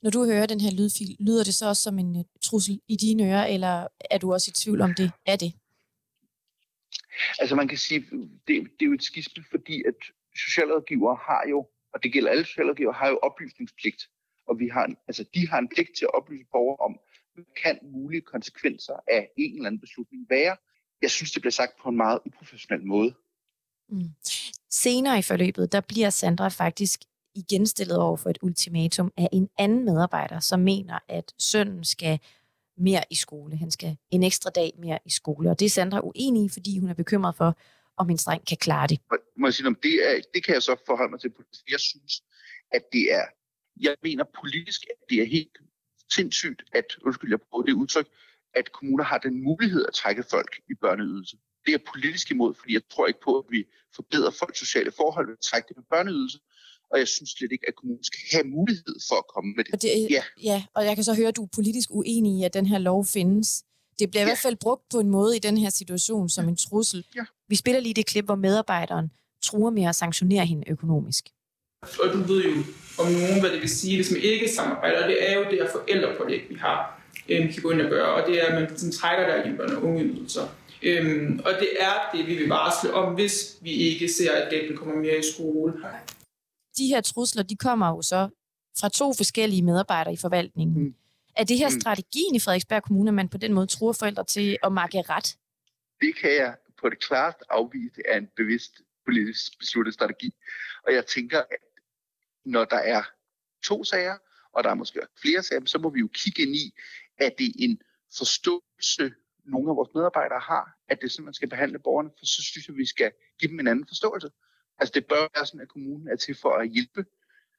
Når 0.01 0.09
du 0.09 0.25
hører 0.25 0.45
den 0.45 0.61
her 0.61 0.71
lydfil, 0.71 1.15
lyder 1.19 1.43
det 1.43 1.53
så 1.53 1.67
også 1.67 1.83
som 1.83 1.99
en 1.99 2.15
uh, 2.15 2.23
trussel 2.41 2.81
i 2.87 2.95
dine 2.95 3.23
ører, 3.23 3.45
eller 3.45 3.87
er 4.11 4.17
du 4.17 4.33
også 4.33 4.51
i 4.51 4.57
tvivl 4.61 4.81
om 4.81 4.93
det 4.93 5.11
er 5.25 5.35
det? 5.35 5.53
Altså 7.39 7.55
man 7.55 7.67
kan 7.67 7.77
sige, 7.77 7.99
det, 8.47 8.47
det 8.47 8.81
er 8.81 8.85
jo 8.85 8.93
et 8.93 9.03
skisme, 9.03 9.43
fordi 9.51 9.83
at 9.87 9.99
socialrådgivere 10.35 11.17
har 11.21 11.43
jo, 11.49 11.67
og 11.93 12.03
det 12.03 12.13
gælder 12.13 12.31
alle 12.31 12.45
socialrådgivere, 12.45 12.93
har 12.93 13.09
jo 13.09 13.19
oplysningspligt. 13.23 14.09
Og 14.47 14.59
vi 14.59 14.67
har, 14.67 14.93
altså 15.07 15.25
de 15.33 15.47
har 15.47 15.59
en 15.59 15.69
pligt 15.69 15.89
til 15.97 16.05
at 16.05 16.13
oplyse 16.13 16.45
borgere 16.51 16.77
om, 16.77 16.99
hvad 17.33 17.45
kan 17.63 17.79
mulige 17.81 18.21
konsekvenser 18.21 18.93
af 19.07 19.29
en 19.37 19.53
eller 19.53 19.67
anden 19.67 19.81
beslutning 19.81 20.25
være, 20.29 20.57
jeg 21.01 21.11
synes, 21.11 21.31
det 21.31 21.41
bliver 21.41 21.51
sagt 21.51 21.73
på 21.81 21.89
en 21.89 21.97
meget 21.97 22.19
uprofessionel 22.25 22.85
måde. 22.85 23.13
Mm. 23.89 24.09
Senere 24.69 25.19
i 25.19 25.21
forløbet, 25.21 25.71
der 25.71 25.81
bliver 25.81 26.09
Sandra 26.09 26.47
faktisk 26.47 26.99
igen 27.37 27.67
stillet 27.67 27.97
over 27.97 28.17
for 28.17 28.29
et 28.29 28.37
ultimatum 28.41 29.11
af 29.17 29.29
en 29.31 29.49
anden 29.57 29.85
medarbejder, 29.85 30.39
som 30.39 30.59
mener, 30.59 30.99
at 31.07 31.33
sønnen 31.39 31.83
skal 31.83 32.19
mere 32.77 33.03
i 33.09 33.15
skole. 33.15 33.57
Han 33.57 33.71
skal 33.71 33.97
en 34.11 34.23
ekstra 34.23 34.49
dag 34.49 34.71
mere 34.79 34.99
i 35.05 35.09
skole. 35.09 35.49
Og 35.49 35.59
det 35.59 35.65
er 35.65 35.69
Sandra 35.69 35.99
uenig 36.03 36.45
i, 36.45 36.49
fordi 36.49 36.79
hun 36.79 36.89
er 36.89 36.93
bekymret 36.93 37.35
for, 37.35 37.57
om 37.97 38.07
hendes 38.07 38.23
dreng 38.23 38.47
kan 38.47 38.57
klare 38.57 38.87
det. 38.87 38.99
Må 39.37 39.47
jeg 39.47 39.53
sige, 39.53 39.67
om 39.67 39.75
det, 39.83 39.93
er, 40.09 40.21
det 40.33 40.43
kan 40.43 40.53
jeg 40.53 40.63
så 40.63 40.75
forholde 40.85 41.11
mig 41.11 41.19
til. 41.19 41.31
Jeg 41.71 41.79
synes, 41.79 42.23
at 42.71 42.81
det 42.93 43.13
er, 43.13 43.25
jeg 43.81 43.95
mener 44.03 44.23
politisk, 44.41 44.81
at 44.89 45.09
det 45.09 45.21
er 45.21 45.25
helt 45.25 45.57
sindssygt, 46.13 46.63
at, 46.73 46.85
undskyld, 47.05 47.29
jeg 47.29 47.39
bruger 47.41 47.65
det 47.65 47.73
udtryk, 47.73 48.07
at 48.53 48.71
kommuner 48.71 49.03
har 49.03 49.17
den 49.17 49.43
mulighed 49.43 49.85
at 49.87 49.93
trække 49.93 50.23
folk 50.23 50.59
i 50.69 50.73
børneydelse. 50.73 51.37
Det 51.65 51.73
er 51.73 51.77
politisk 51.93 52.31
imod, 52.31 52.53
fordi 52.53 52.73
jeg 52.73 52.81
tror 52.91 53.07
ikke 53.07 53.19
på, 53.23 53.39
at 53.39 53.45
vi 53.49 53.65
forbedrer 53.95 54.31
folks 54.31 54.59
sociale 54.59 54.91
forhold 54.91 55.25
ved 55.27 55.33
at 55.33 55.39
trække 55.49 55.67
det 55.67 55.77
med 55.77 55.83
børneydelse. 55.89 56.39
Og 56.91 56.99
jeg 56.99 57.07
synes 57.07 57.29
slet 57.37 57.51
ikke, 57.51 57.65
at 57.67 57.75
kommunen 57.75 58.03
skal 58.03 58.19
have 58.31 58.43
mulighed 58.57 58.95
for 59.09 59.15
at 59.15 59.27
komme 59.35 59.53
med 59.55 59.63
det. 59.63 59.73
Og 59.73 59.81
det 59.81 59.89
ja. 60.09 60.23
ja, 60.43 60.63
og 60.75 60.85
jeg 60.85 60.95
kan 60.95 61.03
så 61.03 61.13
høre, 61.13 61.27
at 61.27 61.35
du 61.35 61.43
er 61.43 61.49
politisk 61.55 61.89
uenig 61.91 62.39
i, 62.39 62.43
at 62.43 62.53
den 62.53 62.65
her 62.65 62.77
lov 62.77 63.05
findes. 63.05 63.63
Det 63.99 64.09
bliver 64.09 64.21
ja. 64.21 64.27
i 64.27 64.29
hvert 64.29 64.45
fald 64.47 64.55
brugt 64.55 64.83
på 64.91 64.99
en 64.99 65.09
måde 65.09 65.35
i 65.35 65.39
den 65.39 65.57
her 65.57 65.69
situation 65.69 66.29
som 66.29 66.43
ja. 66.45 66.49
en 66.49 66.57
trussel. 66.57 67.05
Ja. 67.15 67.25
Vi 67.49 67.55
spiller 67.55 67.81
lige 67.81 67.93
det 67.93 68.05
klip, 68.05 68.25
hvor 68.25 68.35
medarbejderen 68.35 69.11
truer 69.43 69.71
med 69.71 69.83
at 69.83 69.95
sanktionere 69.95 70.45
hende 70.45 70.63
økonomisk. 70.69 71.25
Og 71.81 72.13
du 72.13 72.17
ved 72.33 72.43
jo 72.43 72.63
om 72.99 73.11
nogen, 73.11 73.39
hvad 73.39 73.51
det 73.51 73.61
vil 73.61 73.69
sige, 73.69 73.95
hvis 73.95 74.11
man 74.11 74.21
ikke 74.21 74.49
samarbejder. 74.49 75.07
Det 75.07 75.29
er 75.29 75.37
jo 75.37 75.43
det 75.43 75.53
her 75.53 75.69
forældrepålæg, 75.71 76.41
vi 76.49 76.55
har 76.55 76.97
øh, 77.29 77.53
kan 77.53 77.63
gå 77.63 77.71
ind 77.71 77.81
og 77.81 77.89
gøre, 77.89 78.07
og 78.07 78.27
det 78.27 78.41
er, 78.41 78.45
at 78.45 78.61
man 78.61 78.77
sådan, 78.77 78.91
trækker 78.91 79.27
der 79.27 79.53
i 79.53 79.55
børn- 79.57 79.75
og 79.75 79.83
ungeydelser. 79.83 80.47
Øhm, 80.83 81.39
og 81.45 81.51
det 81.59 81.69
er 81.79 82.17
det, 82.17 82.27
vi 82.27 82.35
vil 82.35 82.47
varsle 82.47 82.93
om, 82.93 83.13
hvis 83.13 83.57
vi 83.61 83.71
ikke 83.71 84.07
ser, 84.07 84.31
at 84.31 84.49
gælden 84.49 84.77
kommer 84.77 84.95
mere 84.95 85.19
i 85.19 85.23
skole. 85.33 85.73
De 86.77 86.87
her 86.87 87.01
trusler, 87.01 87.43
de 87.43 87.55
kommer 87.55 87.87
jo 87.87 88.01
så 88.01 88.29
fra 88.79 88.89
to 88.89 89.13
forskellige 89.13 89.61
medarbejdere 89.61 90.13
i 90.13 90.17
forvaltningen. 90.17 90.83
Mm. 90.83 90.95
Er 91.35 91.43
det 91.43 91.57
her 91.57 91.69
mm. 91.69 91.79
strategien 91.79 92.35
i 92.35 92.39
Frederiksberg 92.39 92.83
Kommune, 92.83 93.09
at 93.09 93.13
man 93.13 93.29
på 93.29 93.37
den 93.37 93.53
måde 93.53 93.67
tror 93.67 93.91
forældre 93.91 94.23
til 94.23 94.57
at 94.63 94.71
markere 94.71 95.01
ret? 95.01 95.37
Det 96.01 96.15
kan 96.15 96.31
jeg 96.35 96.55
på 96.81 96.89
det 96.89 96.99
klart 96.99 97.35
afvise 97.49 98.01
af 98.09 98.17
en 98.17 98.27
bevidst 98.35 98.81
politisk 99.05 99.59
besluttet 99.59 99.93
strategi. 99.93 100.33
Og 100.83 100.93
jeg 100.93 101.05
tænker, 101.05 101.39
at 101.39 101.63
når 102.45 102.65
der 102.65 102.77
er 102.77 103.03
to 103.63 103.83
sager, 103.83 104.17
og 104.51 104.63
der 104.63 104.69
er 104.69 104.73
måske 104.73 104.99
flere 105.21 105.43
sager, 105.43 105.65
så 105.65 105.77
må 105.79 105.89
vi 105.89 105.99
jo 105.99 106.09
kigge 106.13 106.41
ind 106.41 106.55
i, 106.55 106.73
er 107.17 107.29
det 107.29 107.53
en 107.59 107.81
forståelse, 108.17 109.13
nogle 109.45 109.69
af 109.69 109.75
vores 109.75 109.89
medarbejdere 109.95 110.39
har, 110.39 110.77
at 110.87 110.97
det 110.99 111.05
er 111.05 111.09
sådan, 111.09 111.25
man 111.25 111.33
skal 111.33 111.49
behandle 111.49 111.79
borgerne, 111.79 112.09
for 112.19 112.25
så 112.25 112.41
synes 112.43 112.67
jeg, 112.67 112.73
at 112.73 112.77
vi 112.77 112.85
skal 112.85 113.11
give 113.39 113.51
dem 113.51 113.59
en 113.59 113.67
anden 113.67 113.87
forståelse. 113.87 114.29
Altså 114.79 114.91
det 114.93 115.05
bør 115.05 115.27
være 115.35 115.45
sådan, 115.45 115.61
at 115.61 115.67
kommunen 115.67 116.07
er 116.07 116.15
til 116.15 116.35
for 116.35 116.53
at 116.53 116.69
hjælpe 116.69 117.05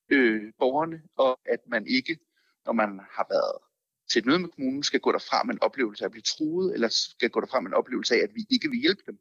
øh, 0.08 0.52
borgerne, 0.58 1.02
og 1.16 1.40
at 1.44 1.60
man 1.66 1.86
ikke, 1.86 2.18
når 2.66 2.72
man 2.72 3.00
har 3.10 3.26
været 3.30 3.58
til 4.10 4.18
et 4.18 4.26
møde 4.26 4.38
med 4.38 4.48
kommunen, 4.48 4.82
skal 4.82 5.00
gå 5.00 5.12
derfra 5.12 5.42
med 5.42 5.54
en 5.54 5.62
oplevelse 5.62 6.04
af 6.04 6.06
at 6.06 6.10
blive 6.10 6.22
truet, 6.22 6.74
eller 6.74 6.88
skal 6.88 7.30
gå 7.30 7.40
derfra 7.40 7.60
med 7.60 7.70
en 7.70 7.74
oplevelse 7.74 8.14
af, 8.14 8.18
at 8.22 8.34
vi 8.34 8.46
ikke 8.50 8.68
vil 8.68 8.80
hjælpe 8.80 9.02
dem. 9.06 9.18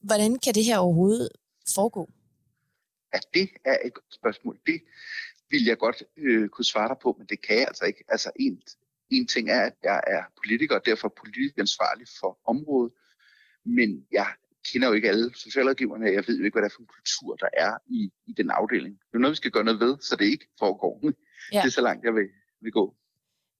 Hvordan 0.00 0.38
kan 0.38 0.54
det 0.54 0.64
her 0.64 0.78
overhovedet 0.78 1.28
foregå? 1.74 2.10
Ja, 3.14 3.18
det 3.34 3.50
er 3.64 3.78
et 3.84 3.94
godt 3.94 4.14
spørgsmål. 4.14 4.58
Det 4.66 4.82
vil 5.50 5.64
jeg 5.64 5.78
godt 5.78 6.02
øh, 6.16 6.48
kunne 6.48 6.64
svare 6.64 6.88
dig 6.88 6.96
på, 7.02 7.14
men 7.18 7.26
det 7.26 7.42
kan 7.46 7.56
jeg 7.56 7.66
altså 7.68 7.84
ikke. 7.84 8.04
Altså 8.08 8.30
en, 8.40 8.62
en 9.10 9.26
ting 9.26 9.50
er, 9.50 9.60
at 9.60 9.74
jeg 9.82 10.00
er 10.06 10.22
politiker, 10.42 10.74
og 10.74 10.86
derfor 10.86 11.08
politisk 11.08 11.58
ansvarlig 11.58 12.06
for 12.20 12.38
området, 12.44 12.92
men 13.64 14.06
jeg 14.12 14.34
kender 14.72 14.88
jo 14.88 14.94
ikke 14.94 15.08
alle 15.08 15.30
socialrådgiverne, 15.34 16.06
jeg 16.06 16.24
ved 16.26 16.38
jo 16.38 16.44
ikke, 16.44 16.54
hvad 16.54 16.62
det 16.62 16.70
er 16.72 16.74
for 16.74 16.80
en 16.80 16.86
kultur, 16.86 17.36
der 17.36 17.48
er 17.52 17.72
i, 17.86 18.10
i 18.26 18.32
den 18.32 18.50
afdeling. 18.50 18.94
Det 18.94 19.14
er 19.14 19.18
noget, 19.18 19.32
vi 19.32 19.36
skal 19.36 19.50
gøre 19.50 19.64
noget 19.64 19.80
ved, 19.80 19.96
så 20.00 20.16
det 20.16 20.24
ikke 20.24 20.48
foregår. 20.58 21.00
Ja. 21.52 21.60
Det 21.60 21.66
er 21.66 21.70
så 21.70 21.80
langt, 21.80 22.04
jeg 22.04 22.14
vil, 22.14 22.28
vil 22.60 22.72
gå. 22.72 22.96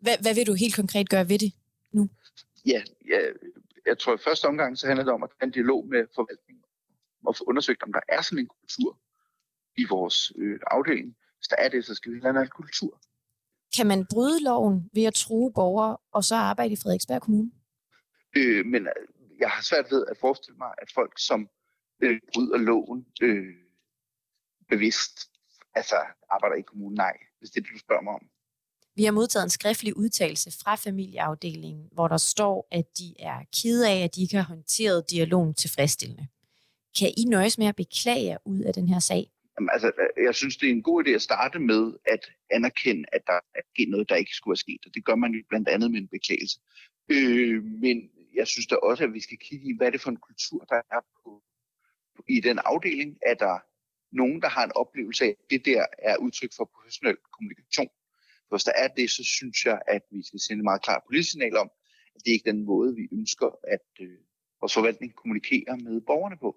Hvad, 0.01 0.17
hvad 0.23 0.35
vil 0.35 0.47
du 0.47 0.55
helt 0.55 0.77
konkret 0.77 1.09
gøre 1.09 1.29
ved 1.29 1.39
det 1.39 1.53
nu? 1.93 2.09
Ja, 2.67 2.83
ja 3.09 3.21
jeg 3.87 3.99
tror 3.99 4.15
i 4.15 4.19
første 4.25 4.45
omgang, 4.45 4.79
så 4.79 4.87
handler 4.87 5.05
det 5.05 5.13
om 5.13 5.23
at 5.23 5.31
have 5.41 5.47
en 5.47 5.53
dialog 5.53 5.89
med 5.89 6.07
forvaltningen 6.15 6.65
og 7.27 7.37
få 7.37 7.45
undersøgt, 7.45 7.83
om 7.83 7.93
der 7.93 8.01
er 8.09 8.23
sådan 8.23 8.39
en 8.39 8.47
kultur 8.47 8.99
i 9.77 9.85
vores 9.85 10.33
øh, 10.37 10.61
afdeling. 10.67 11.17
Hvis 11.39 11.49
der 11.49 11.57
er 11.59 11.69
det, 11.69 11.85
så 11.85 11.95
skal 11.95 12.13
vi 12.13 12.21
have 12.21 12.31
en 12.31 12.37
anden 12.37 12.57
kultur. 12.57 13.01
Kan 13.77 13.87
man 13.87 14.07
bryde 14.11 14.43
loven 14.43 14.91
ved 14.95 15.05
at 15.05 15.15
true 15.15 15.53
borgere 15.53 15.97
og 16.13 16.25
så 16.25 16.35
arbejde 16.35 16.73
i 16.73 16.77
Frederiksberg 16.83 17.23
Kommune? 17.23 17.51
Øh, 18.37 18.67
men 18.67 18.89
jeg 19.39 19.51
har 19.51 19.63
svært 19.63 19.87
ved 19.91 20.07
at 20.11 20.17
forestille 20.19 20.59
mig, 20.59 20.73
at 20.79 20.89
folk, 20.95 21.15
som 21.19 21.49
øh, 22.03 22.21
bryder 22.35 22.59
loven 22.59 23.07
øh, 23.23 23.55
bevidst, 24.69 25.31
altså 25.75 25.97
arbejder 26.31 26.57
i 26.57 26.63
kommunen, 26.63 26.95
nej, 26.95 27.17
hvis 27.39 27.51
det 27.51 27.61
er 27.61 27.65
det, 27.65 27.73
du 27.73 27.79
spørger 27.79 28.03
mig 28.03 28.13
om. 28.13 28.27
Vi 28.97 29.05
har 29.05 29.13
modtaget 29.13 29.45
en 29.45 29.51
skriftlig 29.51 29.97
udtalelse 29.97 30.51
fra 30.63 30.75
familieafdelingen, 30.75 31.89
hvor 31.93 32.09
der 32.09 32.17
står, 32.17 32.69
at 32.71 32.99
de 32.99 33.15
er 33.19 33.39
kede 33.63 33.89
af, 33.89 34.05
at 34.05 34.15
de 34.15 34.23
ikke 34.23 34.37
har 34.37 34.45
håndteret 34.45 35.11
dialogen 35.11 35.55
tilfredsstillende. 35.55 36.27
Kan 36.99 37.11
I 37.17 37.25
nøjes 37.25 37.59
med 37.59 37.67
at 37.67 37.77
beklage 37.77 38.25
jer 38.25 38.39
ud 38.45 38.61
af 38.61 38.75
den 38.75 38.89
her 38.89 38.99
sag? 38.99 39.31
Jamen, 39.59 39.71
altså, 39.73 39.93
jeg 40.25 40.35
synes, 40.35 40.57
det 40.57 40.67
er 40.69 40.73
en 40.73 40.83
god 40.83 41.05
idé 41.05 41.11
at 41.11 41.23
starte 41.23 41.59
med 41.59 41.93
at 42.05 42.33
anerkende, 42.51 43.05
at 43.13 43.23
der 43.27 43.33
er 43.33 43.61
sket 43.75 43.89
noget, 43.89 44.09
der 44.09 44.17
ikke 44.17 44.35
skulle 44.35 44.53
have 44.53 44.67
sket. 44.67 44.81
Og 44.87 44.95
det 44.95 45.05
gør 45.05 45.15
man 45.15 45.33
jo 45.33 45.43
blandt 45.49 45.69
andet 45.69 45.91
med 45.91 46.01
en 46.01 46.09
beklagelse. 46.09 46.61
Øh, 47.09 47.65
men 47.65 48.11
jeg 48.37 48.47
synes 48.47 48.67
da 48.67 48.75
også, 48.75 49.05
at 49.05 49.13
vi 49.13 49.21
skal 49.21 49.39
kigge 49.39 49.69
i, 49.71 49.77
hvad 49.77 49.87
er 49.87 49.91
det 49.91 50.01
for 50.01 50.11
en 50.11 50.25
kultur, 50.29 50.65
der 50.65 50.81
er 50.97 51.01
på, 51.25 51.43
i 52.29 52.41
den 52.41 52.59
afdeling. 52.65 53.19
Er 53.23 53.35
der 53.35 53.55
nogen, 54.13 54.43
der 54.43 54.49
har 54.49 54.65
en 54.65 54.73
oplevelse 54.83 55.25
af, 55.25 55.29
at 55.29 55.51
det 55.51 55.65
der 55.65 55.87
er 55.99 56.17
udtryk 56.17 56.53
for 56.57 56.71
professionel 56.75 57.17
kommunikation? 57.33 57.93
Hvis 58.51 58.65
der 58.65 58.73
er 58.77 58.89
det, 58.89 59.11
så 59.11 59.25
synes 59.25 59.65
jeg, 59.65 59.79
at 59.89 60.03
vi 60.11 60.23
skal 60.23 60.41
sende 60.41 60.61
et 60.61 60.65
meget 60.65 60.83
klart 60.83 61.03
politisk 61.07 61.31
signal 61.31 61.57
om, 61.57 61.71
at 62.15 62.21
det 62.25 62.31
er 62.31 62.33
ikke 62.33 62.51
den 62.53 62.65
måde, 62.65 62.95
vi 62.95 63.09
ønsker, 63.13 63.51
at 63.75 63.87
øh, 64.01 64.19
vores 64.61 64.75
forvaltning 64.75 65.15
kommunikerer 65.15 65.77
med 65.77 66.01
borgerne 66.01 66.37
på. 66.41 66.57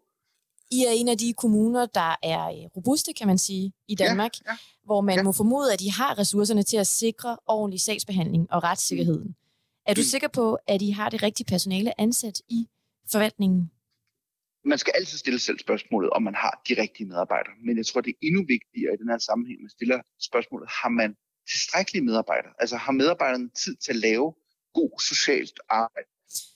I 0.72 0.80
er 0.88 0.92
en 0.92 1.08
af 1.08 1.18
de 1.18 1.34
kommuner, 1.34 1.86
der 1.86 2.16
er 2.24 2.44
øh, 2.48 2.66
robuste, 2.76 3.14
kan 3.14 3.28
man 3.28 3.38
sige, 3.38 3.74
i 3.88 3.96
Danmark, 3.96 4.32
ja, 4.46 4.52
ja, 4.52 4.58
hvor 4.84 5.02
man 5.02 5.16
ja. 5.16 5.24
må 5.24 5.32
formode, 5.32 5.74
at 5.74 5.80
de 5.80 5.92
har 5.92 6.20
ressourcerne 6.20 6.64
til 6.64 6.78
at 6.78 6.88
sikre 6.88 7.38
ordentlig 7.48 7.82
sagsbehandling 7.82 8.52
og 8.52 8.64
retssikkerheden. 8.64 9.36
Er 9.90 9.94
du 9.94 10.04
sikker 10.04 10.28
på, 10.28 10.58
at 10.68 10.82
I 10.82 10.90
har 10.90 11.10
det 11.10 11.24
rigtige 11.24 11.46
personale 11.46 12.02
ansat 12.02 12.42
i 12.50 12.68
forvaltningen? 13.12 13.72
Man 14.66 14.78
skal 14.78 14.94
altid 14.96 15.18
stille 15.18 15.40
selv 15.40 15.60
spørgsmålet, 15.60 16.10
om 16.10 16.24
man 16.24 16.36
har 16.36 16.62
de 16.70 16.82
rigtige 16.82 17.08
medarbejdere. 17.08 17.54
Men 17.66 17.78
jeg 17.78 17.86
tror, 17.86 18.02
det 18.02 18.10
er 18.10 18.20
endnu 18.28 18.42
vigtigere 18.56 18.94
i 18.94 18.98
den 18.98 19.10
her 19.10 19.18
sammenhæng, 19.18 19.62
man 19.62 19.70
stiller 19.70 20.00
spørgsmålet, 20.22 20.70
har 20.82 20.90
man 20.90 21.16
tilstrækkelige 21.52 22.04
medarbejdere. 22.06 22.54
Altså 22.60 22.76
har 22.78 22.92
medarbejderne 22.92 23.50
tid 23.50 23.76
til 23.76 23.92
at 23.92 23.96
lave 23.96 24.34
god 24.74 25.00
socialt 25.00 25.60
arbejde. 25.70 26.10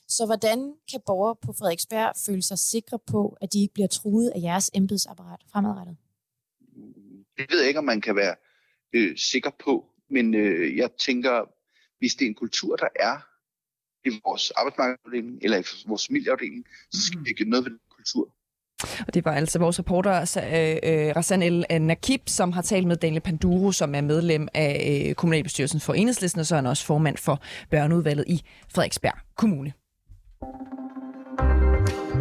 Så 0.07 0.25
hvordan 0.25 0.73
kan 0.91 1.01
borgere 1.05 1.36
på 1.45 1.53
Frederiksberg 1.59 2.13
føle 2.25 2.41
sig 2.41 2.59
sikre 2.59 2.99
på, 3.07 3.38
at 3.41 3.53
de 3.53 3.61
ikke 3.61 3.73
bliver 3.73 3.88
truet 3.88 4.29
af 4.36 4.39
jeres 4.41 4.71
embedsapparat 4.73 5.41
fremadrettet? 5.51 5.97
Det 7.38 7.45
ved 7.51 7.59
jeg 7.59 7.67
ikke, 7.67 7.79
om 7.79 7.86
man 7.86 8.01
kan 8.01 8.15
være 8.15 8.36
øh, 8.93 9.17
sikker 9.17 9.51
på, 9.59 9.86
men 10.09 10.34
øh, 10.34 10.77
jeg 10.77 10.89
tænker, 10.91 11.45
hvis 12.03 12.15
det 12.15 12.25
er 12.25 12.29
en 12.29 12.35
kultur, 12.35 12.75
der 12.75 12.87
er 12.95 13.15
i 14.09 14.19
vores 14.25 14.51
arbejdsmarkedsafdeling 14.51 15.39
eller 15.41 15.57
i 15.57 15.63
vores 15.87 16.07
familieafdeling, 16.07 16.65
så 16.91 17.01
skal 17.05 17.19
vi 17.23 17.29
ikke 17.29 17.49
noget 17.49 17.65
ved 17.65 17.71
den 17.71 17.79
kultur. 17.95 18.25
Og 19.07 19.13
det 19.13 19.25
var 19.25 19.31
altså 19.31 19.59
vores 19.59 19.79
reporter, 19.79 20.13
øh, 20.13 21.15
Rassan 21.15 21.43
El 21.43 21.81
Nakib, 21.81 22.21
som 22.27 22.51
har 22.51 22.61
talt 22.61 22.87
med 22.87 22.95
Daniel 22.95 23.21
Panduro, 23.21 23.71
som 23.71 23.95
er 23.95 24.01
medlem 24.01 24.47
af 24.53 25.05
øh, 25.09 25.15
kommunalbestyrelsen 25.15 25.79
for 25.79 25.93
Enhedslisten, 25.93 26.39
og 26.39 26.45
så 26.45 26.55
er 26.55 26.57
han 26.57 26.65
også 26.65 26.85
formand 26.85 27.17
for 27.17 27.41
børneudvalget 27.69 28.25
i 28.27 28.43
Frederiksberg 28.73 29.17
Kommune. 29.35 29.73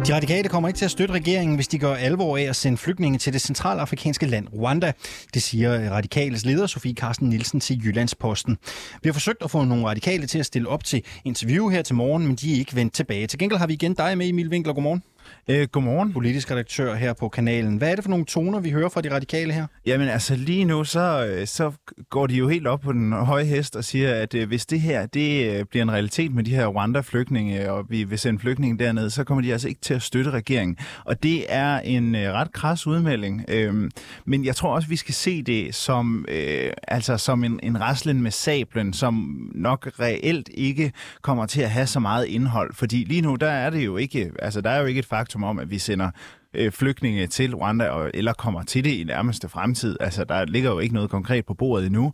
De 0.07 0.15
radikale 0.15 0.49
kommer 0.49 0.69
ikke 0.69 0.77
til 0.77 0.85
at 0.85 0.91
støtte 0.91 1.13
regeringen, 1.13 1.55
hvis 1.55 1.67
de 1.67 1.79
gør 1.79 1.95
alvor 1.95 2.37
af 2.37 2.41
at 2.41 2.55
sende 2.55 2.77
flygtninge 2.77 3.19
til 3.19 3.33
det 3.33 3.41
centralafrikanske 3.41 4.25
land 4.25 4.47
Rwanda. 4.53 4.91
Det 5.33 5.43
siger 5.43 5.89
radikales 5.89 6.45
leder 6.45 6.67
Sofie 6.67 6.93
Carsten 6.93 7.29
Nielsen 7.29 7.59
til 7.59 7.85
Jyllandsposten. 7.85 8.57
Vi 9.03 9.09
har 9.09 9.13
forsøgt 9.13 9.43
at 9.43 9.51
få 9.51 9.63
nogle 9.63 9.85
radikale 9.85 10.27
til 10.27 10.39
at 10.39 10.45
stille 10.45 10.69
op 10.69 10.83
til 10.83 11.03
interview 11.25 11.69
her 11.69 11.81
til 11.81 11.95
morgen, 11.95 12.27
men 12.27 12.35
de 12.35 12.53
er 12.53 12.57
ikke 12.57 12.75
vendt 12.75 12.93
tilbage. 12.93 13.27
Til 13.27 13.39
gengæld 13.39 13.59
har 13.59 13.67
vi 13.67 13.73
igen 13.73 13.93
dig 13.93 14.17
med, 14.17 14.29
Emil 14.29 14.49
Winkler. 14.49 14.73
Godmorgen. 14.73 15.03
Øh, 15.47 15.67
godmorgen. 15.67 16.13
Politisk 16.13 16.51
redaktør 16.51 16.95
her 16.95 17.13
på 17.13 17.29
kanalen. 17.29 17.77
Hvad 17.77 17.91
er 17.91 17.95
det 17.95 18.03
for 18.03 18.09
nogle 18.09 18.25
toner, 18.25 18.59
vi 18.59 18.69
hører 18.69 18.89
fra 18.89 19.01
de 19.01 19.15
radikale 19.15 19.53
her? 19.53 19.67
Jamen 19.85 20.07
altså 20.07 20.35
lige 20.35 20.65
nu, 20.65 20.83
så, 20.83 21.25
øh, 21.25 21.47
så 21.47 21.71
går 22.09 22.27
de 22.27 22.35
jo 22.35 22.47
helt 22.47 22.67
op 22.67 22.81
på 22.81 22.91
den 22.91 23.13
høje 23.13 23.43
hest 23.43 23.75
og 23.75 23.83
siger, 23.83 24.13
at 24.13 24.33
øh, 24.33 24.47
hvis 24.47 24.65
det 24.65 24.81
her 24.81 25.05
det 25.05 25.55
øh, 25.55 25.65
bliver 25.65 25.83
en 25.83 25.91
realitet 25.91 26.33
med 26.33 26.43
de 26.43 26.55
her 26.55 26.67
Rwanda-flygtninge, 26.67 27.71
og 27.71 27.85
vi 27.89 28.03
vil 28.03 28.19
sende 28.19 28.39
flygtninge 28.39 28.77
derned, 28.77 29.09
så 29.09 29.23
kommer 29.23 29.41
de 29.41 29.51
altså 29.51 29.67
ikke 29.67 29.81
til 29.81 29.93
at 29.93 30.01
støtte 30.01 30.31
regeringen. 30.31 30.77
Og 31.05 31.23
det 31.23 31.45
er 31.49 31.79
en 31.79 32.15
øh, 32.15 32.33
ret 32.33 32.53
kras 32.53 32.87
udmelding. 32.87 33.45
Øhm, 33.47 33.91
men 34.25 34.45
jeg 34.45 34.55
tror 34.55 34.75
også, 34.75 34.87
vi 34.87 34.95
skal 34.95 35.13
se 35.13 35.43
det 35.43 35.75
som, 35.75 36.25
øh, 36.27 36.71
altså 36.87 37.17
som 37.17 37.43
en, 37.43 37.59
en 37.63 37.81
raslen 37.81 38.21
med 38.21 38.31
sablen, 38.31 38.93
som 38.93 39.37
nok 39.55 39.89
reelt 39.99 40.49
ikke 40.53 40.91
kommer 41.21 41.45
til 41.45 41.61
at 41.61 41.69
have 41.69 41.87
så 41.87 41.99
meget 41.99 42.25
indhold. 42.25 42.73
Fordi 42.73 43.03
lige 43.03 43.21
nu, 43.21 43.35
der 43.35 43.49
er 43.49 43.69
det 43.69 43.85
jo 43.85 43.97
ikke, 43.97 44.31
altså 44.39 44.61
der 44.61 44.69
er 44.69 44.79
jo 44.79 44.85
ikke 44.85 44.99
et 44.99 45.05
faktum 45.05 45.22
om, 45.43 45.59
at 45.59 45.71
vi 45.71 45.79
sender 45.79 46.11
øh, 46.53 46.71
flygtninge 46.71 47.27
til 47.27 47.55
Rwanda, 47.55 47.89
og, 47.89 48.11
eller 48.13 48.33
kommer 48.33 48.63
til 48.63 48.83
det 48.83 48.91
i 48.91 49.03
nærmeste 49.03 49.49
fremtid. 49.49 49.97
Altså, 49.99 50.23
der 50.23 50.45
ligger 50.45 50.71
jo 50.71 50.79
ikke 50.79 50.93
noget 50.93 51.09
konkret 51.09 51.45
på 51.45 51.53
bordet 51.53 51.85
endnu. 51.85 52.13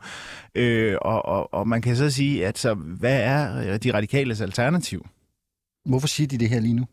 Øh, 0.55 0.95
og, 1.01 1.26
og, 1.26 1.53
og 1.53 1.68
man 1.68 1.82
kan 1.82 1.95
så 1.95 2.10
sige, 2.10 2.47
at 2.47 2.57
så, 2.57 2.74
hvad 2.74 3.22
er 3.24 3.78
de 3.78 3.93
radikales 3.93 4.41
alternativ? 4.41 5.07
Hvorfor 5.86 6.07
siger 6.07 6.28
de 6.28 6.38
det 6.38 6.49
her 6.49 6.60
lige 6.60 6.74
nu? 6.74 6.86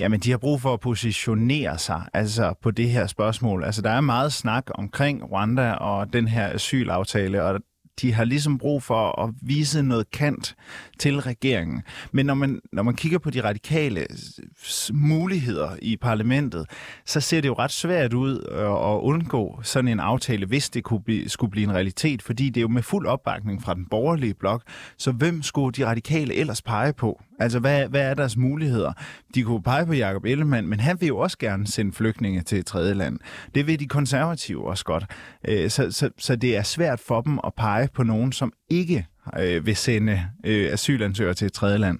Jamen, 0.00 0.20
de 0.20 0.30
har 0.30 0.38
brug 0.38 0.60
for 0.60 0.74
at 0.74 0.80
positionere 0.80 1.78
sig 1.78 2.02
altså 2.14 2.54
på 2.62 2.70
det 2.70 2.90
her 2.90 3.06
spørgsmål. 3.06 3.64
Altså, 3.64 3.82
der 3.82 3.90
er 3.90 4.00
meget 4.00 4.32
snak 4.32 4.66
omkring 4.74 5.32
Rwanda 5.32 5.72
og 5.72 6.12
den 6.12 6.28
her 6.28 6.54
asylaftale, 6.54 7.42
og 7.42 7.60
de 8.00 8.12
har 8.12 8.24
ligesom 8.24 8.58
brug 8.58 8.82
for 8.82 9.22
at 9.22 9.34
vise 9.42 9.82
noget 9.82 10.10
kant 10.10 10.56
til 10.98 11.20
regeringen. 11.20 11.82
Men 12.12 12.26
når 12.26 12.34
man, 12.34 12.60
når 12.72 12.82
man 12.82 12.94
kigger 12.94 13.18
på 13.18 13.30
de 13.30 13.44
radikale 13.44 14.06
muligheder 14.92 15.70
i 15.82 15.96
parlamentet, 15.96 16.66
så 17.04 17.20
ser 17.20 17.40
det 17.40 17.48
jo 17.48 17.54
ret 17.54 17.72
svært 17.72 18.12
ud 18.12 18.46
øh, 18.50 18.64
at 18.64 19.00
undgå 19.00 19.60
sådan 19.62 19.88
en 19.88 20.00
aftale, 20.00 20.46
hvis 20.46 20.70
det 20.70 20.84
kunne 20.84 21.02
blive, 21.02 21.28
skulle 21.28 21.50
blive 21.50 21.64
en 21.64 21.74
realitet, 21.74 22.22
fordi 22.22 22.48
det 22.48 22.56
er 22.56 22.62
jo 22.62 22.68
med 22.68 22.82
fuld 22.82 23.06
opbakning 23.06 23.62
fra 23.62 23.74
den 23.74 23.86
borgerlige 23.90 24.34
blok. 24.34 24.62
Så 24.98 25.12
hvem 25.12 25.42
skulle 25.42 25.72
de 25.72 25.86
radikale 25.86 26.34
ellers 26.34 26.62
pege 26.62 26.92
på? 26.92 27.22
Altså, 27.38 27.58
hvad, 27.58 27.88
hvad 27.88 28.00
er 28.00 28.14
deres 28.14 28.36
muligheder? 28.36 28.92
De 29.34 29.42
kunne 29.42 29.62
pege 29.62 29.86
på 29.86 29.92
Jacob 29.92 30.24
Ellemann, 30.24 30.68
men 30.68 30.80
han 30.80 31.00
vil 31.00 31.06
jo 31.06 31.18
også 31.18 31.38
gerne 31.38 31.66
sende 31.66 31.92
flygtninge 31.92 32.42
til 32.42 32.58
et 32.58 32.66
tredje 32.66 32.94
land. 32.94 33.18
Det 33.54 33.66
vil 33.66 33.80
de 33.80 33.86
konservative 33.86 34.68
også 34.68 34.84
godt. 34.84 35.04
Øh, 35.48 35.70
så, 35.70 35.90
så, 35.90 36.10
så 36.18 36.36
det 36.36 36.56
er 36.56 36.62
svært 36.62 37.00
for 37.00 37.20
dem 37.20 37.38
at 37.44 37.52
pege 37.54 37.88
på 37.94 38.02
nogen, 38.02 38.32
som 38.32 38.52
ikke 38.70 39.06
øh, 39.38 39.66
vil 39.66 39.76
sende 39.76 40.22
øh, 40.44 40.72
asylansøgere 40.72 41.34
til 41.34 41.46
et 41.46 41.52
tredje 41.52 41.78
land. 41.78 41.98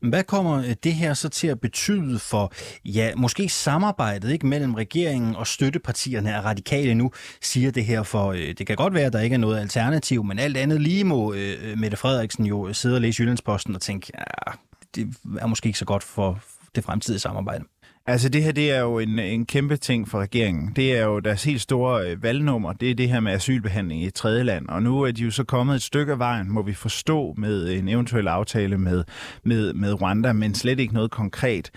Hvad 0.00 0.24
kommer 0.24 0.58
øh, 0.58 0.74
det 0.84 0.94
her 0.94 1.14
så 1.14 1.28
til 1.28 1.46
at 1.46 1.60
betyde 1.60 2.18
for, 2.18 2.52
ja, 2.84 3.10
måske 3.16 3.48
samarbejdet 3.48 4.32
ikke 4.32 4.46
mellem 4.46 4.74
regeringen 4.74 5.36
og 5.36 5.46
støttepartierne 5.46 6.30
er 6.30 6.40
radikale 6.40 6.94
nu, 6.94 7.10
siger 7.42 7.70
det 7.70 7.84
her, 7.84 8.02
for 8.02 8.32
øh, 8.32 8.54
det 8.58 8.66
kan 8.66 8.76
godt 8.76 8.94
være, 8.94 9.06
at 9.06 9.12
der 9.12 9.20
ikke 9.20 9.34
er 9.34 9.38
noget 9.38 9.60
alternativ, 9.60 10.24
men 10.24 10.38
alt 10.38 10.56
andet 10.56 10.80
lige 10.80 11.04
må 11.04 11.34
øh, 11.34 11.54
øh 11.62 11.78
Mette 11.78 11.96
Frederiksen 11.96 12.46
jo 12.46 12.68
øh, 12.68 12.74
sidde 12.74 12.94
og 12.94 13.00
læse 13.00 13.20
Jyllandsposten 13.20 13.74
og 13.74 13.80
tænke, 13.80 14.12
ja, 14.18 14.52
det 14.94 15.14
er 15.40 15.46
måske 15.46 15.66
ikke 15.66 15.78
så 15.78 15.84
godt 15.84 16.02
for 16.02 16.40
det 16.74 16.84
fremtidige 16.84 17.20
samarbejde. 17.20 17.64
Altså 18.08 18.28
det 18.28 18.42
her, 18.42 18.52
det 18.52 18.70
er 18.70 18.80
jo 18.80 18.98
en, 18.98 19.18
en 19.18 19.46
kæmpe 19.46 19.76
ting 19.76 20.08
for 20.08 20.18
regeringen. 20.18 20.72
Det 20.76 20.98
er 20.98 21.04
jo 21.04 21.20
deres 21.20 21.44
helt 21.44 21.60
store 21.60 22.10
øh, 22.10 22.22
valgnummer, 22.22 22.72
det 22.72 22.90
er 22.90 22.94
det 22.94 23.08
her 23.08 23.20
med 23.20 23.32
asylbehandling 23.32 24.02
i 24.02 24.06
et 24.06 24.14
tredje 24.14 24.42
land. 24.42 24.68
Og 24.68 24.82
nu 24.82 25.02
er 25.02 25.12
de 25.12 25.22
jo 25.22 25.30
så 25.30 25.44
kommet 25.44 25.74
et 25.76 25.82
stykke 25.82 26.12
af 26.12 26.18
vejen, 26.18 26.52
må 26.52 26.62
vi 26.62 26.74
forstå, 26.74 27.34
med 27.36 27.72
en 27.72 27.88
eventuel 27.88 28.28
aftale 28.28 28.78
med, 28.78 29.04
med, 29.44 29.72
med 29.72 30.02
Rwanda, 30.02 30.32
men 30.32 30.54
slet 30.54 30.80
ikke 30.80 30.94
noget 30.94 31.10
konkret. 31.10 31.70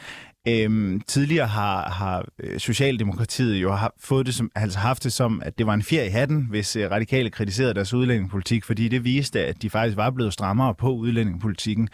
Øhm, 0.47 1.01
tidligere 1.07 1.47
har, 1.47 1.89
har 1.89 2.25
øh, 2.39 2.59
Socialdemokratiet 2.59 3.61
jo 3.61 3.71
har 3.71 3.93
fået 3.99 4.25
det 4.25 4.35
som, 4.35 4.51
altså 4.55 4.79
haft 4.79 5.03
det 5.03 5.13
som, 5.13 5.41
at 5.45 5.57
det 5.57 5.65
var 5.65 5.73
en 5.73 5.83
fjer 5.83 6.03
i 6.03 6.09
hatten, 6.09 6.47
hvis 6.49 6.75
øh, 6.75 6.91
radikale 6.91 7.29
kritiserede 7.29 7.73
deres 7.73 7.93
udlændingepolitik, 7.93 8.63
fordi 8.65 8.87
det 8.87 9.03
viste, 9.03 9.45
at 9.45 9.61
de 9.61 9.69
faktisk 9.69 9.97
var 9.97 10.09
blevet 10.09 10.33
strammere 10.33 10.75
på 10.75 10.91
udlændingepolitikken. 10.91 11.89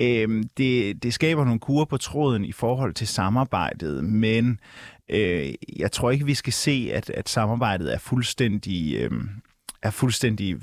Øh, 0.00 0.44
det, 0.56 1.02
det 1.02 1.14
skaber 1.14 1.44
nogle 1.44 1.60
kurer 1.60 1.84
på 1.84 1.96
tråden 1.96 2.44
i 2.44 2.52
forhold 2.52 2.94
til 2.94 3.06
samarbejdet, 3.06 4.04
men 4.04 4.60
øh, 5.08 5.54
jeg 5.76 5.92
tror 5.92 6.10
ikke, 6.10 6.26
vi 6.26 6.34
skal 6.34 6.52
se, 6.52 6.90
at, 6.92 7.10
at 7.10 7.28
samarbejdet 7.28 7.94
er 7.94 7.98
fuldstændig... 7.98 8.96
Øh, 8.96 9.10
er 9.82 9.90
fuldstændig, 9.90 10.56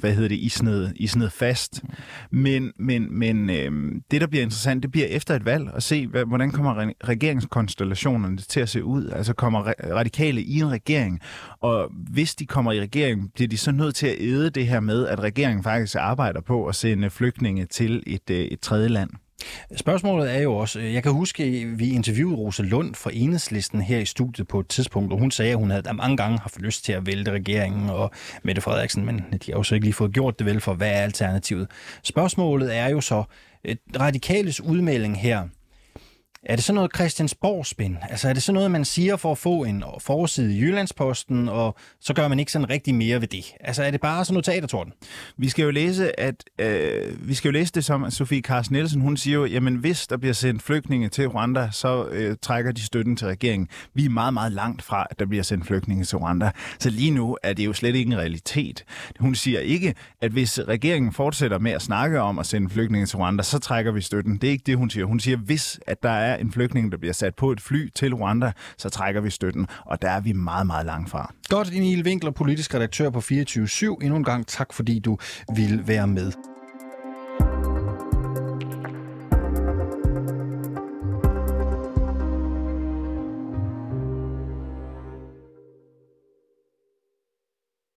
hvad 0.00 0.14
hedder 0.14 0.28
det, 0.28 0.36
isned, 0.36 0.92
isned 0.96 1.30
fast. 1.30 1.82
Men, 2.30 2.72
men, 2.78 3.18
men 3.18 3.50
øh, 3.50 3.92
det, 4.10 4.20
der 4.20 4.26
bliver 4.26 4.42
interessant, 4.42 4.82
det 4.82 4.92
bliver 4.92 5.06
efter 5.06 5.34
et 5.34 5.44
valg 5.44 5.70
at 5.74 5.82
se, 5.82 6.06
hvad, 6.06 6.24
hvordan 6.24 6.50
kommer 6.50 6.90
regeringskonstellationerne 7.04 8.36
til 8.36 8.60
at 8.60 8.68
se 8.68 8.84
ud. 8.84 9.08
Altså 9.08 9.34
kommer 9.34 9.72
radikale 9.90 10.42
i 10.42 10.60
en 10.60 10.70
regering, 10.70 11.20
og 11.60 11.90
hvis 11.92 12.34
de 12.34 12.46
kommer 12.46 12.72
i 12.72 12.80
regering, 12.80 13.32
bliver 13.34 13.48
de 13.48 13.56
så 13.56 13.72
nødt 13.72 13.94
til 13.94 14.06
at 14.06 14.16
æde 14.18 14.50
det 14.50 14.66
her 14.66 14.80
med, 14.80 15.06
at 15.06 15.20
regeringen 15.20 15.64
faktisk 15.64 15.96
arbejder 15.98 16.40
på 16.40 16.66
at 16.66 16.74
sende 16.74 17.10
flygtninge 17.10 17.66
til 17.66 18.02
et, 18.06 18.30
øh, 18.30 18.36
et 18.36 18.60
tredje 18.60 18.88
land. 18.88 19.10
Spørgsmålet 19.76 20.36
er 20.36 20.42
jo 20.42 20.56
også, 20.56 20.80
øh, 20.80 20.94
jeg 20.94 21.02
kan 21.02 21.12
huske, 21.12 21.44
at 21.44 21.78
vi 21.78 21.90
interviewede 21.90 22.36
Rosa 22.36 22.62
Lund 22.62 22.94
fra 22.94 23.10
Enhedslisten 23.12 23.80
her 23.80 23.98
i 23.98 24.04
studiet 24.04 24.48
på 24.48 24.60
et 24.60 24.68
tidspunkt, 24.68 25.12
og 25.12 25.18
hun 25.18 25.30
sagde, 25.30 25.52
at 25.52 25.58
hun 25.58 25.70
havde 25.70 25.94
mange 25.94 26.16
gange 26.16 26.38
haft 26.38 26.60
lyst 26.60 26.84
til 26.84 26.92
at 26.92 27.06
vælte 27.06 27.30
regeringen 27.30 27.90
og 27.90 28.10
Mette 28.42 28.62
Frederiksen, 28.62 29.06
men 29.06 29.18
de 29.18 29.52
har 29.52 29.58
jo 29.58 29.62
så 29.62 29.74
ikke 29.74 29.86
lige 29.86 29.94
fået 29.94 30.12
gjort 30.12 30.38
det 30.38 30.46
vel, 30.46 30.60
for 30.60 30.74
hvad 30.74 30.88
er 30.88 31.00
alternativet? 31.00 31.68
Spørgsmålet 32.02 32.76
er 32.76 32.88
jo 32.88 33.00
så, 33.00 33.24
øh, 33.64 33.76
radikales 34.00 34.60
udmelding 34.60 35.20
her, 35.20 35.48
er 36.48 36.56
det 36.56 36.64
sådan 36.64 36.74
noget 36.74 36.90
Christiansborg-spin? 36.94 37.96
Altså 38.10 38.28
er 38.28 38.32
det 38.32 38.42
sådan 38.42 38.54
noget, 38.54 38.70
man 38.70 38.84
siger 38.84 39.16
for 39.16 39.32
at 39.32 39.38
få 39.38 39.64
en 39.64 39.84
forside 40.00 40.56
i 40.56 40.60
Jyllandsposten, 40.60 41.48
og 41.48 41.76
så 42.00 42.14
gør 42.14 42.28
man 42.28 42.38
ikke 42.38 42.52
sådan 42.52 42.70
rigtig 42.70 42.94
mere 42.94 43.20
ved 43.20 43.28
det? 43.28 43.54
Altså 43.60 43.82
er 43.82 43.90
det 43.90 44.00
bare 44.00 44.24
sådan 44.24 44.34
noget 44.34 44.44
teatertorden? 44.44 44.92
Vi 45.38 45.48
skal 45.48 45.62
jo 45.62 45.70
læse, 45.70 46.20
at, 46.20 46.44
øh, 46.58 47.28
vi 47.28 47.34
skal 47.34 47.48
jo 47.48 47.52
læse 47.52 47.72
det 47.72 47.84
som, 47.84 48.04
at 48.04 48.12
Sofie 48.12 48.40
Carsten 48.40 48.74
Nielsen, 48.74 49.00
hun 49.00 49.16
siger 49.16 49.34
jo, 49.34 49.44
jamen 49.44 49.76
hvis 49.76 50.06
der 50.06 50.16
bliver 50.16 50.32
sendt 50.32 50.62
flygtninge 50.62 51.08
til 51.08 51.28
Rwanda, 51.28 51.68
så 51.72 52.06
øh, 52.06 52.36
trækker 52.42 52.72
de 52.72 52.82
støtten 52.82 53.16
til 53.16 53.26
regeringen. 53.26 53.68
Vi 53.94 54.04
er 54.04 54.10
meget, 54.10 54.34
meget 54.34 54.52
langt 54.52 54.82
fra, 54.82 55.06
at 55.10 55.18
der 55.18 55.26
bliver 55.26 55.42
sendt 55.42 55.66
flygtninge 55.66 56.04
til 56.04 56.18
Rwanda. 56.18 56.50
Så 56.78 56.90
lige 56.90 57.10
nu 57.10 57.36
er 57.42 57.52
det 57.52 57.66
jo 57.66 57.72
slet 57.72 57.94
ikke 57.94 58.08
en 58.08 58.18
realitet. 58.18 58.84
Hun 59.20 59.34
siger 59.34 59.60
ikke, 59.60 59.94
at 60.20 60.30
hvis 60.30 60.60
regeringen 60.68 61.12
fortsætter 61.12 61.58
med 61.58 61.72
at 61.72 61.82
snakke 61.82 62.20
om 62.20 62.38
at 62.38 62.46
sende 62.46 62.70
flygtninge 62.70 63.06
til 63.06 63.18
Rwanda, 63.18 63.42
så 63.42 63.58
trækker 63.58 63.92
vi 63.92 64.00
støtten. 64.00 64.36
Det 64.36 64.46
er 64.46 64.50
ikke 64.50 64.64
det, 64.66 64.76
hun 64.76 64.90
siger. 64.90 65.04
Hun 65.04 65.20
siger, 65.20 65.36
hvis 65.36 65.80
at 65.86 66.02
der 66.02 66.35
er 66.36 66.40
en 66.40 66.52
flygtning, 66.52 66.92
der 66.92 66.98
bliver 66.98 67.12
sat 67.12 67.34
på 67.34 67.52
et 67.52 67.60
fly 67.60 67.88
til 67.94 68.14
Rwanda, 68.14 68.52
så 68.78 68.88
trækker 68.88 69.20
vi 69.20 69.30
støtten, 69.30 69.66
og 69.86 70.02
der 70.02 70.10
er 70.10 70.20
vi 70.20 70.32
meget, 70.32 70.66
meget 70.66 70.86
langt 70.86 71.10
fra. 71.10 71.32
Godt, 71.48 71.68
Emil 71.74 72.02
Winkler, 72.04 72.30
politisk 72.30 72.74
redaktør 72.74 73.10
på 73.10 73.18
24-7. 73.18 73.96
Endnu 74.02 74.16
en 74.16 74.24
gang 74.24 74.46
tak, 74.46 74.72
fordi 74.72 74.98
du 74.98 75.18
vil 75.56 75.88
være 75.88 76.06
med. 76.06 76.55